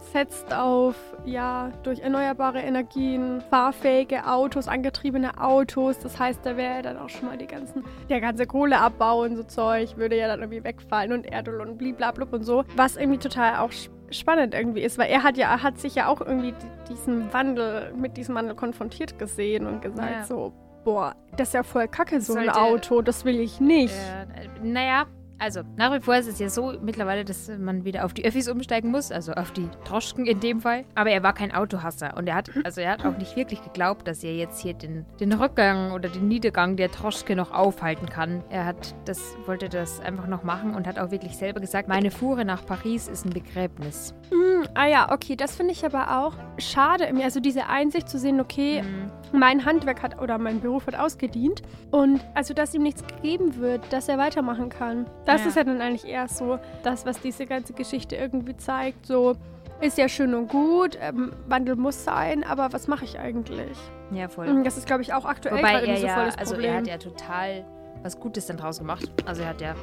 umsetzt 0.00 0.52
auf, 0.54 0.94
ja, 1.24 1.70
durch 1.82 2.00
erneuerbare 2.00 2.60
Energien, 2.60 3.42
fahrfähige 3.50 4.26
Autos, 4.26 4.66
angetriebene 4.68 5.38
Autos. 5.40 5.98
Das 5.98 6.18
heißt, 6.18 6.40
da 6.44 6.56
wäre 6.56 6.82
dann 6.82 6.96
auch 6.98 7.08
schon 7.08 7.26
mal 7.28 7.36
die 7.36 7.46
ganzen, 7.46 7.84
der 8.08 8.20
ganze 8.20 8.46
Kohleabbau 8.46 9.22
und 9.22 9.36
so 9.36 9.42
Zeug 9.42 9.96
würde 9.96 10.16
ja 10.16 10.28
dann 10.28 10.40
irgendwie 10.40 10.64
wegfallen 10.64 11.12
und 11.12 11.26
Erdöl 11.30 11.60
und 11.60 11.76
bliblablub 11.78 12.32
und 12.32 12.42
so. 12.44 12.64
Was 12.76 12.96
irgendwie 12.96 13.18
total 13.18 13.58
auch 13.58 13.70
sp- 13.76 13.92
spannend 14.10 14.54
irgendwie 14.54 14.80
ist, 14.80 14.98
weil 14.98 15.10
er 15.10 15.22
hat 15.22 15.36
ja, 15.36 15.48
er 15.50 15.62
hat 15.62 15.78
sich 15.78 15.94
ja 15.94 16.08
auch 16.08 16.20
irgendwie 16.20 16.52
di- 16.52 16.92
diesen 16.92 17.32
Wandel, 17.32 17.92
mit 17.94 18.16
diesem 18.16 18.34
Wandel 18.34 18.56
konfrontiert 18.56 19.18
gesehen 19.18 19.66
und 19.66 19.82
gesagt 19.82 20.10
Ja. 20.10 20.24
so, 20.24 20.52
boah, 20.84 21.14
das 21.36 21.48
ist 21.48 21.54
ja 21.54 21.62
voll 21.62 21.86
kacke, 21.88 22.20
so 22.20 22.32
ein 22.34 22.46
Sollte- 22.46 22.60
Auto, 22.60 23.02
das 23.02 23.24
will 23.24 23.38
ich 23.38 23.60
nicht. 23.60 23.94
Äh, 23.94 24.48
naja, 24.66 25.04
also 25.40 25.62
nach 25.76 25.92
wie 25.92 26.00
vor 26.00 26.14
ist 26.16 26.28
es 26.28 26.38
ja 26.38 26.48
so 26.48 26.74
mittlerweile, 26.82 27.24
dass 27.24 27.50
man 27.58 27.84
wieder 27.84 28.04
auf 28.04 28.14
die 28.14 28.24
Öffis 28.24 28.48
umsteigen 28.48 28.90
muss, 28.90 29.10
also 29.10 29.32
auf 29.32 29.50
die 29.52 29.68
Droschken 29.84 30.26
in 30.26 30.38
dem 30.40 30.60
Fall. 30.60 30.84
Aber 30.94 31.10
er 31.10 31.22
war 31.22 31.32
kein 31.32 31.52
Autohasser 31.52 32.16
und 32.16 32.28
er 32.28 32.34
hat, 32.36 32.50
also 32.64 32.80
er 32.80 32.92
hat 32.92 33.04
auch 33.04 33.16
nicht 33.16 33.36
wirklich 33.36 33.62
geglaubt, 33.64 34.06
dass 34.06 34.22
er 34.22 34.34
jetzt 34.36 34.60
hier 34.60 34.74
den, 34.74 35.06
den 35.18 35.32
Rückgang 35.32 35.92
oder 35.92 36.08
den 36.08 36.28
Niedergang 36.28 36.76
der 36.76 36.88
Droschke 36.88 37.34
noch 37.34 37.52
aufhalten 37.52 38.06
kann. 38.06 38.44
Er 38.50 38.66
hat 38.66 38.94
das, 39.06 39.20
wollte 39.46 39.68
das 39.68 40.00
einfach 40.00 40.26
noch 40.26 40.42
machen 40.44 40.74
und 40.74 40.86
hat 40.86 40.98
auch 40.98 41.10
wirklich 41.10 41.36
selber 41.36 41.60
gesagt, 41.60 41.88
meine 41.88 42.10
Fuhre 42.10 42.44
nach 42.44 42.64
Paris 42.66 43.08
ist 43.08 43.24
ein 43.24 43.30
Begräbnis. 43.30 44.14
Hm, 44.30 44.68
ah 44.74 44.86
ja, 44.86 45.10
okay, 45.12 45.36
das 45.36 45.56
finde 45.56 45.72
ich 45.72 45.84
aber 45.84 46.18
auch 46.20 46.34
schade. 46.58 47.08
Also 47.22 47.40
diese 47.40 47.66
Einsicht 47.66 48.08
zu 48.08 48.18
sehen, 48.18 48.40
okay, 48.40 48.82
Mhm. 48.82 49.10
mein 49.38 49.64
Handwerk 49.64 50.02
hat 50.02 50.20
oder 50.20 50.38
mein 50.38 50.60
Beruf 50.60 50.86
hat 50.86 50.94
ausgedient 50.98 51.62
und 51.90 52.20
also 52.34 52.54
dass 52.54 52.74
ihm 52.74 52.82
nichts 52.82 53.04
gegeben 53.06 53.56
wird, 53.56 53.92
dass 53.92 54.08
er 54.08 54.18
weitermachen 54.18 54.68
kann. 54.68 55.06
Das 55.32 55.42
Ja. 55.42 55.48
ist 55.48 55.56
ja 55.56 55.64
dann 55.64 55.80
eigentlich 55.80 56.06
eher 56.06 56.28
so 56.28 56.58
das, 56.82 57.06
was 57.06 57.20
diese 57.20 57.46
ganze 57.46 57.72
Geschichte 57.72 58.16
irgendwie 58.16 58.56
zeigt. 58.56 59.06
So 59.06 59.36
ist 59.80 59.96
ja 59.96 60.08
schön 60.08 60.34
und 60.34 60.48
gut, 60.48 60.98
ähm, 61.00 61.32
Wandel 61.48 61.76
muss 61.76 62.04
sein, 62.04 62.44
aber 62.44 62.72
was 62.72 62.86
mache 62.88 63.04
ich 63.04 63.18
eigentlich? 63.18 63.76
Ja, 64.10 64.28
voll. 64.28 64.48
Und 64.48 64.64
das 64.64 64.76
ist, 64.76 64.86
glaube 64.86 65.02
ich, 65.02 65.12
auch 65.14 65.24
aktuell 65.24 65.58
Wobei 65.58 65.84
er 65.84 65.96
so 65.96 66.06
ja, 66.06 66.16
also 66.38 66.54
Problem. 66.54 66.70
er 66.72 66.78
hat 66.78 66.86
ja 66.86 66.98
total 66.98 67.64
was 68.02 68.18
Gutes 68.18 68.46
dann 68.46 68.56
draus 68.56 68.78
gemacht. 68.78 69.10
Also 69.26 69.42
er 69.42 69.48
hat 69.50 69.60
ja 69.60 69.74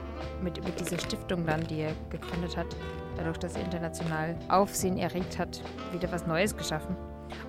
mit, 0.41 0.63
mit 0.65 0.79
dieser 0.79 0.99
Stiftung 0.99 1.45
dann, 1.45 1.61
die 1.67 1.81
er 1.81 1.91
gegründet 2.09 2.57
hat, 2.57 2.65
dadurch, 3.15 3.37
dass 3.37 3.55
er 3.55 3.63
international 3.63 4.35
Aufsehen 4.49 4.97
erregt 4.97 5.37
hat, 5.39 5.61
wieder 5.91 6.11
was 6.11 6.25
Neues 6.27 6.55
geschaffen. 6.57 6.95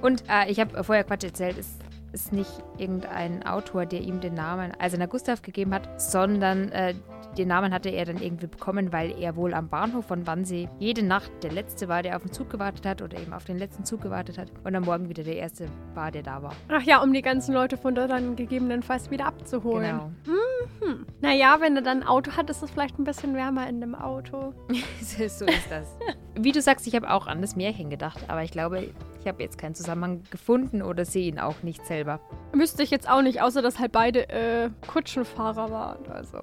Und 0.02 0.22
äh, 0.28 0.50
ich 0.50 0.60
habe 0.60 0.82
vorher 0.84 1.04
Quatsch 1.04 1.24
erzählt, 1.24 1.56
es 1.58 1.78
ist 2.12 2.32
nicht 2.32 2.50
irgendein 2.78 3.46
Autor, 3.46 3.86
der 3.86 4.00
ihm 4.00 4.20
den 4.20 4.34
Namen 4.34 4.72
Eiserner 4.78 5.06
Gustav 5.06 5.42
gegeben 5.42 5.74
hat, 5.74 6.00
sondern 6.00 6.70
äh, 6.72 6.94
den 7.36 7.48
Namen 7.48 7.72
hatte 7.72 7.90
er 7.90 8.04
dann 8.04 8.20
irgendwie 8.20 8.46
bekommen, 8.46 8.92
weil 8.92 9.12
er 9.20 9.36
wohl 9.36 9.54
am 9.54 9.68
Bahnhof 9.68 10.06
von 10.06 10.26
Wannsee 10.26 10.68
jede 10.78 11.04
Nacht 11.04 11.30
der 11.42 11.52
Letzte 11.52 11.88
war, 11.88 12.02
der 12.02 12.16
auf 12.16 12.22
den 12.22 12.32
Zug 12.32 12.50
gewartet 12.50 12.86
hat 12.86 13.02
oder 13.02 13.18
eben 13.18 13.32
auf 13.32 13.44
den 13.44 13.58
letzten 13.58 13.84
Zug 13.84 14.00
gewartet 14.00 14.38
hat 14.38 14.50
und 14.64 14.74
am 14.74 14.84
Morgen 14.84 15.08
wieder 15.08 15.22
der 15.22 15.36
Erste 15.36 15.66
war, 15.94 16.10
der 16.10 16.22
da 16.22 16.42
war. 16.42 16.52
Ach 16.68 16.82
ja, 16.82 17.02
um 17.02 17.12
die 17.12 17.22
ganzen 17.22 17.54
Leute 17.54 17.76
von 17.76 17.94
dort 17.94 18.10
dann 18.10 18.34
gegebenenfalls 18.36 19.10
wieder 19.10 19.26
abzuholen. 19.26 20.00
Genau. 20.24 20.98
Naja, 21.20 21.58
wenn 21.60 21.76
er 21.76 21.82
dann 21.82 22.02
ein 22.02 22.08
Auto 22.08 22.32
hat, 22.32 22.50
ist 22.50 22.62
es 22.62 22.70
vielleicht 22.70 22.98
ein 22.98 23.04
bisschen 23.04 23.34
wärmer 23.34 23.68
in 23.68 23.80
dem 23.80 23.94
Auto. 23.94 24.54
so 25.00 25.22
ist 25.22 25.70
das. 25.70 25.96
Wie 26.34 26.52
du 26.52 26.62
sagst, 26.62 26.86
ich 26.86 26.94
habe 26.94 27.10
auch 27.10 27.26
an 27.26 27.40
das 27.40 27.56
Märchen 27.56 27.90
gedacht, 27.90 28.24
aber 28.28 28.42
ich 28.42 28.50
glaube, 28.50 28.88
ich 29.20 29.26
habe 29.26 29.42
jetzt 29.42 29.58
keinen 29.58 29.74
Zusammenhang 29.74 30.22
gefunden 30.30 30.82
oder 30.82 31.04
sehe 31.04 31.28
ihn 31.28 31.38
auch 31.38 31.62
nicht 31.62 31.84
selber. 31.86 32.20
Wüsste 32.52 32.82
ich 32.82 32.90
jetzt 32.90 33.08
auch 33.08 33.22
nicht, 33.22 33.42
außer 33.42 33.62
dass 33.62 33.78
halt 33.78 33.92
beide 33.92 34.28
äh, 34.28 34.70
Kutschenfahrer 34.86 35.70
waren. 35.70 36.06
Also. 36.10 36.38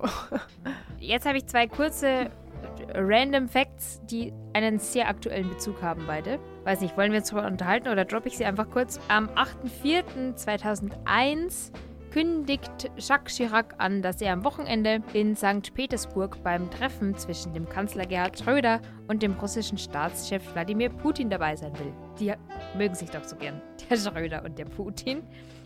Jetzt 1.00 1.26
habe 1.26 1.38
ich 1.38 1.46
zwei 1.46 1.68
kurze 1.68 2.32
Random 2.94 3.48
Facts, 3.48 4.02
die 4.10 4.34
einen 4.54 4.80
sehr 4.80 5.08
aktuellen 5.08 5.50
Bezug 5.50 5.82
haben, 5.82 6.04
beide. 6.08 6.40
Weiß 6.64 6.82
nicht, 6.82 6.98
wollen 6.98 7.12
wir 7.12 7.20
uns 7.20 7.30
darüber 7.30 7.48
unterhalten 7.48 7.90
oder 7.90 8.06
droppe 8.06 8.28
ich 8.28 8.38
sie 8.38 8.46
einfach 8.46 8.70
kurz? 8.70 9.00
Am 9.08 9.30
8.4.2001 9.30 11.72
kündigt 12.15 12.89
Jacques 12.97 13.36
Chirac 13.36 13.75
an, 13.78 14.01
dass 14.01 14.21
er 14.21 14.32
am 14.32 14.45
Wochenende 14.45 15.04
in 15.12 15.36
St. 15.36 15.73
Petersburg 15.73 16.41
beim 16.43 16.71
Treffen 16.71 17.13
zwischen 17.17 17.54
dem 17.54 17.67
Kanzler 17.67 18.06
Gerhard 18.06 18.39
Schröder 18.39 18.80
und 19.10 19.21
dem 19.21 19.34
russischen 19.34 19.78
Staatschef 19.78 20.54
Wladimir 20.54 20.88
Putin 20.88 21.30
dabei 21.30 21.58
sein 21.58 21.78
will. 21.78 21.91
Die 22.17 22.32
mögen 22.78 22.95
sich 22.95 23.10
doch 23.10 23.25
so 23.25 23.36
gern, 23.36 23.62
der 23.89 23.97
Schröder 23.97 24.45
und 24.45 24.58
der 24.58 24.63
Putin, 24.63 25.23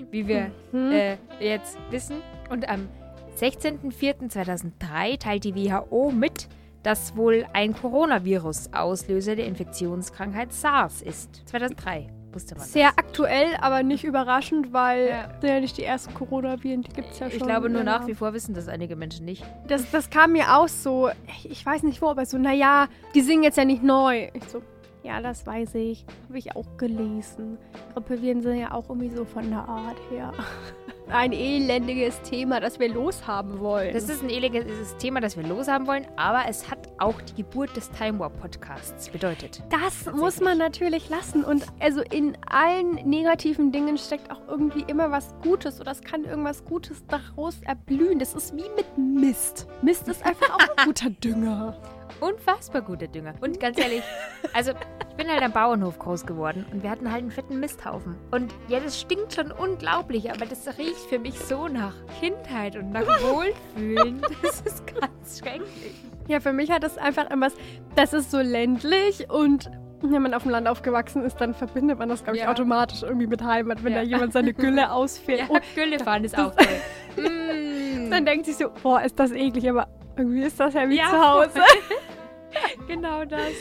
wie 0.10 0.28
wir 0.28 0.50
Mhm. 0.72 0.92
äh, 0.92 1.18
jetzt 1.40 1.78
wissen. 1.92 2.16
Und 2.50 2.68
am 2.68 2.90
16.04.2003 3.38 5.20
teilt 5.20 5.44
die 5.44 5.54
WHO 5.54 6.10
mit, 6.10 6.48
dass 6.82 7.16
wohl 7.16 7.46
ein 7.54 7.76
Coronavirus 7.76 8.74
Auslöser 8.74 9.36
der 9.36 9.46
Infektionskrankheit 9.46 10.52
SARS 10.52 11.04
ist. 11.04 11.48
2003 11.48 12.08
wusste 12.34 12.56
man 12.56 12.66
Sehr 12.66 12.88
das. 12.90 12.98
aktuell, 12.98 13.56
aber 13.62 13.84
nicht 13.84 14.04
überraschend, 14.04 14.72
weil 14.74 15.08
Ja. 15.08 15.28
das 15.28 15.42
sind 15.42 15.50
ja 15.50 15.60
nicht 15.60 15.78
die 15.78 15.84
ersten 15.84 16.14
Coronaviren, 16.14 16.82
die 16.82 16.92
gibt 16.94 17.12
es 17.12 17.20
ja 17.20 17.30
schon. 17.30 17.38
Ich 17.40 17.44
glaube, 17.46 17.70
nur 17.70 17.84
nach 17.84 18.08
wie 18.08 18.14
vor 18.16 18.34
wissen 18.34 18.54
das 18.54 18.68
einige 18.68 18.96
Menschen 18.96 19.26
nicht. 19.26 19.44
Das, 19.68 19.90
das 19.92 20.10
kam 20.10 20.34
mir 20.34 20.56
auch 20.58 20.68
so, 20.68 21.10
ich 21.44 21.66
weiß 21.66 21.84
nicht 21.84 22.02
wo, 22.02 22.08
aber 22.10 22.26
so, 22.26 22.38
naja, 22.38 22.88
die 23.16 23.22
singen 23.22 23.44
jetzt 23.44 23.58
ja 23.58 23.66
nicht 23.66 23.84
neu. 23.84 24.30
Ich 24.34 24.44
so, 24.46 24.62
ja, 25.04 25.22
das 25.22 25.46
weiß 25.48 25.76
ich. 25.76 26.06
Habe 26.28 26.38
ich 26.38 26.56
auch 26.56 26.78
gelesen. 26.78 27.58
Grippeviren 27.94 28.42
sind 28.42 28.58
ja 28.58 28.72
auch 28.74 28.90
irgendwie 28.90 29.10
so 29.10 29.24
von 29.26 29.50
der 29.50 29.68
Art 29.68 29.98
her. 30.12 30.34
Ein 31.12 31.34
elendiges 31.34 32.22
Thema, 32.22 32.60
das 32.60 32.80
wir 32.80 32.88
loshaben 32.88 33.60
wollen. 33.60 33.96
Das 33.96 34.08
ist 34.10 34.22
ein 34.22 34.30
elendiges 34.30 34.96
Thema, 34.98 35.20
das 35.22 35.36
wir 35.36 35.44
loshaben 35.44 35.88
wollen, 35.88 36.06
aber 36.18 36.44
es 36.48 36.70
hat 36.70 36.88
auch 37.00 37.20
die 37.22 37.42
Geburt 37.42 37.76
des 37.76 37.90
Time 37.90 38.20
Warp 38.20 38.40
Podcasts 38.40 39.10
bedeutet. 39.10 39.64
Das 39.70 40.06
muss 40.14 40.40
man 40.40 40.60
natürlich 40.60 41.10
lassen. 41.10 41.44
Und 41.44 41.66
also 41.80 42.02
in 42.02 42.38
allen 42.48 42.94
negativen 43.10 43.72
Dingen 43.72 43.98
steckt 43.98 44.30
auch 44.30 44.42
irgendwie 44.48 44.84
immer 44.88 45.10
was 45.10 45.34
Gutes 45.42 45.82
oder 45.82 45.94
es 45.94 46.02
kann 46.02 46.26
irgendwas 46.26 46.64
Gutes 46.64 47.04
daraus 47.08 47.60
erblühen. 47.64 48.20
Das 48.20 48.36
ist 48.36 48.56
wie 48.56 48.70
mit 48.76 48.98
Mist. 48.98 49.68
Mist 49.82 50.08
ist 50.08 50.24
einfach 50.24 50.52
auch 50.52 50.60
ein 50.60 50.68
guter 50.86 51.10
Dünger. 51.10 51.76
Unfassbar 52.20 52.82
guter 52.82 53.08
Dünger. 53.08 53.34
Und 53.42 53.60
ganz 53.60 53.78
ehrlich, 53.80 54.04
also 54.54 54.72
ich 55.10 55.16
bin 55.16 55.28
halt 55.28 55.42
am 55.44 55.52
Bauernhof 55.52 56.00
groß 56.00 56.26
geworden 56.26 56.66
und 56.72 56.84
wir 56.84 56.90
hatten 56.90 57.12
halt 57.12 57.22
einen 57.22 57.32
fetten 57.32 57.60
Misthaufen. 57.60 58.16
Und 58.32 58.54
ja, 58.68 58.80
das 58.80 59.00
stinkt 59.00 59.34
schon 59.34 59.52
unglaublich, 59.52 60.32
aber 60.32 60.46
das 60.46 60.68
riecht 60.78 60.96
für 61.10 61.20
mich 61.20 61.38
so 61.40 61.68
nach 61.68 61.94
Kindheit 62.20 62.76
und 62.76 62.92
nach 62.92 63.02
Wohlfühlen. 63.22 64.22
Das 64.42 64.62
ist 64.62 64.84
ganz 64.88 65.40
schrecklich. 65.40 65.94
Ja, 66.28 66.40
für 66.40 66.54
mich 66.54 66.70
hat 66.72 66.84
das 66.84 66.98
einfach 66.98 67.24
irgendwas, 67.30 67.54
das 67.96 68.14
ist 68.14 68.32
so 68.32 68.40
ländlich 68.40 69.30
und 69.30 69.70
wenn 70.02 70.22
man 70.22 70.34
auf 70.34 70.44
dem 70.44 70.52
Land 70.52 70.66
aufgewachsen 70.70 71.24
ist, 71.26 71.42
dann 71.42 71.54
verbindet 71.54 72.00
man 72.00 72.08
das, 72.08 72.24
glaube 72.24 72.38
ich, 72.38 72.44
Ja. 72.44 72.52
automatisch 72.52 73.04
irgendwie 73.04 73.28
mit 73.28 73.44
Heimat. 73.44 73.84
Wenn 73.84 73.92
Ja. 73.92 74.00
da 74.00 74.06
jemand 74.06 74.32
seine 74.32 74.54
Gülle 74.54 74.92
ausfährt, 74.94 75.40
Ja, 75.42 75.46
oh, 75.50 75.58
Gülle 75.76 76.00
fahren 76.00 76.24
ist 76.24 76.38
auch 76.38 76.56
toll. 76.56 76.68
Mm. 77.26 78.10
dann 78.10 78.26
denkt 78.26 78.46
sich 78.46 78.56
so, 78.56 78.70
boah, 78.82 79.02
ist 79.02 79.20
das 79.20 79.32
eklig, 79.32 79.70
aber 79.70 79.88
irgendwie 80.20 80.44
ist 80.44 80.60
das 80.60 80.74
ja 80.74 80.88
wie 80.90 80.98
Ja, 80.98 81.10
zu 81.10 81.20
Hause. 81.20 81.62
genau 82.88 83.26
das. 83.26 83.54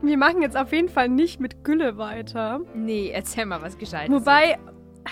Wir 0.00 0.16
machen 0.16 0.42
jetzt 0.42 0.56
auf 0.56 0.72
jeden 0.72 0.88
Fall 0.88 1.08
nicht 1.08 1.40
mit 1.40 1.64
Gülle 1.64 1.98
weiter. 1.98 2.60
Nee, 2.74 3.10
erzähl 3.12 3.46
mal 3.46 3.60
was 3.62 3.76
Gescheites. 3.78 4.14
Wobei, 4.14 4.58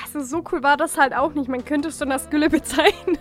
also 0.05 0.21
so 0.21 0.43
cool 0.53 0.63
war 0.63 0.77
das 0.77 0.97
halt 0.97 1.15
auch 1.15 1.35
nicht. 1.35 1.49
Man 1.49 1.65
könnte 1.65 1.89
es 1.89 1.99
schon 1.99 2.13
als 2.13 2.31
Gülle 2.31 2.49
bezeichnen, 2.51 3.19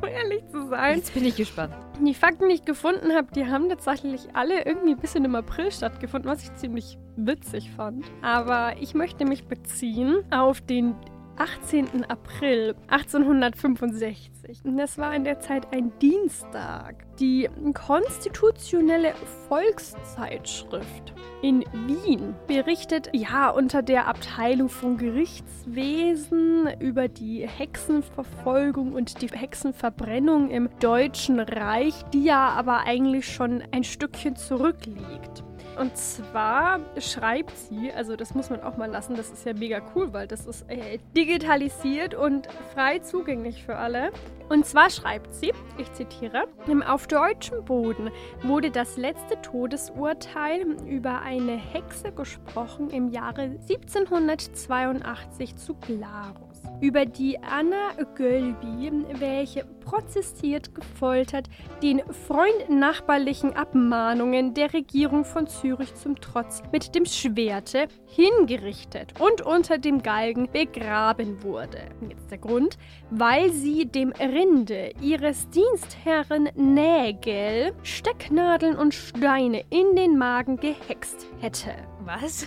um 0.00 0.08
ehrlich 0.08 0.44
zu 0.50 0.68
sein. 0.68 0.96
Jetzt 0.96 1.14
bin 1.14 1.24
ich 1.24 1.36
gespannt. 1.36 1.72
Die 2.00 2.14
Fakten, 2.14 2.48
die 2.48 2.56
ich 2.56 2.64
gefunden 2.64 3.12
habe, 3.14 3.28
die 3.34 3.46
haben 3.46 3.68
tatsächlich 3.68 4.26
alle 4.34 4.66
irgendwie 4.66 4.90
ein 4.94 4.98
bisschen 4.98 5.24
im 5.24 5.34
April 5.36 5.70
stattgefunden, 5.70 6.28
was 6.30 6.42
ich 6.42 6.52
ziemlich 6.54 6.98
witzig 7.16 7.70
fand. 7.76 8.04
Aber 8.20 8.72
ich 8.80 8.94
möchte 8.94 9.24
mich 9.24 9.46
beziehen 9.46 10.24
auf 10.32 10.60
den 10.60 10.96
18. 11.36 12.04
April 12.04 12.74
1865. 12.88 14.64
Und 14.64 14.76
das 14.76 14.98
war 14.98 15.14
in 15.14 15.24
der 15.24 15.40
Zeit 15.40 15.72
ein 15.72 15.92
Dienstag. 16.00 17.04
Die 17.18 17.48
konstitutionelle 17.72 19.14
Volkszeitschrift 19.48 21.14
in 21.42 21.64
Wien 21.86 22.34
berichtet 22.46 23.10
ja 23.12 23.50
unter 23.50 23.82
der 23.82 24.08
Abteilung 24.08 24.68
von 24.68 24.96
Gerichtswesen 24.96 26.68
über 26.80 27.08
die 27.08 27.46
Hexenverfolgung 27.46 28.94
und 28.94 29.22
die 29.22 29.28
Hexenverbrennung 29.28 30.50
im 30.50 30.68
Deutschen 30.80 31.40
Reich, 31.40 31.94
die 32.12 32.24
ja 32.24 32.48
aber 32.48 32.80
eigentlich 32.86 33.32
schon 33.32 33.62
ein 33.72 33.84
Stückchen 33.84 34.36
zurückliegt. 34.36 35.44
Und 35.78 35.96
zwar 35.96 36.80
schreibt 36.98 37.56
sie, 37.56 37.92
also 37.92 38.16
das 38.16 38.34
muss 38.34 38.50
man 38.50 38.62
auch 38.62 38.76
mal 38.76 38.90
lassen, 38.90 39.16
das 39.16 39.30
ist 39.30 39.44
ja 39.44 39.54
mega 39.54 39.80
cool, 39.94 40.12
weil 40.12 40.26
das 40.28 40.46
ist 40.46 40.64
äh, 40.68 40.98
digitalisiert 41.16 42.14
und 42.14 42.48
frei 42.72 43.00
zugänglich 43.00 43.64
für 43.64 43.76
alle. 43.76 44.12
Und 44.48 44.66
zwar 44.66 44.90
schreibt 44.90 45.34
sie, 45.34 45.52
ich 45.78 45.92
zitiere, 45.92 46.44
auf 46.86 47.06
deutschem 47.06 47.64
Boden 47.64 48.10
wurde 48.42 48.70
das 48.70 48.96
letzte 48.96 49.40
Todesurteil 49.42 50.62
über 50.86 51.22
eine 51.22 51.56
Hexe 51.56 52.12
gesprochen 52.12 52.90
im 52.90 53.08
Jahre 53.08 53.42
1782 53.68 55.56
zu 55.56 55.74
Glarus. 55.74 56.43
Über 56.80 57.06
die 57.06 57.38
Anna 57.38 57.92
Gölby, 58.14 58.90
welche 59.18 59.64
prozessiert, 59.84 60.74
gefoltert, 60.74 61.48
den 61.82 62.02
freundnachbarlichen 62.26 63.54
Abmahnungen 63.54 64.54
der 64.54 64.72
Regierung 64.72 65.24
von 65.24 65.46
Zürich 65.46 65.94
zum 65.94 66.20
Trotz 66.20 66.62
mit 66.72 66.94
dem 66.94 67.06
Schwerte 67.06 67.86
hingerichtet 68.06 69.14
und 69.20 69.42
unter 69.42 69.78
dem 69.78 70.02
Galgen 70.02 70.50
begraben 70.50 71.42
wurde. 71.42 71.78
Jetzt 72.08 72.30
der 72.30 72.38
Grund, 72.38 72.76
weil 73.10 73.52
sie 73.52 73.86
dem 73.86 74.12
Rinde 74.12 74.92
ihres 75.00 75.48
Dienstherren 75.50 76.48
Nägel 76.54 77.72
Stecknadeln 77.82 78.76
und 78.76 78.94
Steine 78.94 79.64
in 79.70 79.94
den 79.96 80.18
Magen 80.18 80.56
gehext 80.56 81.26
hätte. 81.40 81.74
Was? 82.04 82.46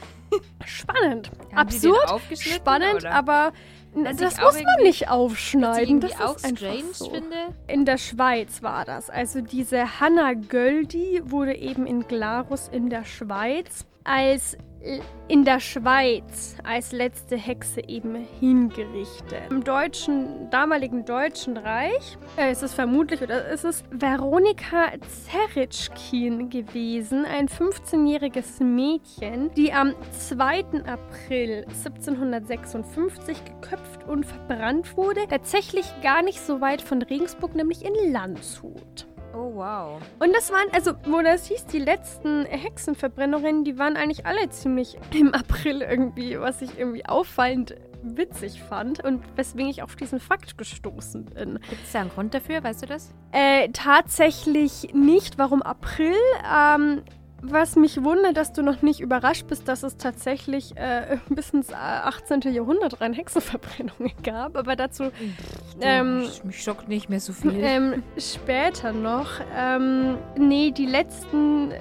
Spannend. 0.66 1.32
Haben 1.52 1.58
Absurd, 1.58 2.22
spannend, 2.38 2.96
oder? 2.96 3.12
aber 3.12 3.54
Was 4.06 4.18
das 4.18 4.40
auch 4.40 4.54
muss 4.54 4.64
man 4.64 4.84
nicht 4.84 5.10
aufschneiden. 5.10 6.00
Das 6.00 6.20
auch 6.20 6.36
ist 6.36 6.46
einfach 6.46 6.58
strange 6.58 6.94
so. 6.94 7.10
finde. 7.10 7.36
In 7.68 7.86
der 7.86 7.98
Schweiz 7.98 8.62
war 8.64 8.86
das. 8.86 9.10
Also 9.10 9.42
diese 9.42 10.00
Hanna 10.00 10.34
Göldi 10.34 11.22
wurde 11.24 11.56
eben 11.56 11.86
in 11.86 12.08
Glarus 12.08 12.68
in 12.68 12.90
der 12.90 13.06
Schweiz 13.06 13.86
als 14.04 14.58
in 15.28 15.44
der 15.44 15.60
Schweiz 15.60 16.56
als 16.64 16.92
letzte 16.92 17.36
Hexe 17.36 17.82
eben 17.88 18.16
hingerichtet. 18.40 19.42
Im 19.50 19.64
deutschen, 19.64 20.50
damaligen 20.50 21.04
Deutschen 21.06 21.58
Reich 21.58 22.18
äh, 22.38 22.52
ist 22.52 22.64
es 22.64 22.74
vermutlich 22.74 23.22
oder 23.22 23.48
ist 23.50 23.66
es 23.66 23.84
Veronika 23.92 24.92
Zeritschkin 25.26 26.50
gewesen, 26.50 27.26
ein 27.26 27.48
15-jähriges 27.48 28.64
Mädchen, 28.64 29.52
die 29.56 29.74
am 29.74 29.94
2. 30.18 30.84
April 30.86 31.66
1756 31.68 33.38
geköpft 33.44 34.08
und 34.08 34.26
verbrannt 34.26 34.96
wurde. 34.96 35.28
Tatsächlich 35.28 35.86
gar 36.02 36.22
nicht 36.22 36.40
so 36.40 36.62
weit 36.62 36.82
von 36.82 37.02
Regensburg, 37.02 37.56
nämlich 37.56 37.84
in 37.84 38.12
Landshut. 38.12 39.08
Oh, 39.38 39.54
wow. 39.54 40.02
Und 40.20 40.34
das 40.34 40.52
waren, 40.52 40.68
also, 40.72 40.94
wo 41.06 41.22
das 41.22 41.46
hieß, 41.48 41.68
die 41.68 41.78
letzten 41.78 42.46
Hexenverbrennungen, 42.46 43.64
die 43.64 43.78
waren 43.78 43.96
eigentlich 43.96 44.26
alle 44.26 44.50
ziemlich 44.50 44.98
im 45.14 45.32
April 45.34 45.84
irgendwie, 45.84 46.40
was 46.40 46.64
ich 46.64 46.78
irgendwie 46.78 47.06
auffallend 47.06 47.76
witzig 48.02 48.62
fand 48.64 49.04
und 49.04 49.24
weswegen 49.36 49.70
ich 49.70 49.84
auf 49.84 49.96
diesen 49.96 50.20
Fakt 50.20 50.58
gestoßen 50.58 51.26
bin. 51.26 51.60
Gibt 51.70 51.84
es 51.84 51.92
da 51.92 52.02
einen 52.02 52.10
Grund 52.10 52.34
dafür? 52.34 52.64
Weißt 52.64 52.82
du 52.82 52.88
das? 52.88 53.14
Äh, 53.32 53.70
tatsächlich 53.70 54.94
nicht. 54.94 55.38
Warum 55.38 55.62
April? 55.62 56.16
Ähm, 56.44 57.04
was 57.42 57.76
mich 57.76 58.04
wundert, 58.04 58.36
dass 58.38 58.52
du 58.54 58.62
noch 58.64 58.82
nicht 58.82 59.00
überrascht 59.00 59.48
bist, 59.48 59.68
dass 59.68 59.84
es 59.84 59.98
tatsächlich 59.98 60.76
äh, 60.78 61.18
bis 61.30 61.52
ins 61.52 61.70
äh, 61.70 61.76
18. 61.76 62.42
Jahrhundert 62.54 63.00
rein 63.02 63.14
Hexenverbrennungen 63.14 64.12
gab. 64.24 64.58
Aber 64.58 64.76
dazu 64.76 65.12
Ähm, 65.82 66.28
mich 66.44 66.64
schockt 66.64 66.88
nicht 66.88 67.10
mehr 67.10 67.20
so 67.20 67.34
viel. 67.34 67.54
ähm, 67.62 68.04
später 68.18 68.92
noch. 68.94 69.30
Ähm, 69.56 70.18
nee, 70.38 70.72
die 70.72 70.86
letzten 70.88 71.74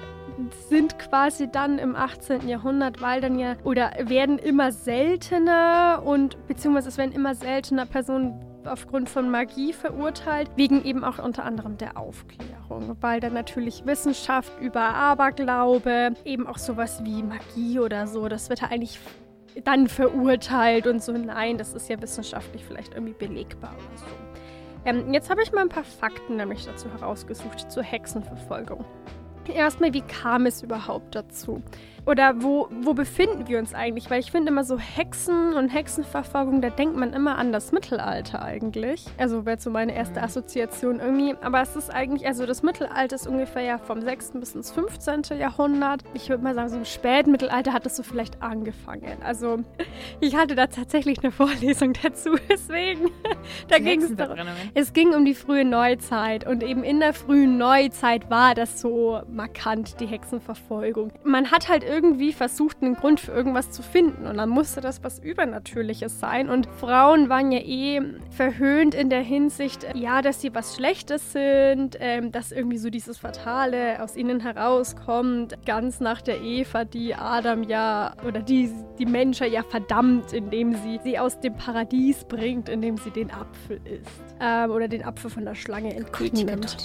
sind 0.69 0.99
quasi 0.99 1.49
dann 1.51 1.79
im 1.79 1.95
18. 1.95 2.47
Jahrhundert, 2.47 3.01
weil 3.01 3.21
dann 3.21 3.39
ja, 3.39 3.55
oder 3.63 3.91
werden 3.99 4.37
immer 4.37 4.71
seltener 4.71 6.03
und 6.05 6.37
beziehungsweise 6.47 6.89
es 6.89 6.97
werden 6.99 7.11
immer 7.11 7.33
seltener 7.33 7.87
Personen 7.87 8.39
aufgrund 8.67 9.09
von 9.09 9.29
Magie 9.29 9.73
verurteilt, 9.73 10.49
wegen 10.55 10.83
eben 10.83 11.03
auch 11.03 11.19
unter 11.19 11.45
anderem 11.45 11.77
der 11.77 11.97
Aufklärung, 11.97 12.95
weil 13.01 13.19
dann 13.19 13.33
natürlich 13.33 13.85
Wissenschaft 13.85 14.51
über 14.61 14.81
Aberglaube, 14.81 16.13
eben 16.25 16.47
auch 16.47 16.57
sowas 16.57 17.03
wie 17.03 17.23
Magie 17.23 17.79
oder 17.79 18.07
so, 18.07 18.27
das 18.27 18.49
wird 18.49 18.61
ja 18.61 18.69
eigentlich 18.69 18.99
dann 19.63 19.87
verurteilt 19.87 20.87
und 20.87 21.01
so, 21.01 21.11
nein, 21.11 21.57
das 21.57 21.73
ist 21.73 21.89
ja 21.89 22.01
wissenschaftlich 22.01 22.63
vielleicht 22.63 22.93
irgendwie 22.93 23.13
belegbar 23.13 23.73
oder 23.73 23.97
so. 23.97 24.05
Ähm, 24.85 25.13
jetzt 25.13 25.29
habe 25.29 25.41
ich 25.41 25.51
mal 25.51 25.61
ein 25.61 25.69
paar 25.69 25.83
Fakten 25.83 26.37
nämlich 26.37 26.65
dazu 26.65 26.89
herausgesucht 26.91 27.71
zur 27.71 27.83
Hexenverfolgung. 27.83 28.85
erstmal, 29.53 29.93
wie 29.93 30.01
kam 30.01 30.45
es 30.45 30.61
überhaupt 30.61 31.15
dazu? 31.15 31.61
Oder 32.07 32.41
wo, 32.41 32.69
wo 32.83 32.93
befinden 32.93 33.49
wir 33.49 33.59
uns 33.59 33.73
eigentlich? 33.73 34.09
Weil 34.09 34.21
ich 34.21 34.31
finde 34.31 34.49
immer 34.49 34.63
so 34.63 34.79
Hexen 34.79 35.51
und 35.53 35.67
Hexenverfolgung, 35.67 36.61
da 36.61 36.69
denkt 36.69 36.95
man 36.95 37.11
immer 37.11 37.37
an 37.37 37.51
das 37.51 37.73
Mittelalter 37.73 38.41
eigentlich. 38.41 39.03
Also 39.17 39.45
wäre 39.45 39.59
so 39.59 39.69
meine 39.69 39.93
erste 39.93 40.23
Assoziation 40.23 41.01
irgendwie. 41.01 41.35
Aber 41.41 41.61
es 41.61 41.75
ist 41.75 41.93
eigentlich, 41.93 42.25
also 42.25 42.45
das 42.45 42.63
Mittelalter 42.63 43.13
ist 43.13 43.27
ungefähr 43.27 43.63
ja 43.63 43.77
vom 43.77 44.01
6. 44.01 44.31
bis 44.35 44.55
ins 44.55 44.71
15. 44.71 45.37
Jahrhundert. 45.37 46.05
Ich 46.13 46.29
würde 46.29 46.41
mal 46.41 46.55
sagen, 46.55 46.69
so 46.69 46.77
im 46.77 46.85
Spätmittelalter 46.85 47.73
hat 47.73 47.85
es 47.85 47.97
so 47.97 48.03
vielleicht 48.03 48.41
angefangen. 48.41 49.17
Also 49.21 49.59
ich 50.21 50.37
hatte 50.37 50.55
da 50.55 50.67
tatsächlich 50.67 51.19
eine 51.21 51.33
Vorlesung 51.33 51.91
dazu, 52.03 52.35
deswegen. 52.49 53.11
da 53.67 53.79
ging 53.79 54.01
es 54.01 54.15
darum. 54.15 54.37
Es 54.75 54.93
ging 54.93 55.13
um 55.13 55.25
die 55.25 55.35
frühe 55.35 55.65
Neuzeit 55.65 56.47
und 56.47 56.63
eben 56.63 56.85
in 56.85 57.01
der 57.01 57.11
frühen 57.11 57.57
Neuzeit 57.57 58.29
war 58.29 58.55
das 58.55 58.79
so 58.79 59.19
markant, 59.29 59.99
die 59.99 60.05
Hexenverfolgung. 60.05 61.11
Man 61.25 61.51
hat 61.51 61.67
halt 61.67 61.83
irgendwie 61.83 61.96
irgendwie 61.97 62.31
versucht, 62.31 62.77
einen 62.81 62.93
Grund 62.93 63.19
für 63.19 63.31
irgendwas 63.31 63.71
zu 63.71 63.81
finden. 63.81 64.27
Und 64.27 64.37
dann 64.37 64.49
musste 64.49 64.81
das 64.81 65.03
was 65.03 65.17
Übernatürliches 65.17 66.19
sein. 66.19 66.47
Und 66.47 66.67
Frauen 66.79 67.27
waren 67.27 67.51
ja 67.51 67.59
eh 67.59 68.01
verhöhnt 68.29 68.93
in 68.93 69.09
der 69.09 69.21
Hinsicht, 69.21 69.87
ja, 69.95 70.21
dass 70.21 70.41
sie 70.41 70.53
was 70.53 70.75
Schlechtes 70.75 71.31
sind, 71.31 71.97
ähm, 71.99 72.31
dass 72.31 72.51
irgendwie 72.51 72.77
so 72.77 72.91
dieses 72.91 73.17
Fatale 73.17 74.03
aus 74.03 74.15
ihnen 74.15 74.39
herauskommt. 74.39 75.55
Ganz 75.65 75.99
nach 75.99 76.21
der 76.21 76.41
Eva, 76.41 76.85
die 76.85 77.15
Adam 77.15 77.63
ja, 77.63 78.13
oder 78.27 78.41
die, 78.41 78.71
die 78.99 79.07
Menschen 79.07 79.51
ja 79.51 79.63
verdammt, 79.63 80.33
indem 80.33 80.75
sie 80.75 80.99
sie 81.03 81.17
aus 81.17 81.39
dem 81.39 81.55
Paradies 81.55 82.25
bringt, 82.25 82.69
indem 82.69 82.97
sie 82.97 83.09
den 83.09 83.31
Apfel 83.31 83.81
isst. 83.85 84.35
Ähm, 84.39 84.69
oder 84.69 84.87
den 84.87 85.03
Apfel 85.03 85.31
von 85.31 85.45
der 85.45 85.55
Schlange 85.55 85.95
entgegennimmt. 85.95 86.77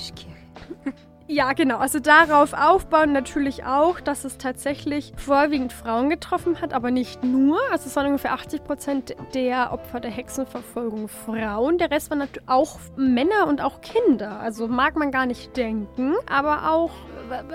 Ja, 1.27 1.53
genau. 1.53 1.79
Also 1.79 1.99
darauf 1.99 2.53
aufbauen 2.53 3.13
natürlich 3.13 3.65
auch, 3.65 4.01
dass 4.01 4.25
es 4.25 4.39
tatsächlich 4.39 5.13
vorwiegend 5.17 5.73
Frauen 5.73 6.11
getroffen 6.11 6.61
hat, 6.61 6.73
aber 6.73 6.91
nicht 6.91 7.25
nur. 7.25 7.59
Also 7.71 7.87
es 7.87 7.97
waren 7.97 8.07
ungefähr 8.07 8.33
80 8.33 8.65
Prozent 8.65 9.17
der 9.35 9.73
Opfer 9.73 10.01
der 10.01 10.11
Hexenverfolgung 10.11 11.09
Frauen. 11.09 11.79
Der 11.79 11.91
Rest 11.91 12.11
waren 12.11 12.19
natürlich 12.19 12.49
auch 12.49 12.79
Männer 12.97 13.47
und 13.49 13.61
auch 13.61 13.81
Kinder. 13.81 14.41
Also 14.41 14.69
mag 14.69 14.97
man 14.97 15.11
gar 15.11 15.27
nicht 15.27 15.57
denken, 15.57 16.15
aber 16.27 16.71
auch 16.71 16.91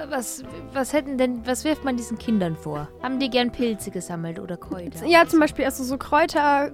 was, 0.10 0.44
was 0.74 0.94
hätten 0.94 1.18
denn, 1.18 1.46
was 1.46 1.64
wirft 1.64 1.84
man 1.84 1.98
diesen 1.98 2.18
Kindern 2.18 2.56
vor? 2.56 2.88
Haben 3.04 3.20
die 3.20 3.30
gern 3.30 3.52
Pilze 3.52 3.92
gesammelt 3.92 4.40
oder 4.40 4.58
Kräuter? 4.58 5.06
Ja, 5.06 5.28
zum 5.28 5.40
Beispiel 5.40 5.66
also 5.66 5.84
so 5.84 5.98
Kräuter, 5.98 6.72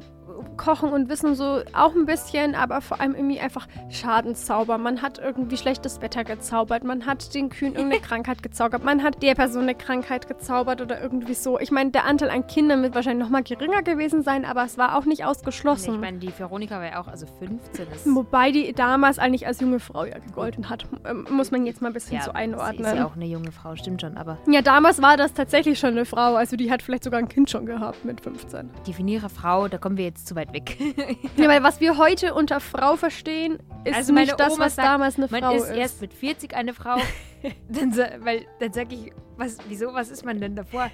Kochen 0.58 0.89
und 0.89 1.10
Wissen 1.10 1.36
so 1.36 1.62
auch 1.74 1.96
ein 1.96 2.06
bisschen, 2.06 2.56
aber 2.56 2.82
vor 2.82 3.00
allem 3.00 3.16
irgendwie 3.16 3.39
einfach 3.39 3.68
Schadenszauber. 3.89 4.78
Man 4.78 5.02
hat 5.02 5.20
irgendwie 5.20 5.58
schlechtes 5.58 6.02
Wetter 6.02 6.24
gezaubert, 6.24 6.84
man 6.84 7.06
hat 7.06 7.34
den 7.34 7.50
Kühen 7.50 7.74
irgendeine 7.76 8.02
Krankheit 8.02 8.44
gezaubert, 8.44 8.84
man 8.84 9.04
hat 9.04 9.22
der 9.22 9.36
Person 9.36 9.63
eine 9.63 9.76
Krankheit 9.76 10.28
gezaubert 10.28 10.82
oder 10.82 11.02
irgendwie 11.02 11.34
so. 11.34 11.60
Ich 11.60 11.72
meine, 11.72 11.92
der 11.92 12.06
Anteil 12.06 12.30
an 12.30 12.48
Kindern 12.48 12.82
wird 12.84 12.96
wahrscheinlich 12.96 13.24
noch 13.24 13.32
mal 13.32 13.44
geringer 13.44 13.84
gewesen 13.84 14.24
sein, 14.24 14.46
aber 14.46 14.63
es 14.63 14.78
war 14.78 14.98
auch 14.98 15.06
nicht 15.06 15.26
ausgeschlossen. 15.26 15.92
Nee, 15.92 15.96
ich 15.96 16.02
meine, 16.02 16.18
die 16.20 16.38
Veronika 16.38 16.76
war 16.76 16.86
ja 16.86 17.02
auch, 17.02 17.08
also 17.08 17.26
15 17.39 17.88
ist. 17.94 18.06
Wobei 18.06 18.52
die 18.52 18.74
damals 18.74 19.20
eigentlich 19.20 19.48
als 19.48 19.60
junge 19.60 19.80
Frau 19.80 20.06
ja 20.06 20.18
gegolten 20.20 20.70
hat. 20.70 20.86
Ähm, 21.06 21.28
muss 21.30 21.52
man 21.52 21.66
jetzt 21.66 21.82
mal 21.82 21.89
ein 21.89 21.94
bisschen 21.94 22.18
ja, 22.18 22.24
so 22.24 22.32
einordnen. 22.32 22.86
Sie 22.86 22.92
ist 22.92 22.98
ja 22.98 23.06
auch 23.06 23.16
eine 23.16 23.26
junge 23.26 23.52
Frau, 23.52 23.76
stimmt 23.76 24.02
schon, 24.02 24.18
aber. 24.18 24.38
Ja, 24.48 24.62
damals 24.62 25.02
war 25.02 25.18
das 25.18 25.34
tatsächlich 25.34 25.80
schon 25.80 25.92
eine 25.92 26.06
Frau. 26.06 26.36
Also 26.36 26.56
die 26.56 26.72
hat 26.72 26.82
vielleicht 26.82 27.04
sogar 27.04 27.20
ein 27.20 27.28
Kind 27.28 27.50
schon 27.50 27.66
gehabt 27.66 28.06
mit 28.06 28.22
15. 28.22 28.70
Definiere 28.88 29.30
Frau, 29.30 29.68
da 29.68 29.78
kommen 29.78 29.98
wir 29.98 30.06
jetzt 30.06 30.28
zu 30.28 30.36
weit 30.36 30.43
weg. 30.52 30.78
ja, 31.38 31.48
weil 31.48 31.64
was 31.64 31.80
wir 31.80 31.98
heute 31.98 32.34
unter 32.34 32.60
Frau 32.60 32.96
verstehen, 32.96 33.60
ist 33.86 33.96
also 33.96 34.14
nicht 34.14 34.38
das, 34.40 34.60
was 34.60 34.76
sagt, 34.76 34.88
damals 34.88 35.18
eine 35.18 35.28
Frau 35.28 35.38
ist. 35.38 35.44
Man 35.44 35.56
ist 35.56 35.70
erst 35.70 36.02
mit 36.02 36.14
40 36.14 36.56
eine 36.56 36.74
Frau. 36.74 36.98
dann, 37.70 37.96
weil 38.20 38.46
dann 38.60 38.74
sage 38.74 38.96
ich, 38.96 39.14
was, 39.38 39.58
wieso, 39.68 39.94
was 39.94 40.10
ist 40.10 40.26
man 40.26 40.42
denn 40.42 40.56
davor? 40.56 40.90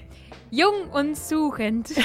Jung 0.51 0.89
und 0.91 1.17
suchend. 1.17 1.89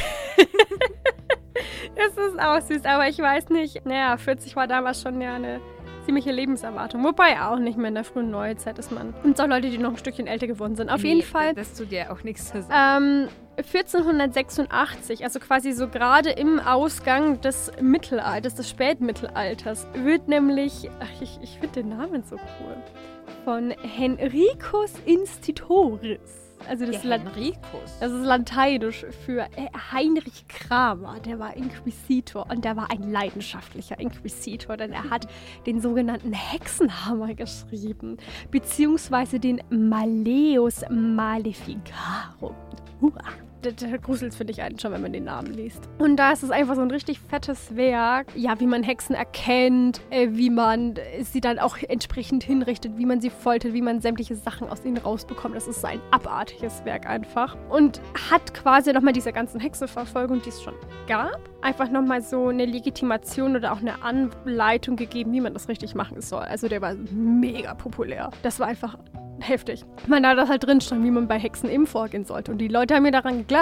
das 1.96 2.16
ist 2.16 2.40
auch 2.40 2.60
süß, 2.60 2.84
aber 2.84 3.08
ich 3.08 3.18
weiß 3.18 3.48
nicht. 3.50 3.84
Naja, 3.84 4.16
40 4.16 4.56
war 4.56 4.66
damals 4.66 5.02
schon 5.02 5.20
ja 5.20 5.34
eine 5.34 5.60
ziemliche 6.04 6.32
Lebenserwartung. 6.32 7.04
Wobei 7.04 7.40
auch 7.40 7.58
nicht 7.58 7.78
mehr 7.78 7.88
in 7.88 7.94
der 7.94 8.04
frühen 8.04 8.30
Neuzeit 8.30 8.78
ist 8.78 8.92
man. 8.92 9.14
Und 9.22 9.40
auch 9.40 9.46
Leute, 9.46 9.70
die 9.70 9.78
noch 9.78 9.90
ein 9.90 9.96
Stückchen 9.96 10.26
älter 10.26 10.46
geworden 10.46 10.76
sind. 10.76 10.90
Auf 10.90 11.02
nee, 11.02 11.14
jeden 11.14 11.22
Fall. 11.22 11.54
Das 11.54 11.74
tut 11.74 11.90
dir 11.90 12.12
auch 12.12 12.22
nichts 12.22 12.50
zu 12.50 12.62
sagen. 12.62 13.26
Ähm, 13.26 13.28
1486, 13.56 15.22
also 15.22 15.38
quasi 15.38 15.72
so 15.72 15.88
gerade 15.88 16.30
im 16.30 16.58
Ausgang 16.58 17.40
des 17.40 17.70
Mittelalters, 17.80 18.56
des 18.56 18.68
Spätmittelalters, 18.68 19.86
wird 19.94 20.28
nämlich, 20.28 20.90
ach, 21.00 21.22
ich, 21.22 21.38
ich 21.40 21.58
finde 21.60 21.82
den 21.82 21.90
Namen 21.90 22.24
so 22.24 22.36
cool, 22.36 22.76
von 23.44 23.70
Henricus 23.82 24.92
Institutoris 25.04 26.43
also 26.68 26.86
das, 26.86 27.04
ja, 27.04 27.18
das 28.00 28.12
ist 28.12 28.24
Lateinisch 28.24 29.06
für 29.24 29.42
äh, 29.56 29.68
Heinrich 29.92 30.46
Kramer. 30.48 31.20
Der 31.20 31.38
war 31.38 31.56
Inquisitor 31.56 32.48
und 32.50 32.64
der 32.64 32.76
war 32.76 32.90
ein 32.90 33.10
leidenschaftlicher 33.10 33.98
Inquisitor, 33.98 34.76
denn 34.76 34.92
er 34.92 35.10
hat 35.10 35.26
den 35.66 35.80
sogenannten 35.80 36.32
Hexenhammer 36.32 37.34
geschrieben, 37.34 38.16
beziehungsweise 38.50 39.38
den 39.38 39.62
Maleus 39.70 40.82
Maleficarum. 40.90 42.54
Hurra! 43.00 43.43
Gruselt, 44.02 44.34
finde 44.34 44.52
ich, 44.52 44.62
einen 44.62 44.78
schon, 44.78 44.92
wenn 44.92 45.02
man 45.02 45.12
den 45.12 45.24
Namen 45.24 45.52
liest. 45.52 45.88
Und 45.98 46.16
da 46.16 46.32
ist 46.32 46.42
es 46.42 46.50
einfach 46.50 46.74
so 46.74 46.82
ein 46.82 46.90
richtig 46.90 47.20
fettes 47.20 47.76
Werk. 47.76 48.28
Ja, 48.34 48.58
wie 48.60 48.66
man 48.66 48.82
Hexen 48.82 49.14
erkennt, 49.14 50.00
äh, 50.10 50.28
wie 50.32 50.50
man 50.50 50.94
sie 51.22 51.40
dann 51.40 51.58
auch 51.58 51.76
entsprechend 51.88 52.44
hinrichtet, 52.44 52.96
wie 52.96 53.06
man 53.06 53.20
sie 53.20 53.30
foltert, 53.30 53.72
wie 53.72 53.82
man 53.82 54.00
sämtliche 54.00 54.36
Sachen 54.36 54.68
aus 54.68 54.84
ihnen 54.84 54.98
rausbekommt. 54.98 55.56
Das 55.56 55.66
ist 55.66 55.80
so 55.80 55.86
ein 55.86 56.00
abartiges 56.10 56.84
Werk 56.84 57.06
einfach. 57.06 57.56
Und 57.70 58.00
hat 58.30 58.54
quasi 58.54 58.92
nochmal 58.92 59.12
diese 59.12 59.32
ganzen 59.32 59.60
Hexeverfolgung, 59.60 60.42
die 60.42 60.50
es 60.50 60.62
schon 60.62 60.74
gab, 61.06 61.38
einfach 61.62 61.90
nochmal 61.90 62.22
so 62.22 62.48
eine 62.48 62.66
Legitimation 62.66 63.56
oder 63.56 63.72
auch 63.72 63.80
eine 63.80 64.02
Anleitung 64.02 64.96
gegeben, 64.96 65.32
wie 65.32 65.40
man 65.40 65.54
das 65.54 65.68
richtig 65.68 65.94
machen 65.94 66.20
soll. 66.20 66.42
Also 66.42 66.68
der 66.68 66.82
war 66.82 66.94
mega 66.94 67.74
populär. 67.74 68.30
Das 68.42 68.60
war 68.60 68.66
einfach 68.66 68.98
heftig. 69.40 69.84
Man 70.06 70.26
hat 70.26 70.38
das 70.38 70.48
halt 70.48 70.64
drin 70.64 70.80
stand, 70.80 71.04
wie 71.04 71.10
man 71.10 71.28
bei 71.28 71.38
Hexen 71.38 71.68
eben 71.70 71.86
vorgehen 71.86 72.24
sollte. 72.24 72.52
Und 72.52 72.58
die 72.58 72.68
Leute 72.68 72.94
haben 72.94 73.02
mir 73.02 73.12
daran 73.12 73.38
geglaubt. 73.38 73.53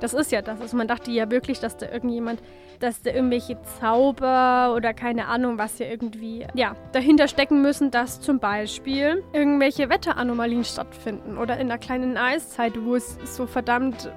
Das 0.00 0.12
ist 0.12 0.30
ja 0.30 0.42
das. 0.42 0.60
Also 0.60 0.76
man 0.76 0.88
dachte 0.88 1.10
ja 1.10 1.30
wirklich, 1.30 1.58
dass 1.58 1.76
da 1.76 1.90
irgendjemand, 1.90 2.42
dass 2.80 3.00
da 3.02 3.10
irgendwelche 3.10 3.56
Zauber 3.80 4.74
oder 4.76 4.92
keine 4.92 5.26
Ahnung, 5.26 5.56
was 5.58 5.78
ja 5.78 5.86
irgendwie, 5.86 6.46
ja, 6.54 6.76
dahinter 6.92 7.28
stecken 7.28 7.62
müssen, 7.62 7.90
dass 7.90 8.20
zum 8.20 8.38
Beispiel 8.38 9.24
irgendwelche 9.32 9.88
Wetteranomalien 9.88 10.64
stattfinden. 10.64 11.38
Oder 11.38 11.54
in 11.54 11.70
einer 11.70 11.78
kleinen 11.78 12.16
Eiszeit, 12.16 12.74
wo 12.84 12.94
es 12.94 13.18
so 13.24 13.46
verdammt, 13.46 14.12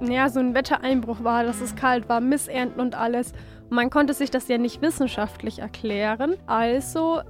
ja, 0.00 0.28
so 0.28 0.38
ein 0.38 0.54
Wettereinbruch 0.54 1.24
war, 1.24 1.42
dass 1.42 1.60
es 1.60 1.74
kalt 1.74 2.08
war, 2.08 2.20
Missernten 2.20 2.80
und 2.80 2.94
alles. 2.94 3.32
Man 3.68 3.90
konnte 3.90 4.14
sich 4.14 4.30
das 4.30 4.46
ja 4.46 4.58
nicht 4.58 4.80
wissenschaftlich 4.80 5.58
erklären, 5.58 6.36
also 6.46 7.20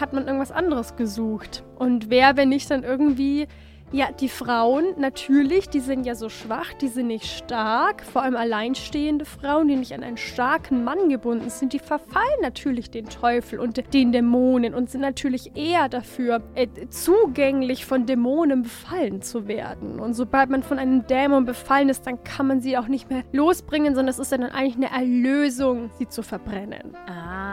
hat 0.00 0.14
man 0.14 0.26
irgendwas 0.26 0.50
anderes 0.50 0.96
gesucht. 0.96 1.62
Und 1.76 2.08
wer, 2.08 2.38
wenn 2.38 2.48
nicht 2.48 2.70
dann 2.70 2.84
irgendwie 2.84 3.48
ja, 3.94 4.10
die 4.10 4.28
Frauen 4.28 4.86
natürlich, 4.98 5.68
die 5.68 5.78
sind 5.78 6.04
ja 6.04 6.16
so 6.16 6.28
schwach, 6.28 6.72
die 6.72 6.88
sind 6.88 7.06
nicht 7.06 7.26
stark. 7.26 8.02
Vor 8.02 8.22
allem 8.22 8.34
alleinstehende 8.34 9.24
Frauen, 9.24 9.68
die 9.68 9.76
nicht 9.76 9.94
an 9.94 10.02
einen 10.02 10.16
starken 10.16 10.82
Mann 10.82 11.08
gebunden 11.08 11.48
sind, 11.48 11.72
die 11.72 11.78
verfallen 11.78 12.40
natürlich 12.42 12.90
den 12.90 13.04
Teufel 13.06 13.60
und 13.60 13.94
den 13.94 14.10
Dämonen 14.10 14.74
und 14.74 14.90
sind 14.90 15.02
natürlich 15.02 15.56
eher 15.56 15.88
dafür, 15.88 16.42
äh, 16.56 16.66
zugänglich 16.88 17.86
von 17.86 18.04
Dämonen 18.04 18.64
befallen 18.64 19.22
zu 19.22 19.46
werden. 19.46 20.00
Und 20.00 20.14
sobald 20.14 20.50
man 20.50 20.64
von 20.64 20.80
einem 20.80 21.06
Dämon 21.06 21.44
befallen 21.44 21.88
ist, 21.88 22.04
dann 22.04 22.24
kann 22.24 22.48
man 22.48 22.60
sie 22.60 22.76
auch 22.76 22.88
nicht 22.88 23.10
mehr 23.10 23.22
losbringen, 23.30 23.94
sondern 23.94 24.10
es 24.10 24.18
ist 24.18 24.32
dann 24.32 24.42
eigentlich 24.42 24.74
eine 24.74 24.90
Erlösung, 24.90 25.90
sie 25.98 26.08
zu 26.08 26.24
verbrennen. 26.24 26.96
Ah, 27.06 27.43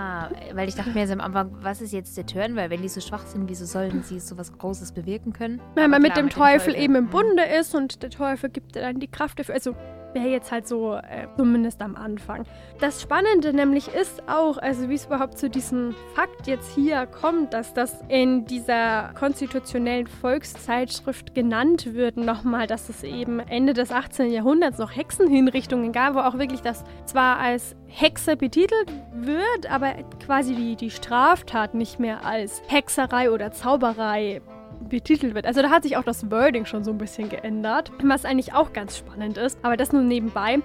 weil 0.53 0.67
ich 0.67 0.75
dachte 0.75 0.91
mir 0.91 1.01
jetzt 1.01 1.11
am 1.11 1.21
Anfang, 1.21 1.51
was 1.61 1.81
ist 1.81 1.93
jetzt 1.93 2.17
der 2.17 2.25
Turn? 2.25 2.55
Weil 2.55 2.69
wenn 2.69 2.81
die 2.81 2.89
so 2.89 3.01
schwach 3.01 3.25
sind, 3.25 3.49
wieso 3.49 3.65
sollen 3.65 4.03
sie 4.03 4.19
so 4.19 4.37
was 4.37 4.57
Großes 4.57 4.91
bewirken 4.91 5.33
können? 5.33 5.61
Weil 5.75 5.87
man 5.87 6.01
mit 6.01 6.17
dem 6.17 6.29
Teufel, 6.29 6.73
Teufel, 6.73 6.83
eben 6.83 6.95
im 6.95 7.07
Bunde 7.09 7.43
ist 7.43 7.75
und 7.75 8.03
der 8.03 8.09
Teufel 8.09 8.49
gibt 8.49 8.75
dann 8.75 8.99
die 8.99 9.07
Kraft 9.07 9.39
dafür. 9.39 9.55
Also 9.55 9.75
wäre 10.13 10.27
jetzt 10.27 10.51
halt 10.51 10.67
so, 10.67 10.95
äh, 10.95 11.27
zumindest 11.37 11.81
am 11.81 11.95
Anfang. 11.95 12.43
Das 12.79 13.01
Spannende 13.01 13.53
nämlich 13.53 13.87
ist 13.87 14.27
auch, 14.27 14.57
also 14.57 14.89
wie 14.89 14.95
es 14.95 15.05
überhaupt 15.05 15.37
zu 15.37 15.49
diesem 15.49 15.95
Fakt 16.15 16.47
jetzt 16.47 16.73
hier 16.73 17.05
kommt, 17.05 17.53
dass 17.53 17.73
das 17.73 18.01
in 18.07 18.45
dieser 18.45 19.11
konstitutionellen 19.13 20.07
Volkszeitschrift 20.07 21.35
genannt 21.35 21.93
wird, 21.93 22.17
nochmal, 22.17 22.67
dass 22.67 22.89
es 22.89 23.03
eben 23.03 23.39
Ende 23.39 23.73
des 23.73 23.91
18. 23.91 24.31
Jahrhunderts 24.31 24.77
noch 24.77 24.95
Hexenhinrichtungen 24.95 25.91
gab, 25.91 26.15
wo 26.15 26.19
auch 26.19 26.37
wirklich 26.37 26.61
das 26.61 26.83
zwar 27.05 27.37
als 27.37 27.75
Hexe 27.87 28.37
betitelt 28.37 28.91
wird, 29.13 29.69
aber 29.69 29.93
quasi 30.25 30.55
die, 30.55 30.75
die 30.75 30.91
Straftat 30.91 31.73
nicht 31.73 31.99
mehr 31.99 32.25
als 32.25 32.61
Hexerei 32.67 33.31
oder 33.31 33.51
Zauberei 33.51 34.41
betitelt 34.89 35.35
wird. 35.35 35.45
Also 35.45 35.61
da 35.61 35.69
hat 35.69 35.83
sich 35.83 35.97
auch 35.97 36.03
das 36.03 36.29
Wording 36.31 36.65
schon 36.65 36.83
so 36.83 36.91
ein 36.91 36.97
bisschen 36.97 37.29
geändert, 37.29 37.91
was 38.03 38.25
eigentlich 38.25 38.53
auch 38.53 38.73
ganz 38.73 38.97
spannend 38.97 39.37
ist, 39.37 39.59
aber 39.63 39.77
das 39.77 39.91
nur 39.91 40.01
nebenbei. 40.01 40.59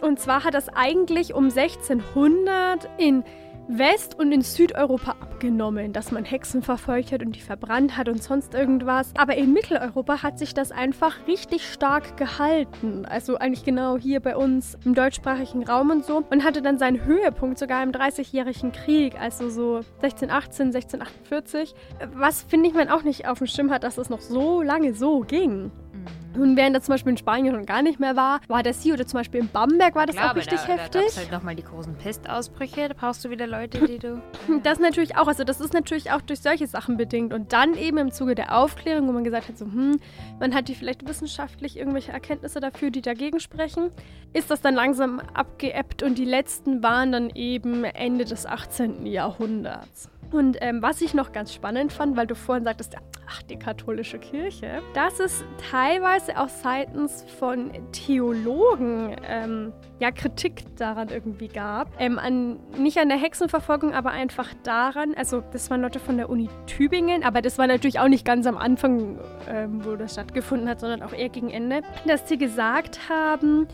Und 0.00 0.20
zwar 0.20 0.44
hat 0.44 0.54
das 0.54 0.68
eigentlich 0.68 1.34
um 1.34 1.44
1600 1.44 2.88
in 2.98 3.24
West- 3.68 4.18
und 4.18 4.30
in 4.32 4.42
Südeuropa 4.42 5.12
abgenommen, 5.20 5.92
dass 5.92 6.12
man 6.12 6.24
Hexen 6.24 6.62
verfolgt 6.62 7.10
hat 7.10 7.22
und 7.22 7.32
die 7.34 7.40
verbrannt 7.40 7.96
hat 7.96 8.08
und 8.08 8.22
sonst 8.22 8.54
irgendwas. 8.54 9.12
Aber 9.16 9.34
in 9.36 9.52
Mitteleuropa 9.52 10.22
hat 10.22 10.38
sich 10.38 10.54
das 10.54 10.70
einfach 10.70 11.26
richtig 11.26 11.70
stark 11.70 12.16
gehalten. 12.16 13.04
Also 13.06 13.36
eigentlich 13.36 13.64
genau 13.64 13.98
hier 13.98 14.20
bei 14.20 14.36
uns 14.36 14.78
im 14.84 14.94
deutschsprachigen 14.94 15.64
Raum 15.64 15.90
und 15.90 16.04
so. 16.04 16.22
Und 16.30 16.44
hatte 16.44 16.62
dann 16.62 16.78
seinen 16.78 17.04
Höhepunkt 17.04 17.58
sogar 17.58 17.82
im 17.82 17.92
Dreißigjährigen 17.92 18.72
Krieg, 18.72 19.20
also 19.20 19.50
so 19.50 19.76
1618, 20.02 20.66
1648. 20.66 21.74
Was 22.14 22.42
finde 22.42 22.68
ich 22.68 22.74
man 22.74 22.88
auch 22.88 23.02
nicht 23.02 23.26
auf 23.26 23.38
dem 23.38 23.46
Schirm 23.48 23.70
hat, 23.70 23.82
dass 23.82 23.98
es 23.98 24.10
noch 24.10 24.20
so 24.20 24.62
lange 24.62 24.94
so 24.94 25.20
ging. 25.20 25.72
Mhm. 25.96 26.26
Und 26.42 26.56
während 26.56 26.76
das 26.76 26.84
zum 26.84 26.92
Beispiel 26.94 27.12
in 27.12 27.16
Spanien 27.16 27.54
schon 27.54 27.64
gar 27.64 27.82
nicht 27.82 27.98
mehr 27.98 28.14
war, 28.14 28.40
war 28.48 28.62
das 28.62 28.82
hier 28.82 28.94
oder 28.94 29.06
zum 29.06 29.20
Beispiel 29.20 29.40
in 29.40 29.48
Bamberg 29.48 29.94
war 29.94 30.06
das 30.06 30.16
Klar, 30.16 30.32
auch 30.32 30.36
richtig 30.36 30.60
da, 30.60 30.66
Da 30.66 30.72
heftig. 30.74 31.02
gab's 31.02 31.16
halt 31.16 31.32
nochmal 31.32 31.54
die 31.56 31.62
großen 31.62 31.94
Pestausbrüche. 31.96 32.88
Da 32.88 32.94
brauchst 32.94 33.24
du 33.24 33.30
wieder 33.30 33.46
Leute, 33.46 33.86
die 33.86 33.98
du. 33.98 34.22
Das 34.62 34.78
natürlich 34.78 35.16
auch, 35.16 35.28
also 35.28 35.44
das 35.44 35.60
ist 35.60 35.72
natürlich 35.72 36.12
auch 36.12 36.20
durch 36.20 36.40
solche 36.40 36.66
Sachen 36.66 36.96
bedingt. 36.96 37.32
Und 37.32 37.52
dann 37.52 37.74
eben 37.74 37.98
im 37.98 38.12
Zuge 38.12 38.34
der 38.34 38.56
Aufklärung, 38.58 39.08
wo 39.08 39.12
man 39.12 39.24
gesagt 39.24 39.48
hat, 39.48 39.58
so, 39.58 39.64
hm, 39.64 39.98
man 40.38 40.54
hat 40.54 40.68
die 40.68 40.74
vielleicht 40.74 41.08
wissenschaftlich 41.08 41.78
irgendwelche 41.78 42.12
Erkenntnisse 42.12 42.60
dafür, 42.60 42.90
die 42.90 43.02
dagegen 43.02 43.40
sprechen, 43.40 43.90
ist 44.32 44.50
das 44.50 44.60
dann 44.60 44.74
langsam 44.74 45.20
abgeebbt 45.32 46.02
und 46.02 46.18
die 46.18 46.24
letzten 46.24 46.82
waren 46.82 47.12
dann 47.12 47.30
eben 47.30 47.84
Ende 47.84 48.24
des 48.24 48.44
18. 48.44 49.06
Jahrhunderts. 49.06 50.10
Und 50.32 50.58
ähm, 50.60 50.82
was 50.82 51.00
ich 51.00 51.14
noch 51.14 51.32
ganz 51.32 51.52
spannend 51.52 51.92
fand, 51.92 52.16
weil 52.16 52.26
du 52.26 52.34
vorhin 52.34 52.64
sagtest, 52.64 52.96
ach, 53.28 53.42
die 53.42 53.58
katholische 53.58 54.18
Kirche, 54.18 54.82
dass 54.94 55.20
es 55.20 55.44
teilweise 55.70 56.38
auch 56.38 56.48
seitens 56.48 57.24
von 57.38 57.70
Theologen 57.92 59.16
ähm, 59.26 59.72
ja 59.98 60.10
Kritik 60.10 60.64
daran 60.76 61.08
irgendwie 61.08 61.48
gab. 61.48 61.88
Ähm, 61.98 62.18
an, 62.18 62.58
nicht 62.76 62.98
an 62.98 63.08
der 63.08 63.18
Hexenverfolgung, 63.18 63.94
aber 63.94 64.10
einfach 64.10 64.48
daran, 64.62 65.14
also 65.16 65.42
das 65.52 65.70
waren 65.70 65.82
Leute 65.82 66.00
von 66.00 66.16
der 66.16 66.28
Uni 66.28 66.48
Tübingen, 66.66 67.24
aber 67.24 67.42
das 67.42 67.58
war 67.58 67.66
natürlich 67.66 67.98
auch 67.98 68.08
nicht 68.08 68.24
ganz 68.24 68.46
am 68.46 68.56
Anfang, 68.56 69.18
ähm, 69.48 69.84
wo 69.84 69.96
das 69.96 70.12
stattgefunden 70.12 70.68
hat, 70.68 70.80
sondern 70.80 71.02
auch 71.02 71.12
eher 71.12 71.28
gegen 71.28 71.50
Ende, 71.50 71.82
dass 72.06 72.28
sie 72.28 72.38
gesagt 72.38 73.08
haben, 73.08 73.66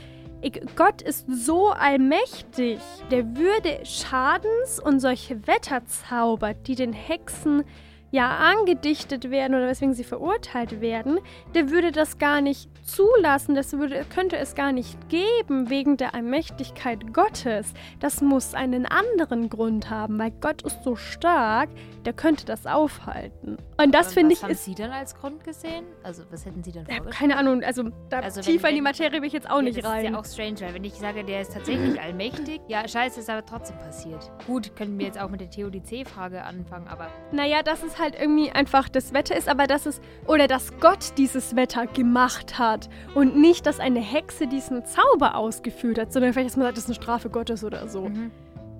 Gott 0.74 1.03
ist 1.03 1.26
so 1.28 1.68
allmächtig, 1.70 2.80
der 3.11 3.36
würde 3.36 3.84
Schadens- 3.84 4.80
und 4.80 4.99
solche 5.01 5.47
Wetterzauber, 5.47 6.55
die 6.55 6.74
den 6.74 6.93
Hexen 6.93 7.64
ja 8.13 8.29
angedichtet 8.39 9.31
werden 9.31 9.55
oder 9.57 9.67
weswegen 9.67 9.95
sie 9.95 10.05
verurteilt 10.05 10.81
werden, 10.81 11.19
der 11.55 11.71
würde 11.71 11.91
das 11.91 12.19
gar 12.19 12.41
nicht 12.41 12.69
zulassen, 12.85 13.55
das 13.55 13.73
würde, 13.73 14.05
könnte 14.15 14.37
es 14.37 14.55
gar 14.55 14.71
nicht 14.73 14.97
geben 15.09 15.71
wegen 15.71 15.97
der 15.97 16.15
Allmächtigkeit 16.15 17.13
Gottes. 17.15 17.73
Das 18.01 18.21
muss 18.21 18.55
einen 18.55 18.87
anderen 18.87 19.49
Grund 19.49 19.89
haben, 19.89 20.19
weil 20.19 20.31
Gott 20.41 20.63
ist 20.63 20.83
so 20.85 20.95
stark, 20.97 21.69
der 22.05 22.13
könnte 22.13 22.45
das 22.45 22.67
aufhalten. 22.67 23.57
Und 23.81 23.95
das 23.95 24.13
finde 24.13 24.31
was 24.33 24.39
ich 24.39 24.43
haben 24.45 24.51
ist 24.53 24.65
Sie 24.65 24.75
dann 24.75 24.91
als 24.91 25.15
Grund 25.15 25.43
gesehen? 25.45 25.85
Also, 26.03 26.23
was 26.31 26.45
hätten 26.45 26.63
Sie 26.63 26.73
dann 26.73 26.85
ich 26.89 26.99
habe 26.99 27.11
keine 27.11 27.37
Ahnung, 27.37 27.63
also 27.63 27.85
da 28.11 28.19
Also 28.21 28.37
wenn- 28.39 28.43
tiefer 28.53 28.69
in 28.69 28.75
die 28.75 28.79
wenn- 28.79 28.85
Materie 28.85 29.21
will 29.23 29.27
ich 29.29 29.33
jetzt 29.33 29.49
auch 29.49 29.57
Ja, 29.57 29.63
nicht 29.63 29.79
das 29.79 29.85
rein. 29.87 30.05
ist 30.05 30.11
ja 30.11 30.19
auch 30.19 30.25
strange, 30.25 30.61
weil 30.61 30.75
wenn 30.75 30.85
ich 30.85 30.95
sage, 30.95 31.25
der 31.25 31.41
ist 31.43 31.55
tatsächlich 31.55 32.01
allmächtig, 32.03 32.61
ja, 32.69 32.87
scheiße, 32.87 33.21
ist 33.21 33.31
aber 33.31 33.47
trotzdem 33.47 33.79
passiert. 33.79 34.31
Gut, 34.47 34.75
können 34.77 34.99
wir 34.99 35.07
jetzt 35.07 35.21
auch 35.21 35.31
mit 35.31 35.41
der 35.41 35.51
Theodizee-Frage 35.51 36.43
anfangen, 36.45 36.89
aber 36.89 37.07
Naja, 37.31 37.63
dass 37.63 37.83
es 37.85 37.99
halt 37.99 38.02
irgendwie 38.21 38.51
einfach 38.51 38.89
das 38.89 39.13
Wetter 39.13 39.37
ist, 39.37 39.49
aber 39.49 39.67
dass 39.67 39.87
es, 39.87 40.01
oder 40.27 40.47
dass 40.49 40.79
Gott 40.81 41.13
dieses 41.19 41.57
Wetter 41.57 41.87
gemacht 41.87 42.59
hat 42.59 42.89
und 43.15 43.37
nicht, 43.37 43.67
dass 43.67 43.81
eine 43.81 44.01
Hexe 44.01 44.47
diesen 44.47 44.85
Zauber 44.85 45.37
ausgeführt 45.37 45.99
hat, 45.99 46.13
sondern 46.13 46.33
vielleicht, 46.33 46.51
dass 46.51 46.57
man 46.57 46.67
sagt, 46.67 46.77
das 46.77 46.85
ist 46.85 46.91
eine 46.91 47.03
Strafe 47.03 47.31
Gottes 47.31 47.65
oder 47.65 47.89
so. 47.89 48.09
Mhm. 48.09 48.31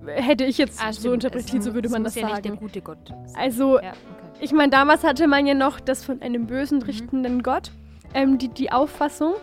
Hätte 0.07 0.45
ich 0.45 0.59
jetzt 0.59 0.81
Ah, 0.85 0.93
so 0.93 1.13
interpretiert, 1.13 1.63
so 1.63 1.75
würde 1.75 1.89
man 1.89 2.03
das 2.03 2.15
ja 2.17 2.27
nicht 2.27 2.45
der 2.45 2.51
sagen. 2.53 2.57
gute 2.61 2.81
Gott 2.81 2.99
sein. 3.07 3.37
Also, 3.37 3.79
ja, 3.81 3.91
okay. 3.91 4.39
ich 4.41 4.53
meine, 4.53 4.71
damals 4.71 5.05
hatte 5.05 5.29
man 5.29 5.47
ja 5.47 5.55
noch 5.55 5.79
das 5.79 6.05
von 6.05 6.21
einem 6.23 6.47
bösen, 6.47 6.79
Mhm. 6.79 6.85
richtenden 6.85 7.43
Gott, 7.45 7.71
ähm, 8.13 8.37
die, 8.39 8.49
die 8.49 8.73
Auffassung. 8.73 9.35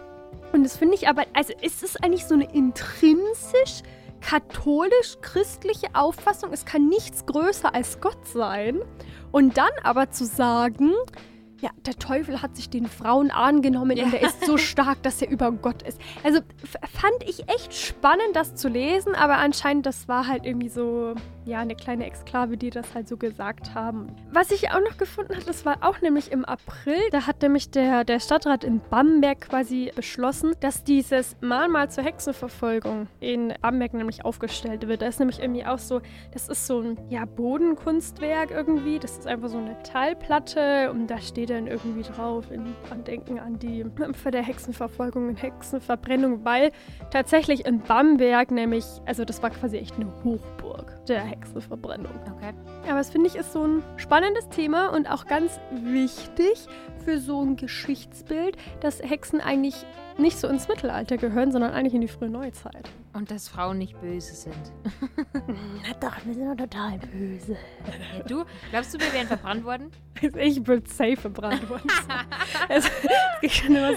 Und 0.51 0.63
das 0.63 0.75
finde 0.77 0.95
ich 0.95 1.07
aber, 1.07 1.23
also 1.33 1.53
ist 1.61 1.81
es 1.83 1.95
eigentlich 1.95 2.25
so 2.25 2.33
eine 2.33 2.51
intrinsisch 2.53 3.83
katholisch-christliche 4.21 5.87
Auffassung, 5.93 6.51
es 6.51 6.65
kann 6.65 6.89
nichts 6.89 7.25
größer 7.25 7.73
als 7.73 8.01
Gott 8.01 8.27
sein. 8.27 8.81
Und 9.31 9.57
dann 9.57 9.69
aber 9.83 10.09
zu 10.11 10.25
sagen, 10.25 10.91
ja, 11.61 11.69
der 11.85 11.95
Teufel 11.95 12.41
hat 12.41 12.55
sich 12.55 12.69
den 12.69 12.85
Frauen 12.87 13.31
angenommen 13.31 13.97
Ja. 13.97 14.05
und 14.05 14.13
er 14.13 14.21
ist 14.21 14.45
so 14.45 14.57
stark, 14.57 15.03
dass 15.03 15.21
er 15.21 15.29
über 15.29 15.51
Gott 15.51 15.81
ist. 15.83 15.99
Also 16.23 16.39
fand 16.93 17.23
ich 17.27 17.49
echt 17.49 17.73
spannend, 17.73 18.33
das 18.33 18.55
zu 18.55 18.69
lesen, 18.69 19.13
aber 19.13 19.37
anscheinend, 19.37 19.85
das 19.85 20.07
war 20.07 20.27
halt 20.27 20.45
irgendwie 20.45 20.69
so, 20.69 21.15
ja, 21.49 21.59
eine 21.59 21.75
kleine 21.75 22.05
Exklave, 22.05 22.57
die 22.57 22.69
das 22.69 22.93
halt 22.93 23.07
so 23.07 23.17
gesagt 23.17 23.73
haben. 23.73 24.07
Was 24.31 24.51
ich 24.51 24.71
auch 24.71 24.79
noch 24.79 24.97
gefunden 24.97 25.35
habe, 25.35 25.45
das 25.45 25.65
war 25.65 25.77
auch 25.81 26.01
nämlich 26.01 26.31
im 26.31 26.45
April, 26.45 27.01
da 27.11 27.25
hat 27.25 27.41
nämlich 27.41 27.71
der, 27.71 28.03
der 28.03 28.19
Stadtrat 28.19 28.63
in 28.63 28.81
Bamberg 28.89 29.41
quasi 29.41 29.91
beschlossen, 29.95 30.53
dass 30.59 30.83
dieses 30.83 31.35
Mahnmal 31.41 31.89
zur 31.89 32.03
Hexenverfolgung 32.03 33.07
in 33.19 33.53
Bamberg 33.61 33.93
nämlich 33.93 34.23
aufgestellt 34.23 34.87
wird. 34.87 35.01
Da 35.01 35.07
ist 35.07 35.19
nämlich 35.19 35.39
irgendwie 35.39 35.65
auch 35.65 35.79
so, 35.79 36.01
das 36.31 36.47
ist 36.47 36.67
so 36.67 36.81
ein, 36.81 36.97
ja, 37.09 37.25
Bodenkunstwerk 37.25 38.51
irgendwie, 38.51 38.99
das 38.99 39.17
ist 39.17 39.27
einfach 39.27 39.49
so 39.49 39.57
eine 39.57 39.71
Metallplatte 39.71 40.91
und 40.91 41.07
da 41.07 41.17
steht 41.19 41.49
dann 41.49 41.67
irgendwie 41.67 42.03
drauf 42.03 42.51
in 42.51 42.75
Andenken 42.89 43.39
an 43.39 43.57
die 43.59 43.85
Opfer 43.85 44.31
der 44.31 44.43
Hexenverfolgung 44.43 45.29
und 45.29 45.41
Hexenverbrennung, 45.41 46.45
weil 46.45 46.71
tatsächlich 47.11 47.65
in 47.65 47.81
Bamberg 47.81 48.51
nämlich, 48.51 48.85
also 49.05 49.25
das 49.25 49.41
war 49.41 49.49
quasi 49.49 49.77
echt 49.77 49.95
eine 49.95 50.11
Hochburg 50.23 50.98
der 51.09 51.23
Hexenverbrennung. 51.23 52.11
okay. 52.35 52.53
Aber 52.83 52.97
das 52.97 53.09
finde 53.09 53.27
ich 53.27 53.35
ist 53.35 53.53
so 53.53 53.65
ein 53.65 53.83
spannendes 53.97 54.47
Thema 54.49 54.89
und 54.89 55.09
auch 55.09 55.25
ganz 55.25 55.59
wichtig 55.71 56.67
für 57.03 57.19
so 57.19 57.41
ein 57.41 57.55
Geschichtsbild, 57.55 58.57
dass 58.81 59.01
Hexen 59.01 59.41
eigentlich 59.41 59.85
nicht 60.17 60.37
so 60.37 60.47
ins 60.47 60.67
Mittelalter 60.67 61.17
gehören, 61.17 61.51
sondern 61.51 61.71
eigentlich 61.71 61.93
in 61.93 62.01
die 62.01 62.07
frühe 62.07 62.29
Neuzeit. 62.29 62.89
Und 63.13 63.31
dass 63.31 63.47
Frauen 63.47 63.79
nicht 63.79 63.99
böse 63.99 64.35
sind. 64.35 64.71
Na 65.33 65.93
doch, 65.99 66.25
wir 66.25 66.33
sind 66.33 66.47
doch 66.47 66.65
total 66.65 66.99
böse. 67.11 67.53
Ja, 67.53 68.23
du, 68.23 68.45
glaubst 68.69 68.93
du, 68.93 68.99
wir 68.99 69.11
wären 69.13 69.27
verbrannt 69.27 69.65
worden? 69.65 69.91
Ich 70.21 70.61
bin 70.61 70.85
safe 70.85 71.17
verbrannt 71.17 71.67
worden. 71.69 71.89
also, 72.69 72.89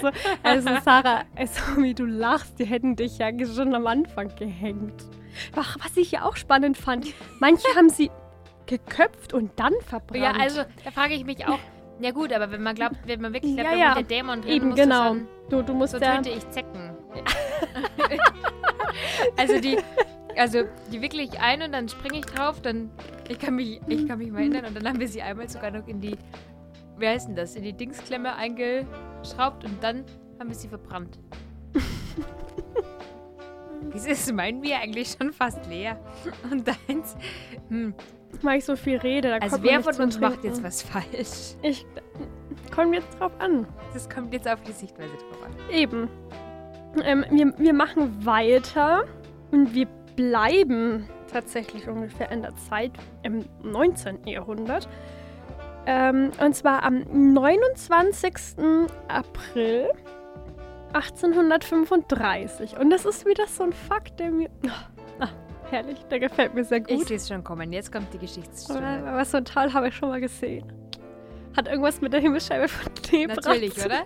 so. 0.00 0.10
Also, 0.42 0.70
Sarah, 0.84 1.24
also, 1.36 1.60
wie 1.78 1.94
du 1.94 2.04
lachst, 2.04 2.58
die 2.58 2.64
hätten 2.64 2.96
dich 2.96 3.18
ja 3.18 3.30
schon 3.44 3.74
am 3.74 3.86
Anfang 3.86 4.34
gehängt. 4.36 5.04
Ach, 5.56 5.76
was 5.82 5.96
ich 5.96 6.12
ja 6.12 6.24
auch 6.24 6.36
spannend 6.36 6.76
fand, 6.76 7.06
manche 7.40 7.66
haben 7.76 7.88
sie 7.90 8.10
geköpft 8.66 9.32
und 9.32 9.50
dann 9.58 9.72
verbrannt. 9.86 10.22
Ja, 10.22 10.32
also, 10.32 10.62
da 10.84 10.90
frage 10.90 11.14
ich 11.14 11.24
mich 11.24 11.46
auch. 11.46 11.58
Ja 12.00 12.10
gut, 12.10 12.32
aber 12.32 12.50
wenn 12.50 12.62
man 12.62 12.74
glaubt, 12.74 12.96
wenn 13.06 13.20
man 13.20 13.32
wirklich 13.32 13.54
glaubt, 13.56 13.72
Ja, 13.72 13.76
ja. 13.78 13.94
der 13.94 14.02
Dämon 14.04 14.42
drin, 14.42 14.50
Eben, 14.50 14.74
genau. 14.74 15.08
schon- 15.08 15.28
Du, 15.50 15.62
du 15.62 15.74
musst 15.74 15.92
So 15.92 15.98
ja. 15.98 16.20
ich 16.24 16.48
Zecken. 16.50 16.96
also 19.36 19.60
die, 19.60 19.76
also 20.36 20.62
die 20.90 21.02
wirklich 21.02 21.38
ein 21.40 21.62
und 21.62 21.72
dann 21.72 21.88
springe 21.88 22.18
ich 22.20 22.24
drauf, 22.26 22.60
dann 22.62 22.90
ich 23.28 23.38
kann 23.38 23.54
mich, 23.56 23.80
ich 23.86 24.08
kann 24.08 24.18
mich 24.18 24.30
mal 24.30 24.40
erinnern 24.40 24.64
und 24.66 24.74
dann 24.76 24.88
haben 24.88 25.00
wir 25.00 25.08
sie 25.08 25.20
einmal 25.22 25.48
sogar 25.48 25.70
noch 25.70 25.86
in 25.86 26.00
die, 26.00 26.16
wie 26.98 27.06
heißt 27.06 27.28
denn 27.28 27.36
das, 27.36 27.54
in 27.54 27.62
die 27.64 27.72
Dingsklemme 27.74 28.34
eingeschraubt 28.34 29.64
und 29.64 29.82
dann 29.82 30.04
haben 30.40 30.48
wir 30.48 30.56
sie 30.56 30.68
verbrannt. 30.68 31.18
Wieso 33.90 34.08
ist 34.08 34.32
mein 34.32 34.60
Bier 34.60 34.78
eigentlich 34.78 35.16
schon 35.18 35.32
fast 35.32 35.66
leer? 35.66 35.98
Und 36.50 36.66
deins, 36.66 37.16
hm. 37.68 37.94
weil 38.42 38.58
ich 38.58 38.64
so 38.64 38.76
viel 38.76 38.98
rede. 38.98 39.28
Da 39.28 39.34
Also 39.36 39.56
kommt 39.56 39.68
wer 39.68 39.82
von 39.82 39.96
uns 39.96 40.18
macht 40.20 40.44
jetzt 40.44 40.62
was 40.62 40.82
falsch? 40.82 41.56
Ich 41.62 41.86
komme 42.74 42.96
jetzt 42.96 43.18
drauf 43.18 43.32
an. 43.38 43.66
Das 43.92 44.08
kommt 44.08 44.32
jetzt 44.32 44.48
auf 44.48 44.62
die 44.62 44.72
Sichtweise 44.72 45.12
drauf 45.12 45.44
an. 45.44 45.74
Eben. 45.74 46.08
Ähm, 47.02 47.24
wir, 47.30 47.54
wir 47.58 47.72
machen 47.72 48.24
weiter 48.24 49.04
und 49.50 49.74
wir 49.74 49.86
bleiben 50.16 51.08
tatsächlich 51.32 51.88
ungefähr 51.88 52.30
in 52.30 52.42
der 52.42 52.54
Zeit 52.56 52.92
im 53.22 53.44
19. 53.62 54.26
Jahrhundert. 54.26 54.88
Ähm, 55.86 56.30
und 56.40 56.54
zwar 56.54 56.84
am 56.84 57.00
29. 57.32 58.34
April 59.08 59.88
1835. 60.92 62.78
Und 62.78 62.90
das 62.90 63.04
ist 63.04 63.26
wieder 63.26 63.46
so 63.46 63.64
ein 63.64 63.72
Fakt, 63.72 64.18
der 64.20 64.30
mir. 64.30 64.48
Ah, 65.20 65.28
herrlich, 65.70 65.98
der 66.10 66.18
gefällt 66.20 66.54
mir 66.54 66.64
sehr 66.64 66.78
Ich 66.78 66.86
gut. 66.98 67.06
sehe 67.08 67.16
es 67.16 67.28
schon 67.28 67.44
kommen. 67.44 67.72
Jetzt 67.72 67.92
kommt 67.92 68.12
die 68.12 68.18
Geschichtsstunde. 68.18 68.82
Aber 69.06 69.18
was 69.18 69.30
so 69.30 69.40
toll 69.40 69.72
habe 69.72 69.88
ich 69.88 69.94
schon 69.94 70.08
mal 70.08 70.20
gesehen. 70.20 70.72
Hat 71.56 71.68
irgendwas 71.68 72.00
mit 72.00 72.12
der 72.12 72.20
Himmelsscheibe 72.20 72.66
von 72.66 72.90
Nebra 73.12 73.34
Natürlich, 73.36 73.74
zu 73.74 73.86
oder? 73.86 74.04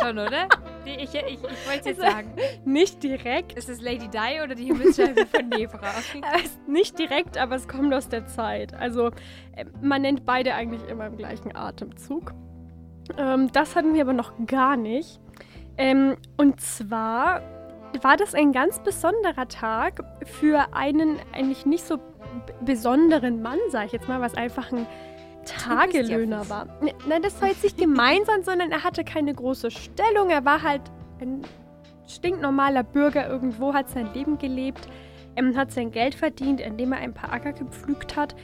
Schon, 0.00 0.18
oder? 0.18 0.48
Die, 0.86 0.90
ich 1.02 1.12
ich, 1.14 1.24
ich 1.34 1.42
wollte 1.42 1.88
jetzt 1.90 2.00
Also- 2.00 2.02
sagen. 2.02 2.34
Nicht 2.64 3.02
direkt. 3.02 3.52
Ist 3.54 3.68
es 3.68 3.82
Lady 3.82 4.08
Di 4.08 4.40
oder 4.42 4.54
die 4.54 4.64
Himmelsscheibe 4.66 5.26
von 5.26 5.48
Nebra? 5.50 5.90
Ist 6.42 6.66
nicht 6.66 6.98
direkt, 6.98 7.36
aber 7.36 7.56
es 7.56 7.68
kommt 7.68 7.92
aus 7.92 8.08
der 8.08 8.26
Zeit. 8.26 8.72
Also 8.72 9.08
äh, 9.56 9.66
man 9.82 10.00
nennt 10.02 10.24
beide 10.24 10.54
eigentlich 10.54 10.88
immer 10.88 11.06
im 11.06 11.16
gleichen 11.18 11.54
Atemzug. 11.54 12.32
Ähm, 13.18 13.50
das 13.52 13.76
hatten 13.76 13.92
wir 13.92 14.00
aber 14.02 14.14
noch 14.14 14.32
gar 14.46 14.76
nicht. 14.78 15.20
Ähm, 15.78 16.16
und 16.36 16.60
zwar 16.60 17.42
war 18.00 18.16
das 18.16 18.34
ein 18.34 18.52
ganz 18.52 18.78
besonderer 18.78 19.48
Tag 19.48 20.02
für 20.24 20.74
einen 20.74 21.18
eigentlich 21.32 21.66
nicht 21.66 21.86
so 21.86 21.98
besonderen 22.64 23.42
Mann, 23.42 23.58
sag 23.70 23.86
ich 23.86 23.92
jetzt 23.92 24.08
mal, 24.08 24.20
was 24.20 24.34
einfach 24.34 24.72
ein 24.72 24.86
Tagelöhner 25.44 26.48
war. 26.48 26.66
Nein, 27.06 27.22
das 27.22 27.38
soll 27.38 27.48
jetzt 27.48 27.62
nicht 27.62 27.78
gemein 27.78 28.24
sein, 28.24 28.42
sondern 28.44 28.70
er 28.70 28.84
hatte 28.84 29.04
keine 29.04 29.34
große 29.34 29.70
Stellung. 29.70 30.30
Er 30.30 30.44
war 30.44 30.62
halt 30.62 30.82
ein 31.20 31.42
stinknormaler 32.06 32.82
Bürger 32.82 33.28
irgendwo, 33.28 33.74
hat 33.74 33.90
sein 33.90 34.12
Leben 34.14 34.38
gelebt, 34.38 34.88
ähm, 35.36 35.56
hat 35.56 35.72
sein 35.72 35.90
Geld 35.90 36.14
verdient, 36.14 36.60
indem 36.60 36.92
er 36.92 36.98
ein 36.98 37.14
paar 37.14 37.32
Acker 37.32 37.52
gepflügt 37.52 38.16
hat. 38.16 38.34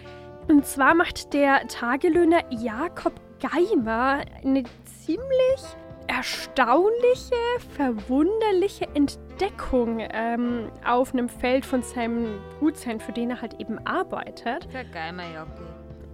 Und 0.48 0.66
zwar 0.66 0.94
macht 0.94 1.34
der 1.34 1.66
Tagelöhner 1.68 2.42
Jakob 2.50 3.12
Geimer 3.40 4.22
eine 4.42 4.64
ziemlich 4.84 5.76
erstaunliche, 6.08 7.36
verwunderliche 7.76 8.88
Entdeckung 8.94 10.00
ähm, 10.00 10.70
auf 10.84 11.12
einem 11.12 11.28
Feld 11.28 11.64
von 11.64 11.82
seinem 11.82 12.40
Gutsherrn, 12.58 12.98
für 12.98 13.12
den 13.12 13.30
er 13.30 13.40
halt 13.40 13.60
eben 13.60 13.78
arbeitet. 13.86 14.66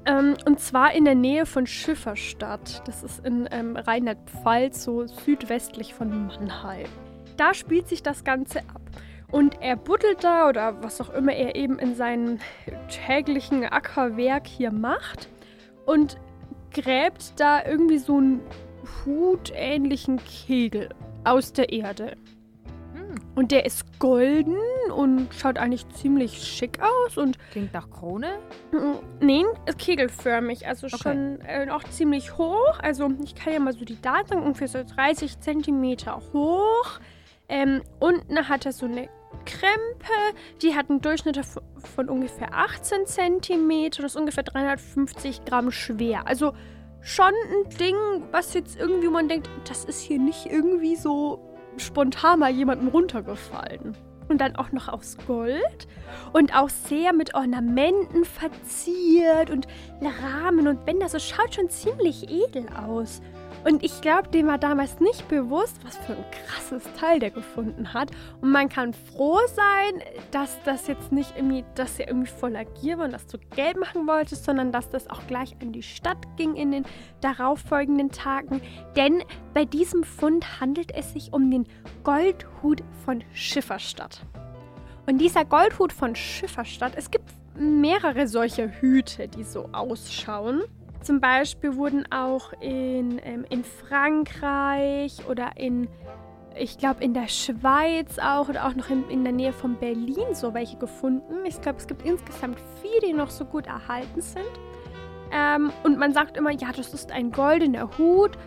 Ähm, 0.07 0.34
und 0.45 0.61
zwar 0.61 0.92
in 0.92 1.05
der 1.05 1.14
Nähe 1.14 1.47
von 1.47 1.66
Schifferstadt. 1.66 2.82
Das 2.86 3.03
ist 3.03 3.24
in 3.24 3.49
ähm, 3.51 3.76
Rheinland-Pfalz, 3.76 4.84
so 4.84 5.07
südwestlich 5.07 5.95
von 5.95 6.26
Mannheim. 6.26 6.88
Da 7.36 7.55
spielt 7.55 7.88
sich 7.88 8.03
das 8.03 8.24
Ganze 8.24 8.59
ab. 8.61 8.82
Und 9.30 9.61
er 9.62 9.76
buddelt 9.76 10.22
da 10.22 10.49
oder 10.49 10.82
was 10.82 11.01
auch 11.01 11.11
immer 11.11 11.32
er 11.32 11.57
eben 11.57 11.78
in 11.78 11.97
seinem 11.97 12.38
täglichen 12.88 13.64
Ackerwerk 13.64 14.47
hier 14.47 14.70
macht 14.70 15.28
und 15.86 16.18
gräbt 16.72 17.40
da 17.40 17.64
irgendwie 17.64 17.99
so 17.99 18.18
einen 18.18 18.40
hutähnlichen 19.05 20.20
Kegel 20.24 20.89
aus 21.24 21.53
der 21.53 21.72
Erde. 21.72 22.16
Hm, 22.95 23.14
Und 23.35 23.51
der 23.53 23.64
ist 23.64 23.99
golden 23.99 24.57
und 24.95 25.28
schaut 25.35 25.59
eigentlich 25.59 25.89
ziemlich 25.91 26.43
schick 26.43 26.78
aus 26.82 27.16
und 27.16 27.39
klingt 27.51 27.72
nach 27.72 27.91
Krone. 27.91 28.39
Mm, 28.72 29.24
Nee, 29.24 29.45
ist 29.66 29.78
kegelförmig, 29.78 30.66
also 30.66 30.87
Okay. 30.87 30.99
schon 31.03 31.41
äh, 31.41 31.68
auch 31.70 31.85
ziemlich 31.85 32.37
hoch. 32.39 32.78
Also 32.82 33.11
ich 33.24 33.35
kann 33.35 33.53
ja 33.53 33.61
mal 33.61 33.72
so 33.72 33.85
die 33.85 34.01
Daten 34.01 34.28
sagen, 34.28 34.43
ungefähr 34.43 34.68
so 34.68 34.82
30 34.82 35.41
Zentimeter 35.41 36.20
hoch. 36.32 37.01
Ähm, 37.49 37.82
unten 38.01 38.49
hat 38.49 38.64
er 38.66 38.72
so 38.72 38.87
eine 38.87 39.09
Krempe, 39.45 40.39
die 40.62 40.74
hat 40.74 40.89
einen 40.89 41.01
Durchschnitt 41.01 41.37
von, 41.45 41.62
von 41.95 42.09
ungefähr 42.09 42.55
18 42.55 43.05
Zentimeter 43.07 44.01
und 44.01 44.07
ist 44.07 44.16
ungefähr 44.16 44.45
350 44.45 45.45
Gramm 45.45 45.70
schwer. 45.70 46.26
Also 46.26 46.53
schon 47.05 47.26
ein 47.26 47.68
Ding, 47.78 47.94
was 48.32 48.55
jetzt 48.55 48.76
irgendwie 48.76 49.09
man 49.09 49.28
denkt, 49.28 49.48
das 49.68 49.84
ist 49.84 50.00
hier 50.00 50.18
nicht 50.18 50.46
irgendwie 50.46 50.96
so 50.96 51.38
spontan 51.76 52.40
mal 52.40 52.50
jemandem 52.50 52.88
runtergefallen. 52.88 53.96
Und 54.26 54.40
dann 54.40 54.57
auch 54.57 54.72
noch 54.72 54.88
aus 54.88 55.18
Gold 55.26 55.86
und 56.32 56.57
auch 56.57 56.70
sehr 56.70 57.12
mit 57.12 57.34
Ornamenten 57.34 58.24
verziert 58.24 59.50
und 59.50 59.68
Rahmen 60.00 60.66
und 60.66 60.86
Bänder. 60.86 61.11
So 61.11 61.18
schaut 61.18 61.55
schon 61.55 61.68
ziemlich 61.68 62.30
edel 62.30 62.66
aus. 62.74 63.20
Und 63.64 63.82
ich 63.82 64.02
glaube, 64.02 64.28
dem 64.28 64.46
war 64.46 64.58
damals 64.58 65.00
nicht 65.00 65.26
bewusst, 65.28 65.78
was 65.84 65.96
für 65.96 66.12
ein 66.12 66.24
krasses 66.30 66.82
Teil 66.98 67.18
der 67.18 67.30
gefunden 67.30 67.94
hat. 67.94 68.10
Und 68.42 68.52
man 68.52 68.68
kann 68.68 68.92
froh 68.92 69.38
sein, 69.46 70.02
dass 70.32 70.62
das 70.64 70.86
jetzt 70.86 71.12
nicht 71.12 71.34
irgendwie, 71.34 71.64
dass 71.74 71.98
er 71.98 72.08
irgendwie 72.08 72.30
voller 72.30 72.66
Gier 72.66 72.98
war 72.98 73.06
und 73.06 73.12
das 73.12 73.26
zu 73.26 73.38
Geld 73.56 73.80
machen 73.80 74.06
wollte, 74.06 74.36
sondern 74.36 74.70
dass 74.70 74.90
das 74.90 75.08
auch 75.08 75.26
gleich 75.26 75.56
an 75.62 75.72
die 75.72 75.82
Stadt 75.82 76.18
ging 76.36 76.56
in 76.56 76.72
den 76.72 76.84
darauffolgenden 77.22 78.10
Tagen. 78.10 78.60
Denn 78.96 79.22
bei 79.54 79.64
diesem 79.64 80.04
Fund 80.04 80.60
handelt 80.60 80.94
es 80.94 81.14
sich 81.14 81.32
um 81.32 81.50
den 81.50 81.66
Goldhut 82.02 82.82
von 83.06 83.24
Schifferstadt. 83.32 84.26
Und 85.06 85.18
dieser 85.18 85.46
Goldhut 85.46 85.92
von 85.92 86.14
Schifferstadt, 86.14 86.92
es 86.96 87.10
gibt 87.10 87.30
mehrere 87.58 88.26
solcher 88.28 88.68
Hüte, 88.68 89.28
die 89.28 89.44
so 89.44 89.70
ausschauen. 89.72 90.64
Zum 91.05 91.20
Beispiel 91.20 91.76
wurden 91.76 92.11
auch 92.11 92.55
in, 92.61 93.20
ähm, 93.24 93.44
in 93.50 93.62
Frankreich 93.62 95.18
oder 95.28 95.50
in, 95.57 95.86
ich 96.59 96.78
glaube, 96.78 97.05
in 97.05 97.12
der 97.12 97.28
Schweiz 97.28 98.18
auch 98.18 98.48
oder 98.48 98.66
auch 98.66 98.74
noch 98.74 98.88
in, 98.88 99.07
in 99.11 99.22
der 99.22 99.34
Nähe 99.34 99.52
von 99.52 99.76
Berlin 99.76 100.32
so 100.32 100.55
welche 100.55 100.78
gefunden. 100.78 101.44
Ich 101.44 101.61
glaube, 101.61 101.78
es 101.78 101.86
gibt 101.86 102.07
insgesamt 102.07 102.59
vier, 102.80 103.00
die 103.07 103.12
noch 103.12 103.28
so 103.28 103.44
gut 103.44 103.66
erhalten 103.66 104.22
sind. 104.22 104.48
Ähm, 105.30 105.72
und 105.82 105.98
man 105.98 106.14
sagt 106.14 106.38
immer, 106.38 106.52
ja, 106.52 106.72
das 106.74 106.94
ist 106.94 107.12
ein 107.12 107.32
goldener 107.32 107.98
Hut 107.98 108.38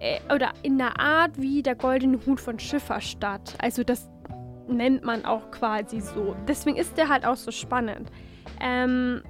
äh, 0.00 0.18
oder 0.34 0.52
in 0.62 0.78
der 0.78 0.98
Art 0.98 1.32
wie 1.36 1.62
der 1.62 1.74
goldene 1.74 2.18
Hut 2.24 2.40
von 2.40 2.58
Schifferstadt. 2.58 3.56
Also 3.58 3.84
das 3.84 4.08
nennt 4.68 5.04
man 5.04 5.26
auch 5.26 5.50
quasi 5.50 6.00
so. 6.00 6.34
Deswegen 6.48 6.78
ist 6.78 6.96
der 6.96 7.10
halt 7.10 7.26
auch 7.26 7.36
so 7.36 7.50
spannend. 7.50 8.10
Ähm, 8.58 9.22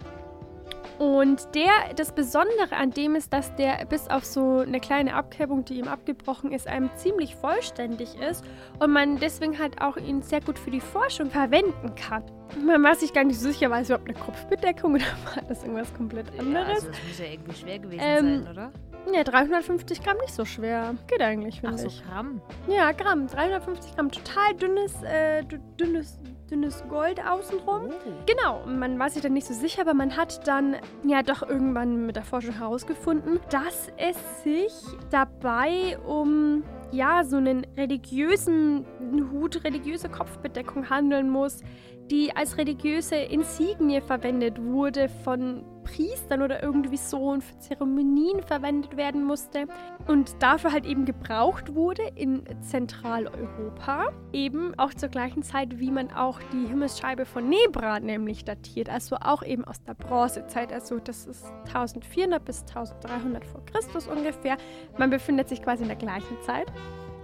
und 0.98 1.54
der, 1.54 1.70
das 1.96 2.12
Besondere 2.12 2.72
an 2.76 2.90
dem 2.90 3.14
ist, 3.16 3.32
dass 3.32 3.54
der 3.56 3.84
bis 3.86 4.08
auf 4.08 4.24
so 4.24 4.58
eine 4.60 4.80
kleine 4.80 5.14
Abkerbung, 5.14 5.64
die 5.64 5.78
ihm 5.78 5.88
abgebrochen 5.88 6.52
ist, 6.52 6.66
einem 6.66 6.90
ziemlich 6.96 7.34
vollständig 7.36 8.14
ist 8.20 8.44
und 8.78 8.90
man 8.92 9.18
deswegen 9.18 9.58
halt 9.58 9.80
auch 9.82 9.96
ihn 9.96 10.22
sehr 10.22 10.40
gut 10.40 10.58
für 10.58 10.70
die 10.70 10.80
Forschung 10.80 11.30
verwenden 11.30 11.94
kann. 11.94 12.22
Man 12.64 12.82
war 12.82 12.94
sich 12.94 13.12
gar 13.12 13.24
nicht 13.24 13.38
so 13.40 13.48
sicher, 13.48 13.70
war 13.70 13.80
es 13.80 13.88
überhaupt 13.90 14.08
eine 14.08 14.18
Kopfbedeckung 14.18 14.94
oder 14.94 15.04
war 15.34 15.42
das 15.48 15.62
irgendwas 15.62 15.92
komplett 15.94 16.32
Ja, 16.34 16.40
anderes? 16.40 16.68
also 16.68 16.88
das 16.88 16.98
muss 17.08 17.18
ja 17.18 17.24
irgendwie 17.26 17.54
schwer 17.54 17.78
gewesen 17.78 18.00
Ähm, 18.02 18.42
sein, 18.44 18.52
oder? 18.52 18.72
Ja, 19.14 19.22
350 19.22 20.02
Gramm 20.02 20.16
nicht 20.18 20.34
so 20.34 20.44
schwer. 20.44 20.94
Geht 21.06 21.20
eigentlich, 21.22 21.56
Ach 21.58 21.68
finde 21.68 21.78
so, 21.78 21.86
ich. 21.86 22.04
Gramm. 22.04 22.40
Ja, 22.66 22.90
Gramm. 22.90 23.28
350 23.28 23.94
Gramm. 23.94 24.10
Total 24.10 24.54
dünnes, 24.54 24.94
äh, 25.04 25.42
dü- 25.42 25.60
dünnes, 25.78 26.18
dünnes 26.50 26.84
Gold 26.88 27.20
außenrum. 27.24 27.90
Oh. 27.90 28.12
Genau, 28.26 28.64
man 28.66 28.98
war 28.98 29.10
sich 29.10 29.22
dann 29.22 29.32
nicht 29.32 29.46
so 29.46 29.54
sicher, 29.54 29.82
aber 29.82 29.94
man 29.94 30.16
hat 30.16 30.46
dann 30.46 30.76
ja 31.04 31.22
doch 31.22 31.42
irgendwann 31.42 32.06
mit 32.06 32.16
der 32.16 32.24
Forschung 32.24 32.54
herausgefunden, 32.54 33.40
dass 33.50 33.90
es 33.96 34.16
sich 34.42 34.72
dabei 35.10 35.98
um 36.06 36.62
ja 36.92 37.24
so 37.24 37.36
einen 37.36 37.66
religiösen 37.76 38.86
Hut, 39.32 39.64
religiöse 39.64 40.08
Kopfbedeckung 40.08 40.88
handeln 40.88 41.30
muss, 41.30 41.62
die 42.10 42.34
als 42.34 42.56
religiöse 42.58 43.16
Insignie 43.16 44.00
verwendet 44.00 44.62
wurde 44.62 45.08
von 45.08 45.64
Priestern 45.86 46.42
oder 46.42 46.62
irgendwie 46.62 46.96
so 46.96 47.30
und 47.30 47.44
für 47.44 47.58
Zeremonien 47.58 48.42
verwendet 48.42 48.96
werden 48.96 49.24
musste 49.24 49.66
und 50.08 50.42
dafür 50.42 50.72
halt 50.72 50.84
eben 50.84 51.04
gebraucht 51.04 51.74
wurde 51.74 52.02
in 52.16 52.42
Zentraleuropa. 52.60 54.10
Eben 54.32 54.76
auch 54.78 54.92
zur 54.92 55.08
gleichen 55.08 55.42
Zeit, 55.42 55.78
wie 55.78 55.92
man 55.92 56.10
auch 56.10 56.40
die 56.52 56.66
Himmelsscheibe 56.66 57.24
von 57.24 57.48
Nebra 57.48 58.00
nämlich 58.00 58.44
datiert, 58.44 58.88
also 58.88 59.16
auch 59.20 59.44
eben 59.44 59.64
aus 59.64 59.82
der 59.84 59.94
Bronzezeit. 59.94 60.72
Also 60.72 60.98
das 60.98 61.26
ist 61.26 61.46
1400 61.66 62.44
bis 62.44 62.62
1300 62.62 63.44
vor 63.44 63.64
Christus 63.66 64.08
ungefähr. 64.08 64.56
Man 64.98 65.10
befindet 65.10 65.48
sich 65.48 65.62
quasi 65.62 65.82
in 65.82 65.88
der 65.88 65.96
gleichen 65.96 66.36
Zeit. 66.42 66.66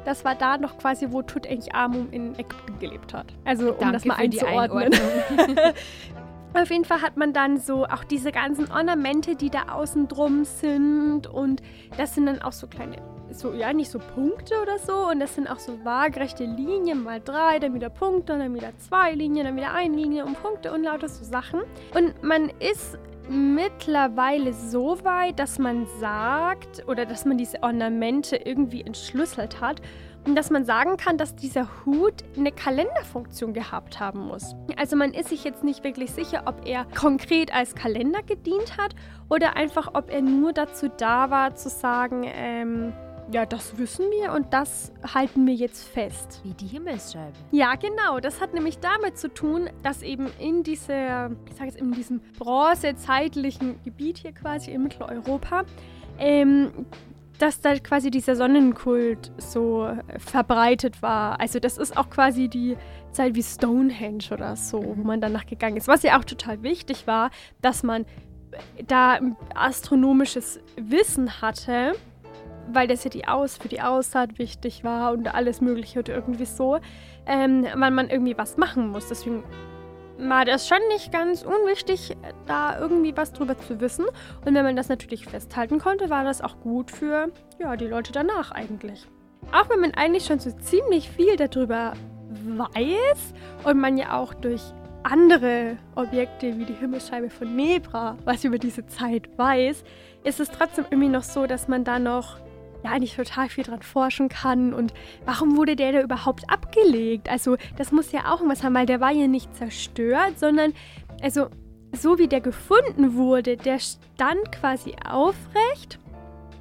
Das 0.05 0.25
war 0.25 0.35
da 0.35 0.59
noch 0.59 0.79
quasi, 0.79 1.09
wo 1.11 1.23
Tutanchamun 1.23 2.11
in 2.11 2.35
Ägypten 2.35 2.79
gelebt 2.79 3.15
hat. 3.15 3.27
Also 3.45 3.73
um 3.73 3.79
Danke 3.79 3.93
das 3.93 4.05
mal 4.05 4.15
einzuordnen. 4.15 4.93
Auf 6.55 6.71
jeden 6.71 6.85
Fall 6.85 7.01
hat 7.01 7.17
man 7.17 7.33
dann 7.33 7.59
so 7.59 7.87
auch 7.87 8.05
diese 8.05 8.31
ganzen 8.31 8.71
Ornamente, 8.71 9.37
die 9.37 9.49
da 9.49 9.69
außen 9.71 10.09
drum 10.09 10.45
sind. 10.45 11.27
Und 11.27 11.63
das 11.97 12.15
sind 12.15 12.27
dann 12.27 12.43
auch 12.43 12.53
so 12.53 12.67
kleine, 12.67 12.97
so, 13.31 13.55
ja, 13.55 13.73
nicht 13.73 13.91
so 13.91 13.99
Punkte 13.99 14.61
oder 14.61 14.79
so. 14.79 15.09
Und 15.09 15.21
das 15.21 15.35
sind 15.35 15.49
auch 15.49 15.59
so 15.59 15.83
waagerechte 15.85 16.45
Linien, 16.45 17.03
mal 17.03 17.21
drei, 17.21 17.59
dann 17.59 17.75
wieder 17.75 17.89
Punkte, 17.89 18.37
dann 18.37 18.55
wieder 18.55 18.77
zwei 18.79 19.13
Linien, 19.13 19.47
dann 19.47 19.57
wieder 19.57 19.73
eine 19.73 19.97
Linie 19.97 20.27
und 20.27 20.41
Punkte 20.43 20.73
und 20.73 20.83
lauter 20.83 21.09
so 21.09 21.25
Sachen. 21.25 21.61
Und 21.95 22.23
man 22.23 22.51
ist 22.59 22.99
mittlerweile 23.33 24.53
so 24.53 25.03
weit, 25.05 25.39
dass 25.39 25.59
man 25.59 25.87
sagt, 26.01 26.87
oder 26.87 27.07
dass 27.07 27.25
man 27.25 27.39
diese 27.39 27.63
Ornamente 27.63 28.37
irgendwie 28.37 28.83
entschlüsselt 28.83 29.61
hat. 29.61 29.81
Und 30.25 30.37
dass 30.37 30.51
man 30.51 30.65
sagen 30.65 30.99
kann, 30.99 31.19
dass 31.19 31.35
dieser 31.35 31.69
Hut 31.85 32.23
eine 32.37 32.53
Kalenderfunktion 32.53 33.53
gehabt 33.53 33.99
haben 33.99 34.21
muss. 34.29 34.55
Also 34.77 34.95
man 34.95 35.13
ist 35.15 35.31
sich 35.31 35.43
jetzt 35.43 35.65
nicht 35.65 35.83
wirklich 35.83 36.13
sicher, 36.13 36.45
ob 36.47 36.65
er 36.65 36.85
konkret 36.97 37.53
als 37.53 37.75
Kalender 37.75 38.23
gedient 38.23 38.77
hat 38.77 38.95
oder 39.29 39.57
einfach, 39.57 39.95
ob 39.95 40.11
er 40.11 40.23
nur 40.23 40.53
dazu 40.53 40.89
da 40.97 41.31
war 41.31 41.57
zu 41.57 41.69
sagen, 41.69 42.23
ähm, 42.25 42.93
ja, 43.33 43.47
das 43.47 43.79
wissen 43.79 44.05
wir 44.11 44.33
und 44.33 44.53
das 44.53 44.93
halten 45.15 45.47
wir 45.47 45.55
jetzt 45.55 45.89
fest. 45.89 46.41
Wie 46.45 46.53
die 46.53 46.67
Himmelsscheibe. 46.67 47.33
Ja, 47.51 47.75
genau. 47.77 48.21
Das 48.21 48.41
hat 48.41 48.53
nämlich 48.53 48.79
damit 48.79 49.19
zu 49.19 49.33
tun, 49.33 49.71
dass 49.83 50.03
eben 50.03 50.29
in 50.39 50.63
dieser, 50.63 51.31
ich 51.47 51.55
sage 51.55 51.71
jetzt 51.71 51.81
in 51.81 51.93
diesem 51.93 52.21
bronzezeitlichen 52.39 53.83
Gebiet 53.85 54.19
hier 54.19 54.33
quasi 54.33 54.71
in 54.73 54.83
Mitteleuropa, 54.83 55.65
ähm, 56.19 56.87
dass 57.39 57.61
da 57.61 57.77
quasi 57.79 58.11
dieser 58.11 58.37
Sonnenkult 58.37 59.33
so 59.39 59.87
äh, 59.87 60.19
verbreitet 60.19 61.01
war. 61.01 61.41
Also 61.41 61.59
das 61.59 61.79
ist 61.79 61.97
auch 61.97 62.11
quasi 62.11 62.49
die 62.49 62.77
Zeit 63.13 63.35
wie 63.35 63.43
Stonehenge 63.43 64.25
oder 64.31 64.57
so, 64.57 64.83
wo 64.83 65.03
man 65.03 65.21
danach 65.21 65.47
gegangen 65.47 65.79
ist. 65.79 65.89
Was 65.89 66.03
ja 66.03 66.19
auch 66.19 66.25
total 66.25 66.63
wichtig 66.63 67.07
war, 67.07 67.31
dass 67.63 67.83
man 67.83 68.05
da 68.87 69.13
ein 69.13 69.37
astronomisches 69.55 70.61
Wissen 70.77 71.41
hatte 71.41 71.95
weil 72.73 72.87
das 72.87 73.05
ja 73.05 73.11
die 73.11 73.27
Aus 73.27 73.57
für 73.59 73.69
die 73.69 73.81
Aussaat 73.81 74.39
wichtig 74.39 74.85
war 74.85 75.13
und 75.13 75.35
alles 75.35 75.61
Mögliche 75.61 76.01
oder 76.01 76.15
irgendwie 76.15 76.47
so, 76.47 76.79
ähm, 77.27 77.67
weil 77.75 77.91
man 77.91 78.11
irgendwie 78.11 78.37
was 78.37 78.57
machen 78.57 78.89
muss. 78.89 79.09
Deswegen 79.09 79.43
war 80.19 80.45
das 80.45 80.69
schon 80.69 80.79
nicht 80.89 81.13
ganz 81.13 81.43
unwichtig, 81.43 82.17
da 82.47 82.79
irgendwie 82.79 83.17
was 83.17 83.33
drüber 83.33 83.59
zu 83.59 83.81
wissen. 83.81 84.05
Und 84.45 84.55
wenn 84.55 84.65
man 84.65 84.77
das 84.77 84.89
natürlich 84.89 85.27
festhalten 85.27 85.79
konnte, 85.79 86.11
war 86.11 86.25
das 86.25 86.41
auch 86.41 86.61
gut 86.61 86.91
für 86.91 87.31
ja, 87.59 87.77
die 87.77 87.87
Leute 87.87 88.13
danach 88.13 88.51
eigentlich. 88.53 89.07
Auch 89.53 89.69
wenn 89.71 89.81
man 89.81 89.95
eigentlich 89.95 90.27
schon 90.27 90.39
so 90.39 90.51
ziemlich 90.51 91.11
viel 91.11 91.37
darüber 91.37 91.95
weiß 92.31 93.35
und 93.65 93.79
man 93.79 93.99
ja 93.99 94.17
auch 94.19 94.35
durch 94.35 94.63
andere 95.03 95.77
Objekte 95.97 96.59
wie 96.59 96.65
die 96.65 96.75
Himmelsscheibe 96.75 97.29
von 97.29 97.57
Nebra 97.57 98.17
was 98.25 98.45
über 98.45 98.59
diese 98.59 98.87
Zeit 98.87 99.29
weiß, 99.37 99.83
ist 100.25 100.41
es 100.41 100.49
trotzdem 100.51 100.85
irgendwie 100.91 101.09
noch 101.09 101.25
so, 101.25 101.47
dass 101.47 101.67
man 101.67 101.83
da 101.83 101.99
noch 101.99 102.39
ja 102.85 102.91
eigentlich 102.91 103.17
total 103.17 103.49
viel 103.49 103.65
dran 103.65 103.83
forschen 103.83 104.29
kann 104.29 104.75
und 104.75 104.93
warum 105.25 105.57
wurde 105.57 105.77
der 105.77 105.93
da 105.93 106.01
überhaupt 106.01 106.49
abgelegt? 106.51 107.29
Also 107.29 107.57
das 107.77 107.93
muss 107.93 108.13
ja 108.13 108.33
auch 108.33 108.41
irgendwas 108.41 108.63
haben, 108.63 108.75
weil 108.75 108.87
der 108.87 109.01
war 109.01 109.13
ja 109.13 109.27
nicht 109.27 109.55
zerstört, 109.55 110.39
sondern 110.39 110.73
also 111.23 111.49
so 111.95 112.19
wie 112.19 112.29
der 112.29 112.41
gefunden 112.41 113.15
wurde, 113.15 113.57
der 113.57 113.79
stand 113.79 114.51
quasi 114.53 114.95
aufrecht 115.09 115.99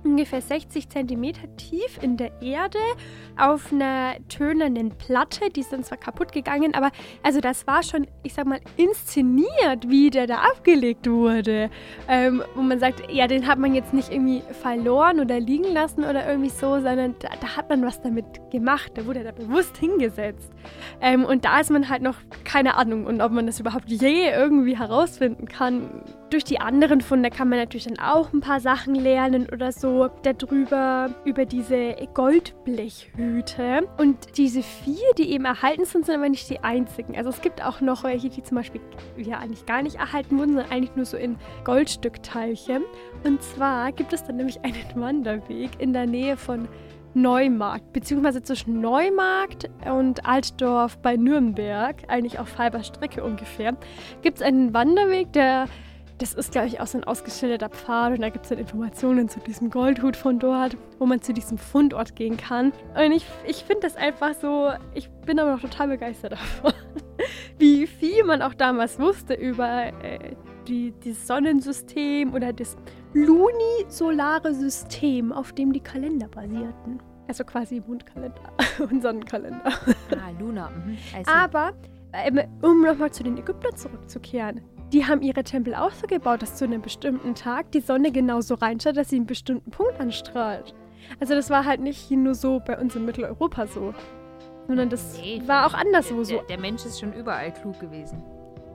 ungefähr 0.04 0.42
60 0.42 0.90
cm 0.90 1.34
tief 1.58 2.00
in 2.02 2.18
der 2.18 2.32
Erde 2.42 2.80
auf 3.38 3.72
einer 3.72 4.16
tönernen 4.30 4.90
Platte. 4.98 5.50
Die 5.50 5.62
dann 5.72 5.84
zwar 5.84 5.98
kaputt 5.98 6.32
gegangen, 6.32 6.74
aber 6.76 6.92
also 7.24 7.40
das 7.40 7.66
war 7.68 7.84
schon, 7.84 8.08
ich 8.24 8.34
sag 8.34 8.46
mal, 8.46 8.60
inszeniert, 8.78 9.88
wie 9.88 10.10
der 10.10 10.28
da 10.28 10.40
abgelegt 10.40 11.10
wurde. 11.10 11.70
Ähm, 12.08 12.44
wo 12.56 12.62
man 12.62 12.80
sagt, 12.80 13.12
ja, 13.12 13.28
den 13.28 13.48
hat 13.48 13.60
man 13.60 13.74
jetzt 13.74 13.94
nicht 13.94 14.12
irgendwie 14.12 14.44
verloren 14.62 15.20
oder 15.20 15.40
liegen 15.40 15.72
lassen 15.74 16.04
oder 16.04 16.28
irgendwie 16.28 16.50
so, 16.50 16.80
sondern 16.80 17.16
da, 17.20 17.30
da 17.40 17.58
hat 17.58 17.70
man 17.70 17.84
was 17.84 18.02
damit 18.02 18.26
gemacht. 18.52 18.92
Da 18.96 19.06
wurde 19.06 19.24
da 19.24 19.32
bewusst 19.32 19.78
hingesetzt. 19.78 20.52
Ähm, 21.00 21.26
und 21.26 21.46
da 21.46 21.60
ist 21.60 21.72
man 21.72 21.90
halt 21.90 22.02
noch 22.02 22.16
keine 22.44 22.76
Ahnung 22.76 23.06
und 23.06 23.22
ob 23.22 23.32
man 23.32 23.46
das 23.46 23.60
überhaupt 23.60 23.90
je 23.90 24.30
irgendwie 24.30 24.78
herausfinden 24.78 25.48
kann. 25.48 26.04
Durch 26.30 26.44
die 26.44 26.60
anderen 26.60 27.02
Funde 27.02 27.30
kann 27.30 27.50
man 27.50 27.60
natürlich 27.60 27.86
dann 27.86 28.00
auch 28.00 28.32
ein 28.32 28.42
paar 28.42 28.60
Sachen 28.60 28.96
lernen 28.96 29.48
oder 29.52 29.72
so 29.72 29.91
darüber, 30.24 31.10
über 31.26 31.46
diese 31.46 31.96
Goldblechhüte. 32.14 33.88
Und 33.98 34.38
diese 34.38 34.64
vier, 34.64 35.14
die 35.18 35.32
eben 35.32 35.46
erhalten 35.46 35.86
sind, 35.86 36.06
sind 36.06 36.16
aber 36.16 36.30
nicht 36.30 36.50
die 36.50 36.60
einzigen. 36.60 37.16
Also 37.16 37.30
es 37.30 37.42
gibt 37.42 37.64
auch 37.64 37.82
noch 37.82 38.04
welche, 38.04 38.30
die 38.30 38.44
zum 38.44 38.58
Beispiel 38.58 38.82
ja 39.18 39.40
eigentlich 39.40 39.66
gar 39.66 39.82
nicht 39.82 39.98
erhalten 39.98 40.38
wurden, 40.38 40.54
sondern 40.54 40.72
eigentlich 40.72 40.96
nur 40.96 41.06
so 41.06 41.18
in 41.18 41.38
Goldstückteilchen. 41.64 42.84
Und 43.24 43.42
zwar 43.42 43.92
gibt 43.92 44.14
es 44.14 44.24
dann 44.24 44.38
nämlich 44.38 44.64
einen 44.64 44.76
Wanderweg 44.96 45.72
in 45.80 45.94
der 45.94 46.08
Nähe 46.08 46.38
von 46.38 46.68
Neumarkt, 47.14 47.92
beziehungsweise 47.92 48.42
zwischen 48.42 48.80
Neumarkt 48.80 49.70
und 49.86 50.26
Altdorf 50.26 50.98
bei 51.00 51.18
Nürnberg, 51.18 51.96
eigentlich 52.08 52.40
auf 52.40 52.58
halber 52.58 52.84
Strecke 52.84 53.24
ungefähr, 53.24 53.76
gibt 54.22 54.38
es 54.38 54.44
einen 54.44 54.74
Wanderweg, 54.74 55.34
der 55.34 55.66
das 56.22 56.34
ist, 56.34 56.52
glaube 56.52 56.68
ich, 56.68 56.80
auch 56.80 56.86
so 56.86 57.00
ein 57.00 57.04
ausgeschilderter 57.04 57.70
Pfad 57.70 58.14
und 58.14 58.22
da 58.22 58.30
gibt 58.30 58.46
es 58.46 58.50
dann 58.50 58.60
Informationen 58.60 59.28
zu 59.28 59.40
diesem 59.40 59.72
Goldhut 59.72 60.16
von 60.16 60.38
dort, 60.38 60.78
wo 61.00 61.08
man 61.08 61.20
zu 61.22 61.34
diesem 61.34 61.58
Fundort 61.58 62.16
gehen 62.16 62.38
kann. 62.38 62.74
Und 62.96 63.12
ich, 63.12 63.26
ich 63.48 63.64
finde 63.64 63.82
das 63.82 63.96
einfach 63.96 64.36
so, 64.40 64.70
ich 64.94 65.10
bin 65.26 65.40
aber 65.40 65.54
noch 65.54 65.62
total 65.62 65.88
begeistert 65.88 66.32
davon, 66.34 66.74
wie 67.58 67.88
viel 67.88 68.24
man 68.24 68.44
auch 68.44 68.54
damals 68.54 69.00
wusste 69.00 69.34
über 69.34 69.88
äh, 70.04 70.36
die, 70.68 70.94
das 71.04 71.26
Sonnensystem 71.26 72.34
oder 72.36 72.54
das 72.54 72.78
lunisolare 73.14 74.54
System, 74.54 75.32
auf 75.32 75.54
dem 75.54 75.74
die 75.74 75.82
Kalender 75.82 76.28
basierten. 76.28 77.02
Also 77.28 77.44
quasi 77.46 77.82
Mondkalender 77.88 78.52
und 78.92 79.02
Sonnenkalender. 79.02 79.64
Ah, 79.66 80.32
Luna. 80.40 80.70
Mhm. 80.70 80.98
Aber, 81.26 81.74
äh, 82.12 82.46
um 82.62 82.84
nochmal 82.84 83.12
zu 83.12 83.24
den 83.24 83.38
Ägyptern 83.38 83.76
zurückzukehren, 83.76 84.62
die 84.92 85.06
haben 85.06 85.22
ihre 85.22 85.44
Tempel 85.44 85.76
auch 85.76 85.92
so 85.92 86.08
gebaut, 86.08 86.42
dass 86.42 86.56
zu 86.56 86.66
einem 86.66 86.82
bestimmten 86.82 87.36
Tag 87.36 87.72
die 87.72 87.80
Sonne 87.80 88.12
genauso 88.12 88.56
reinsteigt, 88.56 88.98
dass 88.98 89.10
sie 89.10 89.18
einen 89.18 89.26
bestimmten 89.26 89.72
Punkt 89.72 90.00
anstrahlt. 90.00 90.74
Also 91.20 91.34
das 91.34 91.50
war 91.50 91.66
halt 91.66 91.82
nicht 91.82 92.12
nur 92.12 92.36
so 92.36 92.62
bei 92.66 92.78
uns 92.78 92.96
in 92.96 93.06
Mitteleuropa 93.06 93.68
so, 93.68 93.94
sondern 94.68 94.90
das 94.90 95.20
nee, 95.22 95.42
war 95.46 95.66
auch 95.66 95.74
anderswo 95.74 96.24
so. 96.24 96.36
Der, 96.36 96.44
der, 96.44 96.60
Mensch 96.60 96.86
ist 96.86 97.00
schon 97.00 97.14
überall 97.14 97.54
klug 97.54 97.80
gewesen. 97.80 98.24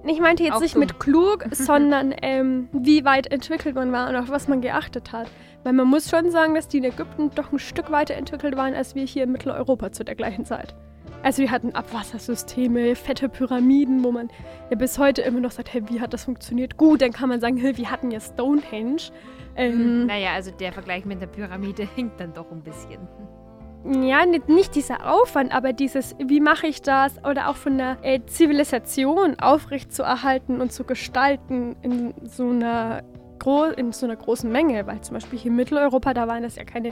Ich 0.06 0.20
meinte 0.20 0.44
jetzt 0.44 0.54
auch 0.54 0.60
nicht 0.60 0.74
dumm. 0.74 0.80
mit 0.80 1.00
klug, 1.00 1.46
sondern 1.50 2.14
ähm, 2.22 2.68
wie 2.72 3.04
weit 3.04 3.30
entwickelt 3.30 3.74
man 3.74 3.92
war 3.92 4.08
und 4.08 4.16
auf 4.16 4.28
was 4.28 4.48
man 4.48 4.60
geachtet 4.60 5.12
hat. 5.12 5.28
Weil 5.64 5.72
man 5.72 5.88
muss 5.88 6.08
schon 6.08 6.30
sagen, 6.30 6.54
dass 6.54 6.68
die 6.68 6.78
in 6.78 6.84
Ägypten 6.84 7.30
doch 7.34 7.52
ein 7.52 7.58
Stück 7.58 7.90
weiter 7.90 8.14
entwickelt 8.14 8.56
waren 8.56 8.74
als 8.74 8.94
wir 8.94 9.04
hier 9.04 9.24
in 9.24 9.32
Mitteleuropa 9.32 9.90
zu 9.92 10.04
der 10.04 10.14
gleichen 10.14 10.44
Zeit. 10.44 10.74
Also 11.22 11.42
wir 11.42 11.50
hatten 11.50 11.74
Abwassersysteme, 11.74 12.94
fette 12.94 13.28
Pyramiden, 13.28 14.04
wo 14.04 14.12
man 14.12 14.28
ja 14.70 14.76
bis 14.76 14.98
heute 14.98 15.22
immer 15.22 15.40
noch 15.40 15.50
sagt, 15.50 15.72
hey, 15.72 15.82
wie 15.88 16.00
hat 16.00 16.12
das 16.12 16.24
funktioniert? 16.24 16.76
Gut, 16.76 17.02
dann 17.02 17.12
kann 17.12 17.28
man 17.28 17.40
sagen, 17.40 17.56
hey, 17.56 17.76
wir 17.76 17.90
hatten 17.90 18.10
ja 18.10 18.20
Stonehenge. 18.20 19.02
Ähm, 19.56 20.00
mhm. 20.00 20.06
naja, 20.06 20.32
also 20.34 20.50
der 20.50 20.72
Vergleich 20.72 21.04
mit 21.04 21.20
der 21.20 21.26
Pyramide 21.26 21.88
hinkt 21.96 22.20
dann 22.20 22.32
doch 22.32 22.50
ein 22.50 22.62
bisschen. 22.62 23.08
Ja, 23.84 24.26
nicht, 24.26 24.48
nicht 24.48 24.74
dieser 24.74 25.12
Aufwand, 25.12 25.54
aber 25.54 25.72
dieses, 25.72 26.16
wie 26.18 26.40
mache 26.40 26.66
ich 26.66 26.82
das? 26.82 27.24
Oder 27.24 27.48
auch 27.48 27.56
von 27.56 27.78
der 27.78 27.98
äh, 28.02 28.20
Zivilisation 28.26 29.38
aufrechtzuerhalten 29.38 30.60
und 30.60 30.72
zu 30.72 30.84
gestalten 30.84 31.76
in 31.82 32.14
so 32.24 32.48
einer 32.48 33.02
in 33.76 33.92
so 33.92 34.06
einer 34.06 34.16
großen 34.16 34.50
Menge, 34.50 34.88
weil 34.88 35.02
zum 35.02 35.14
Beispiel 35.14 35.38
hier 35.38 35.52
in 35.52 35.56
Mitteleuropa, 35.56 36.14
da 36.14 36.26
waren 36.26 36.42
das 36.42 36.56
ja 36.56 36.64
keine 36.64 36.90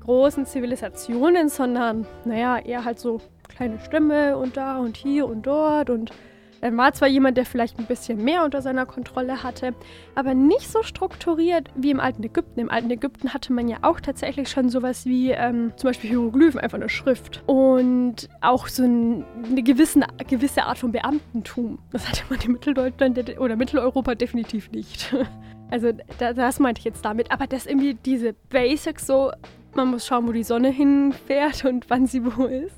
großen 0.00 0.46
Zivilisationen, 0.46 1.50
sondern 1.50 2.06
naja, 2.24 2.56
eher 2.58 2.86
halt 2.86 2.98
so 2.98 3.20
kleine 3.50 3.78
Stämme 3.80 4.36
und 4.36 4.56
da 4.56 4.78
und 4.78 4.96
hier 4.96 5.26
und 5.26 5.42
dort 5.46 5.90
und 5.90 6.12
dann 6.60 6.76
war 6.76 6.92
zwar 6.92 7.08
jemand, 7.08 7.36
der 7.36 7.46
vielleicht 7.46 7.78
ein 7.78 7.86
bisschen 7.86 8.22
mehr 8.22 8.44
unter 8.44 8.60
seiner 8.60 8.84
Kontrolle 8.86 9.42
hatte, 9.42 9.74
aber 10.14 10.34
nicht 10.34 10.70
so 10.70 10.82
strukturiert 10.82 11.68
wie 11.74 11.90
im 11.90 12.00
alten 12.00 12.22
Ägypten. 12.22 12.60
Im 12.60 12.70
alten 12.70 12.90
Ägypten 12.90 13.32
hatte 13.32 13.52
man 13.52 13.68
ja 13.68 13.78
auch 13.82 14.00
tatsächlich 14.00 14.48
schon 14.48 14.68
sowas 14.68 15.06
wie 15.06 15.30
ähm, 15.30 15.72
zum 15.76 15.88
Beispiel 15.88 16.10
Hieroglyphen, 16.10 16.60
einfach 16.60 16.76
eine 16.76 16.88
Schrift. 16.88 17.42
Und 17.46 18.28
auch 18.42 18.68
so 18.68 18.82
ein, 18.82 19.24
eine 19.44 19.62
gewisse, 19.62 20.00
gewisse 20.28 20.64
Art 20.64 20.78
von 20.78 20.92
Beamtentum. 20.92 21.78
Das 21.92 22.08
hatte 22.08 22.22
man 22.28 22.40
in 22.40 22.52
Mitteldeutschland 22.52 23.38
oder 23.38 23.56
Mitteleuropa 23.56 24.14
definitiv 24.14 24.70
nicht. 24.70 25.14
Also 25.72 25.92
das 26.18 26.58
meinte 26.58 26.80
ich 26.80 26.84
jetzt 26.84 27.04
damit. 27.04 27.30
Aber 27.30 27.46
dass 27.46 27.64
irgendwie 27.64 27.94
diese 27.94 28.32
Basics 28.32 29.06
so, 29.06 29.30
man 29.74 29.88
muss 29.88 30.06
schauen, 30.06 30.26
wo 30.26 30.32
die 30.32 30.42
Sonne 30.42 30.68
hinfährt 30.68 31.64
und 31.64 31.88
wann 31.88 32.06
sie 32.06 32.24
wo 32.24 32.44
ist 32.44 32.76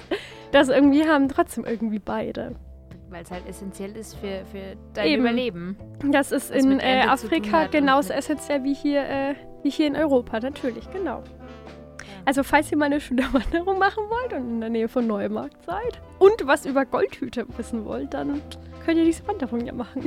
das 0.52 0.68
irgendwie 0.68 1.04
haben 1.04 1.28
trotzdem 1.28 1.64
irgendwie 1.64 1.98
beide. 1.98 2.54
Weil 3.10 3.24
es 3.24 3.30
halt 3.30 3.46
essentiell 3.48 3.94
ist 3.96 4.14
für, 4.16 4.44
für 4.50 4.76
dein 4.94 5.06
Eben. 5.06 5.22
Überleben. 5.22 5.76
Das 6.10 6.32
ist 6.32 6.50
Was 6.50 6.64
in 6.64 6.80
äh, 6.80 7.04
Afrika 7.06 7.66
genauso 7.66 8.12
essentiell 8.12 8.62
wie 8.64 8.74
hier, 8.74 9.02
äh, 9.02 9.34
wie 9.62 9.70
hier 9.70 9.86
in 9.86 9.96
Europa, 9.96 10.40
natürlich, 10.40 10.90
genau. 10.90 11.22
Also 12.24 12.42
falls 12.42 12.70
ihr 12.70 12.78
mal 12.78 12.86
eine 12.86 13.00
schöne 13.00 13.22
Wanderung 13.32 13.78
machen 13.78 14.04
wollt 14.08 14.32
und 14.32 14.48
in 14.48 14.60
der 14.60 14.70
Nähe 14.70 14.88
von 14.88 15.06
Neumarkt 15.06 15.62
seid 15.64 16.00
und 16.18 16.46
was 16.46 16.64
über 16.64 16.84
Goldhüte 16.86 17.46
wissen 17.56 17.84
wollt, 17.84 18.14
dann 18.14 18.40
könnt 18.84 18.98
ihr 18.98 19.04
diese 19.04 19.26
Wanderung 19.26 19.66
ja 19.66 19.72
machen. 19.72 20.04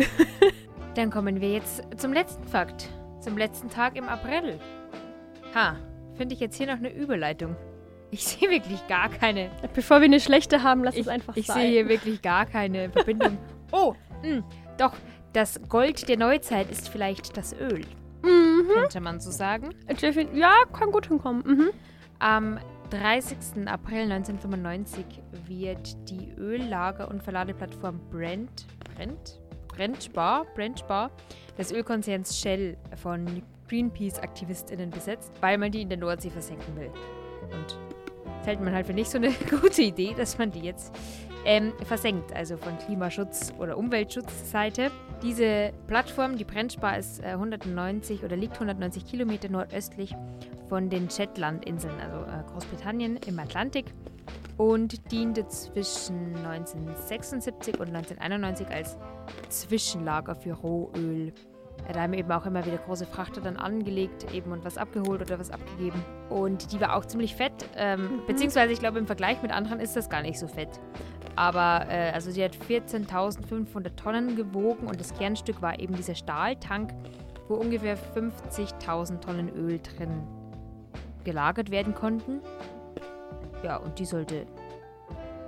dann 0.96 1.12
kommen 1.12 1.42
wir 1.42 1.52
jetzt 1.52 1.84
zum 1.98 2.14
letzten 2.14 2.46
Fakt. 2.46 2.90
Zum 3.20 3.38
letzten 3.38 3.70
Tag 3.70 3.96
im 3.98 4.08
April. 4.08 4.60
Ha, 5.54 5.76
finde 6.16 6.34
ich 6.36 6.40
jetzt 6.40 6.58
hier 6.58 6.68
noch 6.68 6.78
eine 6.78 6.94
Überleitung. 6.94 7.56
Ich 8.12 8.26
sehe 8.26 8.50
wirklich 8.50 8.88
gar 8.88 9.10
keine. 9.10 9.50
Bevor 9.74 10.00
wir 10.00 10.06
eine 10.06 10.20
schlechte 10.20 10.64
haben, 10.64 10.84
lass 10.84 10.96
es 10.96 11.08
einfach 11.08 11.36
ich 11.36 11.48
sein. 11.48 11.58
Ich 11.58 11.62
sehe 11.64 11.72
hier 11.72 11.90
wirklich 11.90 12.22
gar 12.22 12.46
keine 12.46 12.90
Verbindung. 12.90 13.38
oh, 13.72 13.94
mh, 14.22 14.30
hm, 14.30 14.44
doch, 14.78 14.94
das 15.34 15.60
Gold 15.68 16.08
der 16.08 16.18
Neuzeit 16.18 16.70
ist 16.72 16.90
vielleicht 16.90 17.36
das 17.36 17.54
Öl. 17.54 17.82
Mhm. 18.24 18.68
Könnte 18.74 19.02
man 19.02 19.20
so 19.20 19.32
sagen. 19.32 19.70
Ja, 20.34 20.64
kann 20.72 20.92
gut 20.92 21.08
hinkommen. 21.08 21.44
Mhm. 21.46 21.70
Am 22.20 22.60
30. 22.90 23.68
April 23.68 24.12
1995 24.12 25.06
wird 25.48 26.10
die 26.10 26.32
Öllager- 26.38 27.10
und 27.10 27.22
Verladeplattform 27.22 28.00
Brent, 28.10 28.66
Brent, 28.96 29.42
Brent 29.68 30.04
Spar, 30.04 30.46
Brent 30.56 30.80
Spar 30.80 31.12
des 31.58 31.72
Ölkonzerns 31.72 32.40
Shell 32.40 32.78
von 32.96 33.44
Greenpeace-AktivistInnen 33.68 34.90
besetzt, 34.90 35.32
weil 35.42 35.58
man 35.58 35.72
die 35.72 35.82
in 35.82 35.90
der 35.90 35.98
Nordsee 35.98 36.30
versenken 36.30 36.76
will. 36.76 36.92
Und 37.52 37.80
hält 38.46 38.62
man 38.62 38.74
halt 38.74 38.88
für 38.88 38.94
nicht 38.94 39.10
so 39.10 39.18
eine 39.18 39.32
gute 39.62 39.82
Idee, 39.82 40.14
dass 40.16 40.38
man 40.38 40.52
die 40.52 40.62
jetzt 40.62 40.96
ähm, 41.46 41.74
versenkt, 41.86 42.34
also 42.34 42.58
von 42.58 42.78
Klimaschutz- 42.80 43.54
oder 43.60 43.78
Umweltschutzseite. 43.78 44.92
Diese 45.22 45.72
Plattform, 45.88 46.38
die 46.38 46.44
Brennspar, 46.44 46.98
ist 46.98 47.22
äh, 47.22 47.28
190 47.28 48.24
oder 48.24 48.36
liegt 48.36 48.56
190 48.56 49.06
Kilometer 49.06 49.50
nordöstlich 49.50 50.16
von 50.68 50.90
den 50.90 51.10
Shetlandinseln, 51.10 51.94
also 52.00 52.18
äh, 52.26 52.52
Großbritannien 52.52 53.18
im 53.28 53.40
Atlantik 53.40 53.86
und 54.58 55.12
diente 55.12 55.48
zwischen 55.48 56.36
1976 56.38 57.80
und 57.80 57.88
1991 57.90 58.68
als 58.68 58.98
Zwischenlager 59.50 60.36
für 60.36 60.54
Rohöl 60.54 61.34
Da 61.92 62.02
haben 62.02 62.14
eben 62.14 62.32
auch 62.32 62.46
immer 62.46 62.66
wieder 62.66 62.78
große 62.78 63.06
Frachter 63.06 63.42
dann 63.42 63.58
angelegt 63.58 64.34
eben 64.34 64.52
und 64.52 64.66
was 64.66 64.78
abgeholt 64.78 65.22
oder 65.22 65.40
was 65.40 65.52
abgegeben. 65.52 66.04
Und 66.30 66.72
die 66.72 66.82
war 66.82 66.96
auch 66.96 67.06
ziemlich 67.06 67.36
fett. 67.36 67.54
Ähm, 67.76 68.02
Mhm. 68.02 68.26
Beziehungsweise 68.28 68.74
ich 68.74 68.80
glaube 68.80 68.98
im 69.00 69.06
Vergleich 69.06 69.42
mit 69.42 69.52
anderen 69.52 69.80
ist 69.80 69.96
das 69.96 70.10
gar 70.10 70.22
nicht 70.22 70.40
so 70.40 70.48
fett. 70.48 70.80
Aber 71.36 71.86
äh, 71.90 72.12
also 72.12 72.32
sie 72.32 72.44
hat 72.44 72.56
14.500 72.56 73.96
Tonnen 73.96 74.36
gewogen 74.36 74.88
und 74.88 75.00
das 75.00 75.14
Kernstück 75.14 75.62
war 75.62 75.80
eben 75.80 75.96
dieser 75.96 76.16
Stahltank, 76.16 76.92
wo 77.48 77.56
ungefähr 77.56 77.98
50.000 77.98 79.20
Tonnen 79.20 79.50
Öl 79.56 79.80
drin 79.80 80.24
gelagert 81.24 81.72
werden 81.72 81.94
konnten. 81.94 82.40
Ja, 83.64 83.78
und 83.78 84.00
die 84.00 84.06
sollte 84.06 84.46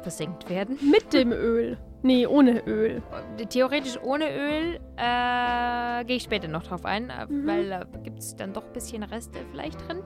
versenkt 0.02 0.50
werden. 0.50 0.78
Mit 0.92 1.14
dem 1.14 1.32
Öl. 1.32 1.78
Nee, 2.04 2.28
ohne 2.28 2.66
Öl. 2.68 3.02
Theoretisch 3.50 4.00
ohne 4.02 4.26
Öl 4.26 4.80
äh, 4.98 6.06
gehe 6.06 6.18
ich 6.18 6.24
später 6.24 6.48
noch 6.48 6.64
drauf 6.64 6.86
ein, 6.86 7.10
äh, 7.10 7.26
Mhm. 7.28 7.48
weil 7.48 7.70
da 7.70 7.84
gibt 8.04 8.20
es 8.20 8.36
dann 8.36 8.54
doch 8.54 8.64
ein 8.66 8.74
bisschen 8.74 9.04
Reste 9.04 9.40
vielleicht 9.52 9.88
drin. 9.88 10.02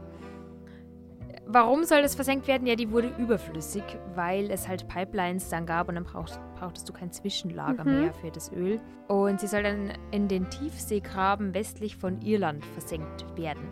Warum 1.47 1.83
soll 1.83 2.01
das 2.01 2.15
versenkt 2.15 2.47
werden? 2.47 2.65
Ja, 2.65 2.75
die 2.75 2.91
wurde 2.91 3.11
überflüssig, 3.17 3.83
weil 4.15 4.49
es 4.51 4.69
halt 4.69 4.87
Pipelines 4.87 5.49
dann 5.49 5.65
gab 5.65 5.89
und 5.89 5.95
dann 5.95 6.05
braucht, 6.05 6.39
brauchtest 6.55 6.87
du 6.87 6.93
kein 6.93 7.11
Zwischenlager 7.11 7.83
Mhm. 7.83 7.99
mehr 8.03 8.13
für 8.13 8.31
das 8.31 8.53
Öl. 8.53 8.79
Und 9.09 9.41
sie 9.41 9.47
soll 9.47 9.63
dann 9.63 9.91
in 10.11 10.29
den 10.29 10.49
Tiefseegraben 10.49 11.53
westlich 11.53 11.97
von 11.97 12.21
Irland 12.21 12.63
versenkt 12.65 13.25
werden. 13.37 13.67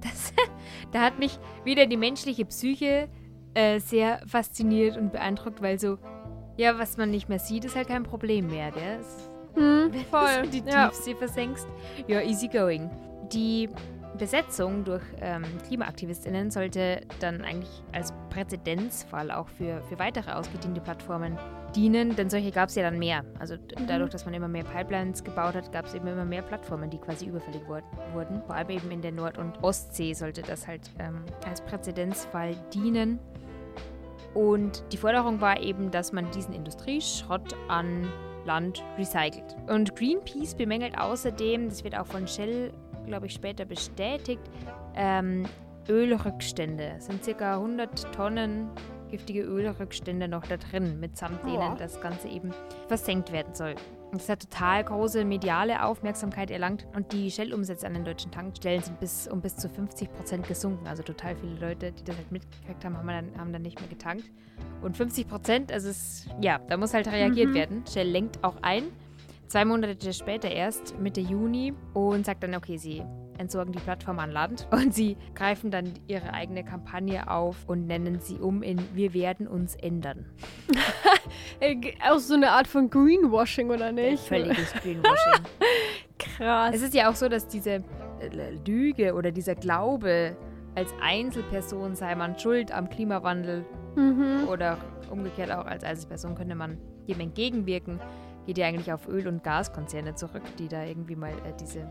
Das, 0.00 0.32
da 0.92 1.00
hat 1.00 1.18
mich 1.18 1.38
wieder 1.64 1.86
die 1.86 1.96
menschliche 1.96 2.44
Psyche 2.44 3.08
äh, 3.54 3.80
sehr 3.80 4.20
fasziniert 4.26 4.96
und 4.96 5.10
beeindruckt, 5.12 5.60
weil 5.62 5.78
so, 5.80 5.98
ja, 6.56 6.78
was 6.78 6.96
man 6.96 7.10
nicht 7.10 7.28
mehr 7.28 7.38
sieht, 7.38 7.64
ist 7.64 7.76
halt 7.76 7.88
kein 7.88 8.02
Problem 8.02 8.48
mehr, 8.48 8.70
gell? 8.70 8.98
Hm, 9.54 9.92
wenn 9.92 10.04
voll. 10.10 10.42
du 10.42 10.48
die 10.48 10.68
ja. 10.70 10.88
Tiefsee 10.88 11.14
versenkst. 11.14 11.66
Ja, 12.06 12.20
easy 12.22 12.48
going. 12.48 12.90
Die 13.32 13.68
Besetzung 14.18 14.84
durch 14.84 15.02
ähm, 15.20 15.42
KlimaaktivistInnen 15.66 16.50
sollte 16.52 17.00
dann 17.18 17.42
eigentlich 17.42 17.82
als 17.92 18.12
Präzedenzfall 18.30 19.32
auch 19.32 19.48
für, 19.48 19.82
für 19.88 19.98
weitere 19.98 20.30
ausgediente 20.32 20.80
Plattformen 20.80 21.36
dienen, 21.74 22.14
denn 22.14 22.30
solche 22.30 22.52
gab 22.52 22.68
es 22.68 22.76
ja 22.76 22.84
dann 22.84 22.98
mehr. 23.00 23.24
Also 23.40 23.54
Mhm. 23.56 23.88
dadurch, 23.88 24.10
dass 24.10 24.24
man 24.24 24.32
immer 24.34 24.46
mehr 24.46 24.62
Pipelines 24.62 25.24
gebaut 25.24 25.54
hat, 25.56 25.72
gab 25.72 25.86
es 25.86 25.94
eben 25.94 26.06
immer 26.06 26.24
mehr 26.24 26.42
Plattformen, 26.42 26.90
die 26.90 26.98
quasi 26.98 27.26
überfällig 27.26 27.66
wurden. 27.66 27.86
wurden. 28.12 28.40
Vor 28.46 28.54
allem 28.54 28.70
eben 28.70 28.90
in 28.92 29.02
der 29.02 29.10
Nord- 29.10 29.38
und 29.38 29.60
Ostsee 29.64 30.14
sollte 30.14 30.42
das 30.42 30.68
halt 30.68 30.82
ähm, 31.00 31.24
als 31.48 31.60
Präzedenzfall 31.62 32.54
dienen. 32.72 33.18
Und 34.34 34.84
die 34.92 34.96
Forderung 34.96 35.40
war 35.40 35.60
eben, 35.60 35.90
dass 35.90 36.12
man 36.12 36.30
diesen 36.32 36.54
Industrieschrott 36.54 37.54
an 37.68 38.08
Land 38.44 38.82
recycelt. 38.98 39.56
Und 39.68 39.96
Greenpeace 39.96 40.54
bemängelt 40.54 40.98
außerdem, 40.98 41.68
das 41.68 41.84
wird 41.84 41.96
auch 41.96 42.06
von 42.06 42.26
Shell, 42.26 42.72
glaube 43.06 43.26
ich, 43.26 43.32
später 43.32 43.64
bestätigt, 43.64 44.42
ähm, 44.96 45.46
Ölrückstände. 45.88 46.94
Es 46.96 47.06
sind 47.06 47.24
circa 47.24 47.54
100 47.54 48.12
Tonnen 48.14 48.70
giftige 49.10 49.42
Ölrückstände 49.42 50.26
noch 50.26 50.44
da 50.46 50.56
drin, 50.56 50.98
mitsamt 50.98 51.44
denen 51.44 51.56
Boah. 51.56 51.76
das 51.78 52.00
Ganze 52.00 52.28
eben 52.28 52.52
versenkt 52.88 53.30
werden 53.30 53.54
soll. 53.54 53.74
Das 54.18 54.28
hat 54.28 54.40
total 54.40 54.84
große 54.84 55.24
mediale 55.24 55.82
Aufmerksamkeit 55.84 56.50
erlangt 56.50 56.86
und 56.94 57.12
die 57.12 57.30
Shell-Umsätze 57.30 57.86
an 57.86 57.94
den 57.94 58.04
deutschen 58.04 58.30
Tankstellen 58.30 58.82
sind 58.82 59.00
bis, 59.00 59.28
um 59.28 59.40
bis 59.40 59.56
zu 59.56 59.68
50 59.68 60.12
Prozent 60.12 60.46
gesunken. 60.46 60.86
Also 60.86 61.02
total 61.02 61.36
viele 61.36 61.54
Leute, 61.58 61.92
die 61.92 62.04
das 62.04 62.16
halt 62.16 62.30
mitgekriegt 62.30 62.84
haben, 62.84 62.96
haben 62.96 63.08
dann, 63.08 63.38
haben 63.38 63.52
dann 63.52 63.62
nicht 63.62 63.80
mehr 63.80 63.88
getankt. 63.88 64.24
Und 64.82 64.96
50 64.96 65.28
Prozent, 65.28 65.72
also 65.72 65.88
es, 65.88 66.26
ja, 66.40 66.58
da 66.68 66.76
muss 66.76 66.94
halt 66.94 67.06
reagiert 67.08 67.50
Mhm. 67.50 67.54
werden. 67.54 67.84
Shell 67.92 68.08
lenkt 68.08 68.42
auch 68.44 68.56
ein. 68.62 68.84
Zwei 69.48 69.64
Monate 69.64 70.12
später 70.12 70.50
erst, 70.50 70.98
Mitte 70.98 71.20
Juni, 71.20 71.74
und 71.92 72.24
sagt 72.26 72.42
dann, 72.42 72.54
okay, 72.54 72.76
sie 72.76 73.02
entsorgen 73.38 73.72
die 73.72 73.78
Plattform 73.78 74.18
an 74.18 74.30
Land 74.30 74.66
und 74.72 74.94
sie 74.94 75.16
greifen 75.34 75.70
dann 75.70 75.92
ihre 76.06 76.32
eigene 76.32 76.64
Kampagne 76.64 77.30
auf 77.30 77.64
und 77.66 77.86
nennen 77.86 78.20
sie 78.20 78.36
um 78.38 78.62
in 78.62 78.78
Wir 78.94 79.14
werden 79.14 79.46
uns 79.48 79.74
ändern. 79.76 80.26
Äh, 81.60 81.76
Auch 82.08 82.18
so 82.18 82.34
eine 82.34 82.50
Art 82.50 82.66
von 82.68 82.90
Greenwashing, 82.90 83.70
oder 83.70 83.90
nicht? 83.92 84.26
Völliges 84.26 84.72
Greenwashing. 84.82 85.44
Krass. 86.18 86.74
es 86.74 86.82
ist 86.82 86.94
ja 86.94 87.10
auch 87.10 87.14
so, 87.14 87.28
dass 87.28 87.48
diese 87.48 87.70
äh, 87.70 87.82
Lüge 88.66 89.14
oder 89.14 89.30
dieser 89.32 89.54
Glaube, 89.54 90.36
als 90.74 90.90
Einzelperson 91.02 91.94
sei 91.94 92.14
man 92.14 92.38
schuld 92.38 92.72
am 92.72 92.88
Klimawandel 92.90 93.64
Mhm. 93.96 94.48
oder 94.48 94.76
umgekehrt 95.10 95.52
auch 95.52 95.66
als 95.66 95.84
Einzelperson 95.84 96.34
könnte 96.34 96.56
man 96.56 96.78
dem 97.08 97.20
entgegenwirken, 97.20 98.00
geht 98.44 98.58
ja 98.58 98.66
eigentlich 98.66 98.92
auf 98.92 99.06
Öl- 99.08 99.28
und 99.28 99.44
Gaskonzerne 99.44 100.16
zurück, 100.16 100.42
die 100.58 100.66
da 100.68 100.84
irgendwie 100.84 101.14
mal 101.14 101.30
äh, 101.30 101.52
diese, 101.60 101.88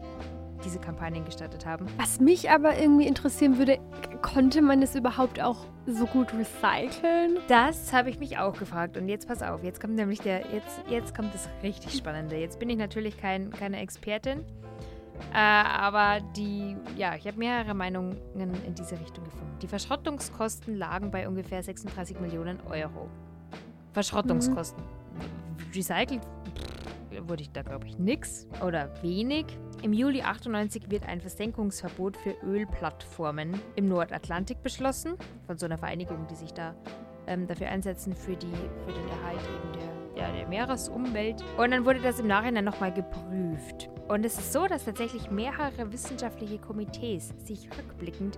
diese 0.63 0.79
Kampagnen 0.79 1.25
gestartet 1.25 1.65
haben. 1.65 1.85
Was 1.97 2.19
mich 2.19 2.49
aber 2.49 2.77
irgendwie 2.77 3.07
interessieren 3.07 3.57
würde, 3.57 3.79
konnte 4.21 4.61
man 4.61 4.81
es 4.81 4.95
überhaupt 4.95 5.41
auch 5.41 5.65
so 5.85 6.05
gut 6.05 6.33
recyceln? 6.33 7.37
Das 7.47 7.93
habe 7.93 8.09
ich 8.09 8.19
mich 8.19 8.37
auch 8.37 8.57
gefragt. 8.57 8.97
Und 8.97 9.09
jetzt 9.09 9.27
pass 9.27 9.41
auf, 9.41 9.63
jetzt 9.63 9.79
kommt 9.81 9.95
nämlich 9.95 10.19
der, 10.19 10.39
jetzt, 10.53 10.81
jetzt 10.89 11.15
kommt 11.15 11.33
das 11.33 11.49
richtig 11.61 11.95
Spannende. 11.95 12.37
Jetzt 12.37 12.59
bin 12.59 12.69
ich 12.69 12.77
natürlich 12.77 13.17
kein, 13.17 13.51
keine 13.51 13.79
Expertin. 13.79 14.45
Äh, 15.31 15.37
aber 15.37 16.19
die, 16.35 16.75
ja, 16.97 17.15
ich 17.15 17.27
habe 17.27 17.37
mehrere 17.37 17.73
Meinungen 17.73 18.17
in 18.35 18.75
diese 18.75 18.99
Richtung 18.99 19.23
gefunden. 19.23 19.57
Die 19.61 19.67
Verschrottungskosten 19.67 20.75
lagen 20.75 21.11
bei 21.11 21.27
ungefähr 21.27 21.61
36 21.61 22.19
Millionen 22.19 22.59
Euro. 22.61 23.09
Verschrottungskosten. 23.93 24.83
Recycelt 25.75 26.21
pff, 26.21 26.72
wurde 27.27 27.43
ich 27.43 27.51
da, 27.51 27.61
glaube 27.61 27.87
ich, 27.87 27.97
nix 27.97 28.47
oder 28.65 28.89
wenig. 29.01 29.45
Im 29.81 29.93
Juli 29.93 30.21
98 30.21 30.89
wird 30.89 31.07
ein 31.07 31.21
Versenkungsverbot 31.21 32.17
für 32.17 32.35
Ölplattformen 32.43 33.59
im 33.75 33.87
Nordatlantik 33.87 34.61
beschlossen. 34.61 35.15
Von 35.47 35.57
so 35.57 35.65
einer 35.65 35.77
Vereinigung, 35.77 36.27
die 36.29 36.35
sich 36.35 36.53
da 36.53 36.75
ähm, 37.27 37.47
dafür 37.47 37.67
einsetzen 37.69 38.15
für, 38.15 38.35
die, 38.35 38.47
für 38.47 38.93
den 38.93 39.09
Erhalt 39.09 39.41
eben 39.41 39.73
der, 39.73 40.21
ja, 40.21 40.31
der 40.31 40.47
Meeresumwelt. 40.47 41.43
Und 41.57 41.71
dann 41.71 41.85
wurde 41.85 41.99
das 41.99 42.19
im 42.19 42.27
Nachhinein 42.27 42.65
nochmal 42.65 42.93
geprüft. 42.93 43.89
Und 44.07 44.25
es 44.25 44.37
ist 44.37 44.51
so, 44.51 44.67
dass 44.67 44.85
tatsächlich 44.85 45.31
mehrere 45.31 45.91
wissenschaftliche 45.91 46.59
Komitees 46.59 47.33
sich 47.45 47.69
rückblickend 47.77 48.37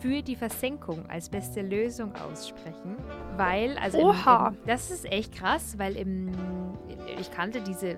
für 0.00 0.22
die 0.22 0.34
Versenkung 0.34 1.08
als 1.08 1.28
beste 1.28 1.62
Lösung 1.62 2.12
aussprechen. 2.16 2.96
Weil, 3.36 3.78
also 3.78 3.98
im, 3.98 4.06
Oha. 4.06 4.48
im, 4.48 4.58
das 4.66 4.90
ist 4.90 5.10
echt 5.10 5.34
krass, 5.34 5.78
weil 5.78 5.96
im, 5.96 6.32
ich 7.18 7.30
kannte 7.30 7.60
diese, 7.60 7.96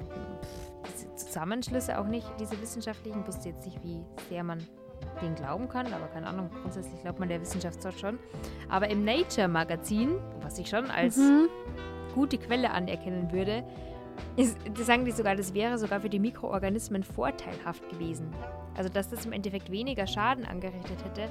diese 0.93 1.14
Zusammenschlüsse 1.17 1.99
auch 1.99 2.07
nicht, 2.07 2.27
diese 2.39 2.61
wissenschaftlichen, 2.61 3.27
wusste 3.27 3.49
jetzt 3.51 3.64
nicht, 3.64 3.83
wie 3.83 4.05
sehr 4.29 4.45
man 4.45 4.59
den 5.23 5.35
glauben 5.35 5.69
kann, 5.69 5.87
aber 5.93 6.07
keine 6.09 6.27
Ahnung, 6.27 6.51
grundsätzlich 6.62 7.01
glaubt 7.03 7.19
man 7.19 7.29
der 7.29 7.41
Wissenschaft 7.41 7.81
zwar 7.83 7.93
schon. 7.93 8.19
Aber 8.69 8.89
im 8.89 9.05
Nature-Magazin, 9.05 10.11
was 10.43 10.59
ich 10.59 10.69
schon 10.69 10.91
als 10.91 11.17
Mhm. 11.17 11.49
gute 12.14 12.39
Quelle 12.39 12.71
anerkennen 12.71 13.31
würde, 13.33 13.64
ist, 14.37 14.57
sagen 14.79 15.05
die 15.05 15.11
sogar, 15.12 15.37
das 15.37 15.53
wäre 15.53 15.79
sogar 15.79 16.01
für 16.01 16.09
die 16.09 16.19
Mikroorganismen 16.19 17.03
vorteilhaft 17.03 17.87
gewesen. 17.91 18.33
Also, 18.75 18.89
dass 18.89 19.11
das 19.11 19.27
im 19.27 19.33
Endeffekt 19.33 19.71
weniger 19.71 20.07
Schaden 20.07 20.45
angerichtet 20.47 21.05
hätte, 21.05 21.29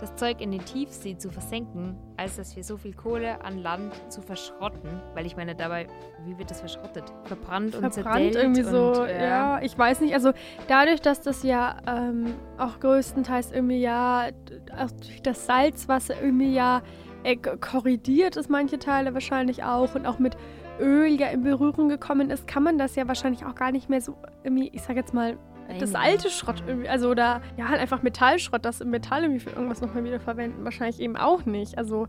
das 0.00 0.14
Zeug 0.16 0.40
in 0.40 0.50
den 0.50 0.64
Tiefsee 0.64 1.16
zu 1.16 1.30
versenken, 1.30 1.96
als 2.16 2.36
dass 2.36 2.56
wir 2.56 2.64
so 2.64 2.76
viel 2.76 2.94
Kohle 2.94 3.42
an 3.44 3.58
Land 3.58 3.92
zu 4.08 4.22
verschrotten. 4.22 5.00
Weil 5.14 5.26
ich 5.26 5.36
meine, 5.36 5.54
dabei, 5.54 5.86
wie 6.24 6.38
wird 6.38 6.50
das 6.50 6.60
verschrottet? 6.60 7.04
Verbrannt 7.24 7.74
und 7.74 7.92
verbrannt 7.92 7.94
zerdellt 7.94 8.34
irgendwie 8.36 8.62
so, 8.62 9.02
und, 9.02 9.08
äh, 9.08 9.28
ja, 9.28 9.60
ich 9.62 9.76
weiß 9.76 10.00
nicht, 10.00 10.14
also 10.14 10.32
dadurch, 10.68 11.00
dass 11.00 11.20
das 11.20 11.42
ja 11.42 11.76
ähm, 11.86 12.34
auch 12.58 12.80
größtenteils 12.80 13.52
irgendwie 13.52 13.80
ja 13.80 14.28
auch 14.76 14.90
durch 14.90 15.22
das 15.22 15.46
Salzwasser 15.46 16.14
irgendwie 16.20 16.54
ja 16.54 16.82
äh, 17.22 17.36
korridiert 17.36 18.36
ist, 18.36 18.50
manche 18.50 18.78
Teile 18.78 19.14
wahrscheinlich 19.14 19.64
auch 19.64 19.94
und 19.94 20.06
auch 20.06 20.18
mit 20.18 20.36
Öl 20.80 21.20
ja 21.20 21.28
in 21.28 21.42
Berührung 21.42 21.88
gekommen 21.88 22.30
ist, 22.30 22.46
kann 22.46 22.62
man 22.62 22.78
das 22.78 22.96
ja 22.96 23.06
wahrscheinlich 23.08 23.44
auch 23.46 23.54
gar 23.54 23.72
nicht 23.72 23.88
mehr 23.88 24.00
so 24.00 24.16
irgendwie, 24.42 24.70
ich 24.72 24.82
sag 24.82 24.96
jetzt 24.96 25.14
mal, 25.14 25.38
das 25.78 25.94
alte 25.94 26.30
Schrott 26.30 26.62
irgendwie, 26.66 26.88
also 26.88 27.10
oder 27.10 27.40
ja 27.56 27.68
halt 27.68 27.80
einfach 27.80 28.02
Metallschrott, 28.02 28.64
das 28.64 28.80
im 28.80 28.90
Metall 28.90 29.22
irgendwie 29.22 29.40
für 29.40 29.50
irgendwas 29.50 29.80
nochmal 29.80 30.04
wieder 30.04 30.20
verwenden, 30.20 30.64
wahrscheinlich 30.64 31.00
eben 31.00 31.16
auch 31.16 31.44
nicht. 31.44 31.78
Also 31.78 32.06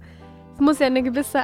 es 0.53 0.59
muss 0.59 0.79
ja 0.79 0.87
eine 0.87 1.03
gewisse 1.03 1.39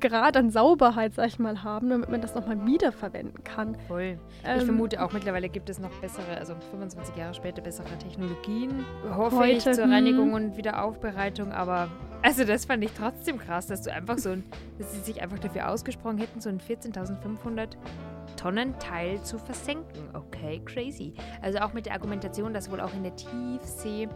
Grad 0.00 0.36
an 0.36 0.50
Sauberheit, 0.50 1.14
sag 1.14 1.26
ich 1.26 1.38
mal, 1.38 1.62
haben, 1.62 1.90
damit 1.90 2.08
man 2.08 2.22
das 2.22 2.34
nochmal 2.34 2.64
wiederverwenden 2.66 3.44
kann. 3.44 3.76
Voll. 3.86 4.18
Ähm, 4.44 4.58
Ich 4.58 4.64
vermute 4.64 5.02
auch 5.04 5.12
mittlerweile 5.12 5.50
gibt 5.50 5.68
es 5.68 5.78
noch 5.78 5.90
bessere, 6.00 6.38
also 6.38 6.54
25 6.70 7.16
Jahre 7.16 7.34
später 7.34 7.60
bessere 7.60 7.86
Technologien, 7.98 8.84
hoffe 9.14 9.46
ich, 9.46 9.66
Heute, 9.66 9.72
zur 9.72 9.84
hm. 9.84 9.92
Reinigung 9.92 10.32
und 10.32 10.56
Wiederaufbereitung, 10.56 11.52
aber 11.52 11.88
also 12.22 12.44
das 12.44 12.64
fand 12.64 12.82
ich 12.82 12.92
trotzdem 12.92 13.38
krass, 13.38 13.66
dass 13.66 13.82
du 13.82 13.92
einfach 13.92 14.16
so 14.16 14.30
ein, 14.30 14.44
dass 14.78 14.94
sie 14.94 15.00
sich 15.00 15.20
einfach 15.20 15.38
dafür 15.38 15.68
ausgesprochen 15.68 16.16
hätten, 16.16 16.40
so 16.40 16.48
ein 16.48 16.58
14.500 16.58 17.76
Tonnenteil 18.36 19.20
zu 19.22 19.38
versenken. 19.38 20.08
Okay, 20.14 20.60
crazy. 20.64 21.14
Also 21.42 21.58
auch 21.58 21.72
mit 21.72 21.86
der 21.86 21.94
Argumentation, 21.94 22.52
dass 22.54 22.70
wohl 22.70 22.80
auch 22.80 22.92
in 22.94 23.02
der 23.02 23.14
Tiefsee 23.16 24.08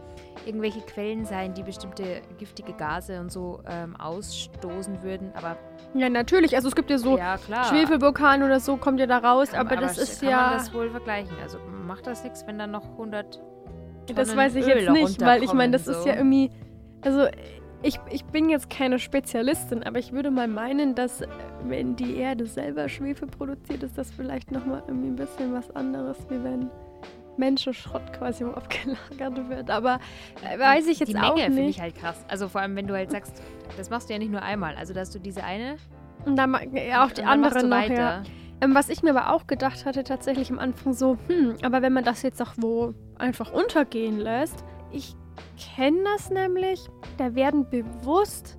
irgendwelche 0.46 0.80
Quellen 0.80 1.24
seien, 1.24 1.54
die 1.54 1.62
bestimmte 1.62 2.22
giftige 2.38 2.72
Gase 2.72 3.20
und 3.20 3.30
so 3.32 3.60
ähm, 3.68 3.96
ausstoßen 3.96 5.02
würden. 5.02 5.30
Aber 5.34 5.56
Ja, 5.94 6.08
natürlich. 6.08 6.54
Also 6.54 6.68
es 6.68 6.74
gibt 6.74 6.90
ja 6.90 6.98
so 6.98 7.16
ja. 7.18 7.36
Schwefelvulkan 7.68 8.42
oder 8.42 8.60
so, 8.60 8.76
kommt 8.76 9.00
ja 9.00 9.06
da 9.06 9.18
raus, 9.18 9.50
Kann- 9.50 9.66
aber, 9.66 9.76
das 9.76 9.98
ist 9.98 10.20
kann 10.20 10.30
ja. 10.30 10.40
man 10.42 10.52
das 10.54 10.72
wohl 10.74 10.90
vergleichen. 10.90 11.36
Also 11.42 11.58
macht 11.86 12.06
das 12.06 12.22
nichts, 12.24 12.46
wenn 12.46 12.58
dann 12.58 12.70
noch 12.70 12.84
100 12.90 13.40
Das 14.06 14.28
Tonnen 14.28 14.38
weiß 14.38 14.54
ich 14.56 14.66
Öl 14.66 14.78
jetzt 14.82 14.90
nicht, 14.90 15.20
weil 15.20 15.42
ich 15.42 15.52
meine, 15.52 15.72
das 15.72 15.86
runterkommen, 15.88 15.98
ist 15.98 16.02
so. 16.04 16.08
ja 16.08 16.16
irgendwie. 16.16 16.50
Also, 17.02 17.28
ich, 17.82 17.98
ich 18.10 18.24
bin 18.24 18.48
jetzt 18.48 18.70
keine 18.70 18.98
Spezialistin, 18.98 19.82
aber 19.82 19.98
ich 19.98 20.12
würde 20.12 20.30
mal 20.30 20.48
meinen, 20.48 20.94
dass, 20.94 21.20
äh, 21.20 21.26
wenn 21.64 21.96
die 21.96 22.16
Erde 22.16 22.46
selber 22.46 22.88
Schwefel 22.88 23.28
produziert, 23.28 23.82
ist 23.82 23.96
das 23.96 24.10
vielleicht 24.10 24.50
nochmal 24.50 24.82
irgendwie 24.86 25.08
ein 25.08 25.16
bisschen 25.16 25.52
was 25.52 25.70
anderes, 25.76 26.18
wie 26.28 26.42
wenn 26.42 26.70
Menschenschrott 27.36 28.12
quasi 28.12 28.44
abgelagert 28.54 29.48
wird. 29.48 29.70
Aber 29.70 30.00
äh, 30.42 30.58
weiß 30.58 30.88
ich 30.88 30.98
jetzt 30.98 31.12
Die 31.12 31.16
auch 31.16 31.34
Menge 31.36 31.46
finde 31.46 31.62
nicht. 31.62 31.76
ich 31.76 31.80
halt 31.80 31.94
krass. 31.94 32.24
Also 32.28 32.48
vor 32.48 32.60
allem, 32.60 32.74
wenn 32.74 32.86
du 32.86 32.94
halt 32.94 33.10
sagst, 33.10 33.42
das 33.76 33.90
machst 33.90 34.08
du 34.08 34.12
ja 34.12 34.18
nicht 34.18 34.32
nur 34.32 34.42
einmal. 34.42 34.74
Also 34.74 34.92
dass 34.92 35.10
du 35.10 35.20
diese 35.20 35.44
eine 35.44 35.76
Und 36.26 36.36
dann 36.36 36.56
ja, 36.74 37.04
auch 37.04 37.12
die 37.12 37.22
anderen 37.22 37.62
du 37.62 37.68
noch, 37.68 37.88
ja. 37.88 38.22
Ähm, 38.60 38.74
was 38.74 38.88
ich 38.88 39.04
mir 39.04 39.10
aber 39.10 39.32
auch 39.32 39.46
gedacht 39.46 39.84
hatte, 39.84 40.02
tatsächlich 40.02 40.50
am 40.50 40.58
Anfang 40.58 40.92
so, 40.92 41.16
hm, 41.28 41.58
aber 41.62 41.80
wenn 41.80 41.92
man 41.92 42.02
das 42.02 42.22
jetzt 42.22 42.42
auch 42.42 42.54
wo 42.56 42.92
einfach 43.16 43.52
untergehen 43.52 44.18
lässt, 44.18 44.64
ich 44.90 45.14
kenne 45.74 45.98
das 46.16 46.30
nämlich, 46.30 46.86
da 47.16 47.34
werden 47.34 47.68
bewusst 47.68 48.58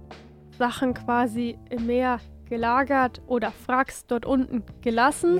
Sachen 0.57 0.93
quasi 0.93 1.57
im 1.69 1.85
Meer 1.85 2.19
gelagert 2.49 3.21
oder 3.27 3.51
Fracks 3.51 4.07
dort 4.07 4.25
unten 4.25 4.63
gelassen, 4.81 5.39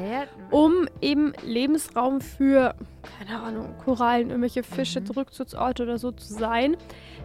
um 0.51 0.87
eben 1.01 1.33
Lebensraum 1.43 2.21
für, 2.21 2.75
keine 3.17 3.41
Ahnung, 3.41 3.75
Korallen, 3.83 4.29
irgendwelche 4.29 4.61
Fische, 4.61 5.01
Mhm. 5.01 5.07
Rückzugsorte 5.17 5.83
oder 5.83 5.97
so 5.97 6.11
zu 6.11 6.31
sein. 6.31 6.77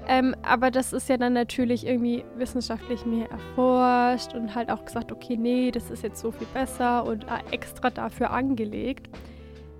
Ähm, 0.08 0.34
aber 0.42 0.70
das 0.70 0.92
ist 0.94 1.08
ja 1.10 1.18
dann 1.18 1.34
natürlich 1.34 1.86
irgendwie 1.86 2.24
wissenschaftlich 2.36 3.04
mehr 3.04 3.30
erforscht 3.30 4.34
und 4.34 4.54
halt 4.54 4.70
auch 4.70 4.84
gesagt, 4.86 5.12
okay, 5.12 5.36
nee, 5.36 5.70
das 5.70 5.90
ist 5.90 6.02
jetzt 6.02 6.20
so 6.20 6.30
viel 6.30 6.46
besser 6.54 7.04
und 7.04 7.24
äh, 7.24 7.52
extra 7.52 7.90
dafür 7.90 8.30
angelegt. 8.30 9.08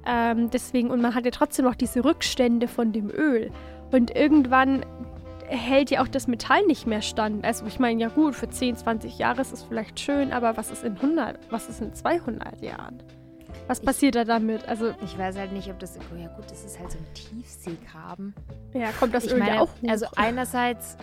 Ähm, 0.07 0.51
deswegen, 0.51 0.91
und 0.91 1.01
man 1.01 1.15
hat 1.15 1.25
ja 1.25 1.31
trotzdem 1.31 1.65
noch 1.65 1.75
diese 1.75 2.05
Rückstände 2.05 2.69
von 2.69 2.93
dem 2.93 3.09
Öl. 3.11 3.51
Und 3.95 4.11
irgendwann 4.17 4.85
hält 5.47 5.91
ja 5.91 6.03
auch 6.03 6.09
das 6.09 6.27
Metall 6.27 6.67
nicht 6.67 6.85
mehr 6.85 7.01
stand. 7.01 7.45
Also 7.45 7.65
ich 7.67 7.79
meine, 7.79 8.01
ja 8.01 8.09
gut, 8.09 8.35
für 8.35 8.49
10, 8.49 8.77
20 8.77 9.19
Jahre 9.19 9.41
ist 9.43 9.53
es 9.53 9.63
vielleicht 9.63 10.01
schön, 10.01 10.33
aber 10.33 10.57
was 10.57 10.71
ist 10.73 10.83
in 10.83 10.97
100, 10.97 11.39
was 11.51 11.69
ist 11.69 11.81
in 11.81 11.95
200 11.95 12.61
Jahren? 12.61 13.01
Was 13.69 13.79
Ich- 13.79 13.85
passiert 13.87 14.17
da 14.17 14.25
damit? 14.25 14.67
Also, 14.69 14.91
Ich 15.05 15.17
weiß 15.17 15.39
halt 15.39 15.53
nicht, 15.53 15.71
ob 15.71 15.79
das. 15.79 15.97
Oh 16.13 16.17
ja, 16.17 16.27
gut, 16.29 16.51
das 16.51 16.65
ist 16.65 16.81
halt 16.81 16.91
so 16.91 16.99
ein 16.99 17.07
Tiefseegraben. 17.15 18.35
ja, 18.73 18.89
kommt 18.99 19.15
das 19.15 19.27
ich 19.27 19.37
meine, 19.37 19.61
auch 19.63 19.69
hoch. 19.69 19.89
also 19.89 20.07
einerseits. 20.17 20.97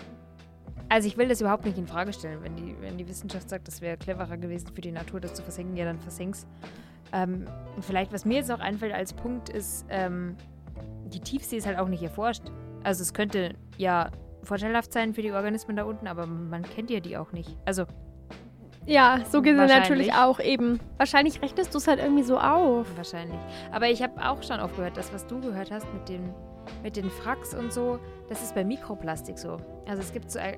Also 0.89 1.07
ich 1.07 1.17
will 1.17 1.29
das 1.29 1.39
überhaupt 1.39 1.63
nicht 1.63 1.77
in 1.77 1.87
Frage 1.87 2.11
stellen. 2.11 2.39
Wenn 2.43 2.57
die, 2.57 2.75
wenn 2.81 2.97
die 2.97 3.07
Wissenschaft 3.07 3.49
sagt, 3.49 3.69
das 3.69 3.79
wäre 3.79 3.95
cleverer 3.95 4.35
gewesen 4.35 4.67
für 4.75 4.81
die 4.81 4.91
Natur, 4.91 5.21
das 5.21 5.33
zu 5.35 5.43
versenken, 5.43 5.77
ja, 5.77 5.85
dann 5.85 5.99
versenk's. 5.99 6.45
Ähm, 7.13 7.45
und 7.77 7.85
vielleicht, 7.85 8.11
was 8.11 8.25
mir 8.25 8.35
jetzt 8.39 8.49
noch 8.49 8.59
einfällt 8.59 8.93
als 8.93 9.13
Punkt, 9.13 9.47
ist, 9.47 9.85
ähm, 9.89 10.35
die 11.05 11.21
Tiefsee 11.21 11.55
ist 11.57 11.65
halt 11.65 11.79
auch 11.79 11.87
nicht 11.87 12.03
erforscht. 12.03 12.43
Also 12.83 13.03
es 13.03 13.13
könnte 13.13 13.55
ja 13.77 14.09
vorteilhaft 14.43 14.91
sein 14.91 15.13
für 15.13 15.21
die 15.21 15.31
Organismen 15.31 15.77
da 15.77 15.83
unten, 15.83 16.07
aber 16.07 16.25
man 16.25 16.63
kennt 16.63 16.89
ja 16.89 16.99
die 16.99 17.17
auch 17.17 17.31
nicht. 17.31 17.57
Also 17.65 17.85
ja, 18.85 19.19
so 19.29 19.41
gesehen 19.41 19.57
wahrscheinlich. 19.57 19.89
natürlich 19.89 20.13
auch 20.13 20.39
eben. 20.39 20.79
Wahrscheinlich 20.97 21.41
rechnest 21.41 21.73
du 21.73 21.77
es 21.77 21.87
halt 21.87 21.99
irgendwie 21.99 22.23
so 22.23 22.37
auf. 22.37 22.87
Wahrscheinlich. 22.95 23.39
Aber 23.71 23.87
ich 23.89 24.01
habe 24.01 24.13
auch 24.23 24.41
schon 24.43 24.59
oft 24.59 24.75
gehört, 24.75 24.97
das, 24.97 25.13
was 25.13 25.27
du 25.27 25.39
gehört 25.39 25.71
hast 25.71 25.85
mit 25.93 26.09
den, 26.09 26.33
mit 26.83 26.95
den 26.95 27.09
Fracks 27.09 27.53
und 27.53 27.71
so, 27.71 27.99
das 28.29 28.41
ist 28.41 28.55
bei 28.55 28.63
Mikroplastik 28.63 29.37
so. 29.37 29.57
Also 29.87 30.01
es 30.01 30.11
gibt 30.11 30.31
so, 30.31 30.39
äh, 30.39 30.55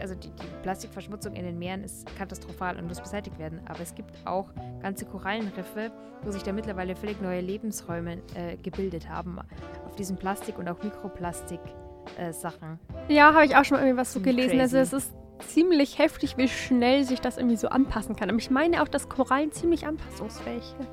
also 0.00 0.14
die, 0.14 0.30
die 0.30 0.46
Plastikverschmutzung 0.62 1.34
in 1.34 1.44
den 1.44 1.58
Meeren 1.58 1.84
ist 1.84 2.06
katastrophal 2.16 2.76
und 2.76 2.88
muss 2.88 3.00
beseitigt 3.00 3.38
werden. 3.38 3.60
Aber 3.66 3.80
es 3.80 3.94
gibt 3.94 4.10
auch 4.24 4.48
ganze 4.82 5.04
Korallenriffe, 5.04 5.92
wo 6.22 6.30
sich 6.30 6.42
da 6.42 6.52
mittlerweile 6.52 6.96
völlig 6.96 7.20
neue 7.20 7.40
Lebensräume 7.40 8.18
äh, 8.34 8.56
gebildet 8.62 9.08
haben. 9.08 9.38
Auf 9.86 9.94
diesem 9.96 10.16
Plastik 10.16 10.58
und 10.58 10.68
auch 10.68 10.82
Mikroplastik-Sachen. 10.82 12.80
Ja, 13.08 13.32
habe 13.32 13.44
ich 13.44 13.54
auch 13.54 13.64
schon 13.64 13.76
mal 13.76 13.84
irgendwie 13.84 14.00
was 14.00 14.12
so 14.12 14.20
gelesen. 14.20 14.60
Also 14.60 14.78
es 14.78 14.90
crazy. 14.90 15.06
ist 15.06 15.23
ziemlich 15.38 15.98
heftig, 15.98 16.36
wie 16.36 16.48
schnell 16.48 17.04
sich 17.04 17.20
das 17.20 17.36
irgendwie 17.36 17.56
so 17.56 17.68
anpassen 17.68 18.16
kann. 18.16 18.28
Aber 18.28 18.38
ich 18.38 18.50
meine 18.50 18.82
auch, 18.82 18.88
dass 18.88 19.08
Korallen 19.08 19.52
ziemlich 19.52 19.86
anpassungsfähige 19.86 20.86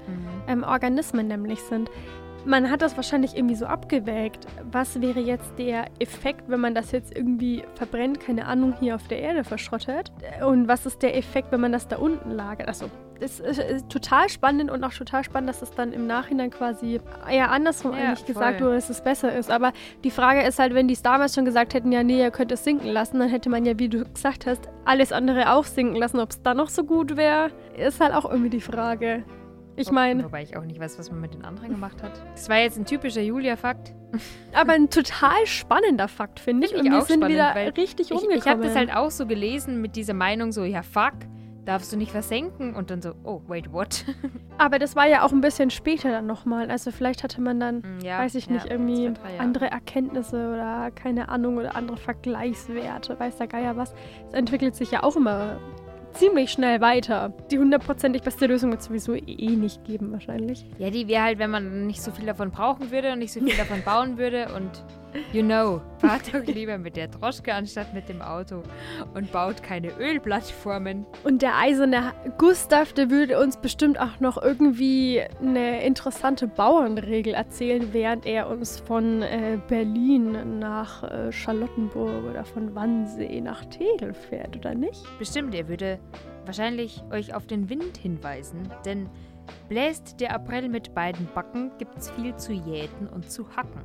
ähm, 0.48 0.64
Organismen 0.64 1.28
nämlich 1.28 1.62
sind. 1.62 1.89
Man 2.44 2.72
hat 2.72 2.82
das 2.82 2.96
wahrscheinlich 2.96 3.36
irgendwie 3.36 3.56
so 3.56 3.68
abgewägt. 3.68 4.48
Was 4.72 5.00
wäre 5.00 5.20
jetzt 5.20 5.60
der 5.60 5.86
Effekt, 6.00 6.50
wenn 6.50 6.60
man 6.60 6.74
das 6.74 6.92
jetzt 6.92 7.16
irgendwie 7.16 7.64
verbrennt, 7.76 8.20
keine 8.20 8.48
Ahnung, 8.48 8.74
hier 8.80 8.96
auf 8.96 9.08
der 9.08 9.20
Erde 9.20 9.44
verschrottet? 9.44 10.12
Und 10.44 10.68
was 10.68 10.88
ist 10.88 11.04
der 11.04 11.16
Effekt, 11.16 11.52
wenn 11.52 11.62
man 11.62 11.72
das 11.72 11.88
da 11.88 11.98
unten 11.98 12.32
lagert? 12.32 12.68
Also, 12.68 12.86
es 12.86 13.11
ist, 13.22 13.40
ist 13.40 13.90
total 13.90 14.28
spannend 14.30 14.70
und 14.72 14.84
auch 14.84 14.94
total 14.94 15.24
spannend, 15.24 15.50
dass 15.50 15.62
es 15.62 15.72
dann 15.72 15.94
im 15.94 16.08
Nachhinein 16.08 16.50
quasi 16.50 17.00
eher 17.30 17.52
andersrum 17.52 17.94
Ja, 17.94 18.10
eigentlich 18.10 18.26
gesagt 18.26 18.58
voll. 18.58 18.68
wurde, 18.68 18.76
dass 18.76 18.90
es 18.90 19.02
besser 19.02 19.36
ist. 19.38 19.50
Aber 19.52 19.72
die 20.04 20.12
Frage 20.12 20.42
ist 20.42 20.60
halt, 20.60 20.74
wenn 20.74 20.88
die 20.88 20.94
es 20.96 21.02
damals 21.02 21.36
schon 21.36 21.46
gesagt 21.46 21.74
hätten, 21.74 21.92
ja, 21.92 22.04
nee, 22.04 22.20
ihr 22.20 22.32
könnt 22.32 22.52
es 22.52 22.64
sinken 22.64 22.88
lassen, 22.88 23.20
dann 23.20 23.30
hätte 23.30 23.50
man 23.50 23.66
ja, 23.66 23.78
wie 23.80 23.90
du 23.90 24.04
gesagt 24.06 24.46
hast, 24.48 24.68
alles 24.86 25.12
andere 25.12 25.54
auch 25.54 25.66
sinken 25.66 25.96
lassen. 25.96 26.20
Ob 26.20 26.32
es 26.32 26.42
dann 26.42 26.58
noch 26.58 26.70
so 26.70 26.84
gut 26.84 27.16
wäre, 27.16 27.52
ist 27.78 28.00
halt 28.02 28.14
auch 28.14 28.26
irgendwie 28.30 28.50
die 28.50 28.62
Frage. 28.62 29.24
Ich 29.78 29.88
Wo- 29.90 29.94
meine, 29.94 30.24
Wobei 30.26 30.44
ich 30.44 30.58
auch 30.58 30.66
nicht 30.66 30.80
weiß, 30.80 31.00
was 31.00 31.10
man 31.12 31.22
mit 31.22 31.34
den 31.34 31.46
anderen 31.46 31.70
gemacht 31.70 32.04
hat. 32.04 32.12
Das 32.34 32.50
war 32.50 32.58
jetzt 32.58 32.78
ein 32.78 32.86
typischer 32.86 33.22
Julia-Fakt. 33.22 33.94
aber 34.54 34.74
ein 34.74 34.90
total 34.90 35.46
spannender 35.46 36.10
Fakt, 36.10 36.42
finde 36.42 36.66
ich. 36.68 36.74
Finde 36.74 36.88
ich 36.88 36.92
Und 36.94 37.00
wir 37.00 37.06
sind 37.06 37.20
spannend, 37.24 37.36
wieder 37.36 37.78
richtig 37.78 38.08
Ich, 38.08 38.12
umgekommen. 38.12 38.38
ich 38.38 38.46
habe 38.48 38.62
das 38.64 38.76
halt 38.76 38.94
auch 38.94 39.10
so 39.12 39.26
gelesen 39.26 39.80
mit 39.80 39.96
dieser 39.96 40.14
Meinung 40.14 40.52
so, 40.52 40.66
ja 40.66 40.82
fuck, 40.84 41.14
darfst 41.66 41.91
du 41.93 41.97
nicht 41.97 42.12
versenken? 42.12 42.76
Und 42.76 42.89
dann 42.91 43.01
so, 43.01 43.14
oh, 43.24 43.41
wait, 43.47 43.72
what? 43.72 44.05
Aber 44.57 44.80
das 44.80 44.95
war 44.95 45.07
ja 45.07 45.24
auch 45.24 45.32
ein 45.32 45.41
bisschen 45.41 45.70
später 45.70 46.09
dann 46.12 46.26
nochmal. 46.26 46.70
Also 46.70 46.91
vielleicht 46.91 47.24
hatte 47.24 47.41
man 47.41 47.59
dann, 47.59 47.78
Mm, 47.82 47.99
ja, 48.03 48.20
weiß 48.20 48.36
ich 48.36 48.47
ja, 48.47 48.53
nicht, 48.53 48.68
irgendwie 48.68 49.14
zwei, 49.14 49.39
andere 49.39 49.72
Erkenntnisse 49.72 50.51
oder 50.53 50.91
keine 50.91 51.30
Ahnung 51.30 51.57
oder 51.57 51.76
andere 51.76 51.97
Vergleichswerte, 51.97 53.20
weiß 53.20 53.38
der 53.38 53.47
Geier 53.47 53.78
was. 53.78 53.93
Es 54.28 54.34
entwickelt 54.34 54.76
sich 54.76 54.91
ja 54.91 55.03
auch 55.03 55.16
immer 55.16 55.59
ziemlich 56.14 56.51
schnell 56.51 56.82
weiter. 56.82 57.34
Die 57.51 57.57
hundertprozentig 57.57 58.22
beste 58.22 58.47
Lösung 58.47 58.72
wird 58.72 58.82
es 58.82 58.88
sowieso 58.88 59.14
eh 59.16 59.55
nicht 59.55 59.84
geben 59.86 60.12
wahrscheinlich. 60.12 60.66
Ja, 60.78 60.89
die 60.89 61.07
wäre 61.07 61.24
halt, 61.24 61.39
wenn 61.39 61.49
man 61.49 61.88
nicht 61.88 62.01
so 62.01 62.12
viel 62.12 62.26
davon 62.26 62.51
brauchen 62.51 62.91
würde 62.91 63.14
und 63.14 63.20
nicht 63.20 63.32
so 63.32 63.39
viel 63.39 63.55
davon 63.57 63.82
bauen 63.84 64.18
würde 64.18 64.49
und 64.55 64.84
you 65.34 65.43
know, 65.43 65.82
fahrt 65.97 66.34
doch 66.34 66.43
lieber 66.45 66.78
mit 66.78 66.95
der 66.95 67.07
Droschke 67.07 67.53
anstatt 67.53 67.93
mit 67.93 68.09
dem 68.09 68.22
Auto 68.22 68.64
und 69.14 69.32
baut 69.32 69.64
keine 69.64 69.89
Ölplattformen. 69.97 71.05
Und 71.24 71.41
der 71.41 71.57
eiserne 71.57 72.14
Gustav, 72.38 72.93
der 72.93 73.09
würde 73.09 73.39
uns 73.39 73.57
bestimmt 73.57 73.99
auch 73.99 74.20
noch 74.20 74.41
irgendwie 74.41 75.22
eine 75.41 75.84
interessante 75.84 76.47
Bauernregel 76.47 77.34
erzählen, 77.34 77.93
während 77.93 78.26
er 78.26 78.49
uns 78.49 78.80
von 78.80 79.22
äh, 79.22 79.59
Berlin 79.68 80.59
nach 80.59 81.03
äh, 81.03 81.32
Charlottenburg 81.32 82.24
oder 82.30 82.45
von 82.45 82.74
Wannsee 82.76 83.41
nach 83.41 83.66
Tegel 83.66 84.14
fährt, 84.14 84.57
oder 84.57 84.76
nicht? 84.76 85.03
Bestimmt, 85.20 85.53
er 85.55 85.68
würde 85.68 85.99
wahrscheinlich 86.45 87.03
euch 87.12 87.34
auf 87.34 87.45
den 87.45 87.70
Wind 87.70 87.97
hinweisen, 87.97 88.70
denn 88.86 89.09
bläst 89.70 90.20
der 90.20 90.34
April 90.34 90.70
mit 90.70 90.93
beiden 90.93 91.28
Backen, 91.34 91.72
gibt's 91.78 92.09
viel 92.12 92.36
zu 92.36 92.53
jäten 92.53 93.07
und 93.07 93.30
zu 93.30 93.47
hacken. 93.55 93.82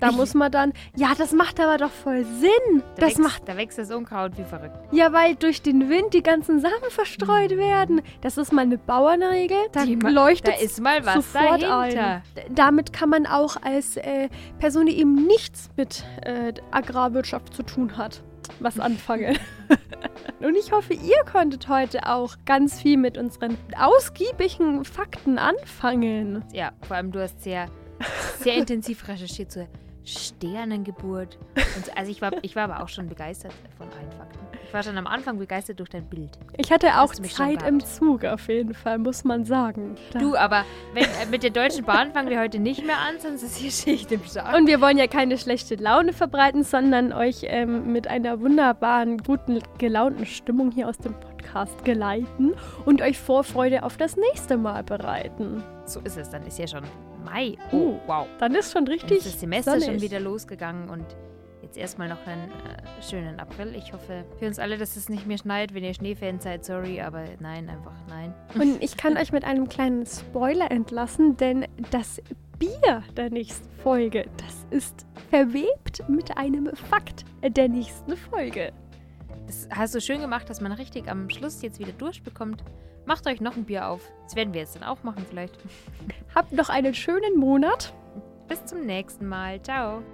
Da 0.00 0.12
muss 0.12 0.34
man 0.34 0.50
dann, 0.50 0.72
ja, 0.96 1.12
das 1.16 1.32
macht 1.32 1.60
aber 1.60 1.76
doch 1.76 1.90
voll 1.90 2.24
Sinn. 2.24 2.82
Da 2.96 3.02
Das 3.02 3.08
wächst, 3.10 3.18
macht, 3.20 3.48
Da 3.48 3.56
wächst 3.56 3.78
das 3.78 3.90
Unkraut 3.90 4.36
wie 4.38 4.44
verrückt. 4.44 4.76
ja, 4.92 5.12
weil 5.12 5.34
durch 5.36 5.62
den 5.62 5.88
Wind 5.88 6.14
die 6.14 6.22
ganzen 6.22 6.60
Samen 6.60 6.90
verstreut 6.90 7.50
werden. 7.56 8.02
Das 8.22 8.36
ist 8.38 8.52
mal 8.52 8.62
eine 8.62 8.78
Bauernregel. 8.78 9.58
Da 9.72 9.84
Die 9.84 9.94
leuchtet 9.96 10.54
Da 10.54 10.60
ist 10.60 10.80
mal 10.80 11.04
was 11.04 11.14
sofort 11.16 11.62
dahinter. 11.62 12.06
ein. 12.06 12.22
Damit 12.54 12.92
kann 12.92 13.10
man 13.10 13.26
auch 13.26 13.56
als 13.62 13.96
äh, 13.98 14.28
Person, 14.58 14.86
die 14.86 14.98
eben 14.98 15.26
nichts 15.26 15.70
mit 15.76 16.04
äh, 16.22 16.52
Agrarwirtschaft 16.70 17.54
zu 17.54 17.62
tun 17.62 17.96
hat, 17.96 18.22
was 18.58 18.78
anfangen. 18.80 19.38
Und 20.40 20.56
ich 20.56 20.72
hoffe, 20.72 20.94
ihr 20.94 21.22
konntet 21.30 21.68
heute 21.68 22.06
auch 22.06 22.34
ganz 22.46 22.80
viel 22.80 22.96
mit 22.96 23.18
unseren 23.18 23.58
ausgiebigen 23.78 24.84
Fakten 24.84 25.38
anfangen. 25.38 26.42
Ja, 26.52 26.72
vor 26.86 26.96
allem 26.96 27.12
du 27.12 27.20
hast 27.20 27.42
sehr, 27.42 27.66
sehr 28.38 28.54
intensiv 28.54 29.06
recherchiert 29.06 29.52
zur 29.52 29.66
Sternengeburt. 30.04 31.38
So. 31.56 31.92
Also 31.94 32.10
ich 32.10 32.20
war, 32.20 32.32
ich 32.42 32.56
war 32.56 32.64
aber 32.64 32.82
auch 32.82 32.88
schon 32.88 33.08
begeistert 33.08 33.52
von 33.76 33.86
allen 33.88 34.10
Fakten. 34.12 34.38
Ich 34.64 34.74
war 34.74 34.82
schon 34.82 34.96
am 34.98 35.06
Anfang 35.06 35.38
begeistert 35.38 35.80
durch 35.80 35.88
dein 35.88 36.04
Bild. 36.04 36.30
Ich 36.56 36.70
hatte 36.70 37.00
auch 37.00 37.12
Zeit 37.14 37.62
im? 37.62 37.80
Zug 37.80 38.24
auf 38.24 38.48
jeden 38.48 38.74
Fall, 38.74 38.98
muss 38.98 39.24
man 39.24 39.44
sagen. 39.44 39.96
Du, 40.18 40.36
aber 40.36 40.64
wenn, 40.94 41.04
äh, 41.04 41.26
mit 41.30 41.42
der 41.42 41.50
Deutschen 41.50 41.84
Bahn 41.84 42.12
fangen 42.12 42.30
wir 42.30 42.38
heute 42.38 42.60
nicht 42.60 42.84
mehr 42.84 42.98
an, 42.98 43.18
sonst 43.18 43.42
ist 43.42 43.56
hier 43.56 43.70
Schicht 43.70 44.12
im 44.12 44.22
Schacht. 44.24 44.56
Und 44.56 44.68
wir 44.68 44.80
wollen 44.80 44.96
ja 44.96 45.06
keine 45.06 45.38
schlechte 45.38 45.74
Laune 45.74 46.12
verbreiten, 46.12 46.62
sondern 46.62 47.12
euch 47.12 47.40
ähm, 47.42 47.92
mit 47.92 48.06
einer 48.06 48.40
wunderbaren, 48.40 49.18
guten, 49.18 49.60
gelaunten 49.78 50.26
Stimmung 50.26 50.70
hier 50.70 50.88
aus 50.88 50.98
dem 50.98 51.14
Podcast 51.14 51.29
Podcast 51.40 51.84
geleiten 51.84 52.52
und 52.84 53.02
euch 53.02 53.18
Vorfreude 53.18 53.82
auf 53.82 53.96
das 53.96 54.16
nächste 54.16 54.56
Mal 54.56 54.84
bereiten. 54.84 55.62
So 55.86 56.00
ist 56.00 56.16
es, 56.16 56.30
dann 56.30 56.46
ist 56.46 56.58
ja 56.58 56.66
schon 56.66 56.84
Mai. 57.24 57.56
Uh, 57.72 57.90
Oh, 57.90 58.00
wow. 58.06 58.26
Dann 58.38 58.54
ist 58.54 58.72
schon 58.72 58.84
Dann 58.84 58.94
richtig 58.94 59.18
ist 59.18 59.26
das 59.26 59.40
Semester 59.40 59.72
sonnig. 59.72 59.86
schon 59.86 60.00
wieder 60.00 60.20
losgegangen 60.20 60.88
und 60.88 61.04
jetzt 61.62 61.76
erstmal 61.76 62.08
noch 62.08 62.26
einen 62.26 62.50
äh, 62.50 63.02
schönen 63.02 63.38
April. 63.40 63.74
Ich 63.76 63.92
hoffe 63.92 64.24
für 64.38 64.46
uns 64.46 64.58
alle, 64.58 64.78
dass 64.78 64.96
es 64.96 65.08
nicht 65.08 65.26
mehr 65.26 65.38
schneit. 65.38 65.74
Wenn 65.74 65.84
ihr 65.84 65.94
Schneefans 65.94 66.44
seid, 66.44 66.64
sorry, 66.64 67.00
aber 67.00 67.24
nein, 67.40 67.68
einfach 67.68 67.92
nein. 68.08 68.34
Und 68.54 68.82
ich 68.82 68.96
kann 68.96 69.16
euch 69.18 69.32
mit 69.32 69.44
einem 69.44 69.68
kleinen 69.68 70.06
Spoiler 70.06 70.70
entlassen, 70.70 71.36
denn 71.36 71.66
das 71.90 72.22
Bier 72.58 73.02
der 73.16 73.30
nächsten 73.30 73.68
Folge, 73.82 74.26
das 74.36 74.66
ist 74.70 75.06
verwebt 75.30 76.02
mit 76.08 76.36
einem 76.36 76.70
Fakt 76.74 77.24
der 77.42 77.68
nächsten 77.68 78.16
Folge. 78.16 78.72
Das 79.50 79.68
hast 79.76 79.96
du 79.96 80.00
schön 80.00 80.20
gemacht, 80.20 80.48
dass 80.48 80.60
man 80.60 80.70
richtig 80.70 81.10
am 81.10 81.28
Schluss 81.28 81.60
jetzt 81.60 81.80
wieder 81.80 81.90
durchbekommt. 81.90 82.62
Macht 83.04 83.26
euch 83.26 83.40
noch 83.40 83.56
ein 83.56 83.64
Bier 83.64 83.88
auf. 83.88 84.00
Das 84.22 84.36
werden 84.36 84.54
wir 84.54 84.60
jetzt 84.60 84.76
dann 84.76 84.84
auch 84.84 85.02
machen 85.02 85.26
vielleicht. 85.28 85.58
Habt 86.36 86.52
noch 86.52 86.68
einen 86.68 86.94
schönen 86.94 87.36
Monat. 87.36 87.92
Bis 88.46 88.64
zum 88.64 88.86
nächsten 88.86 89.26
Mal. 89.26 89.60
Ciao. 89.60 90.04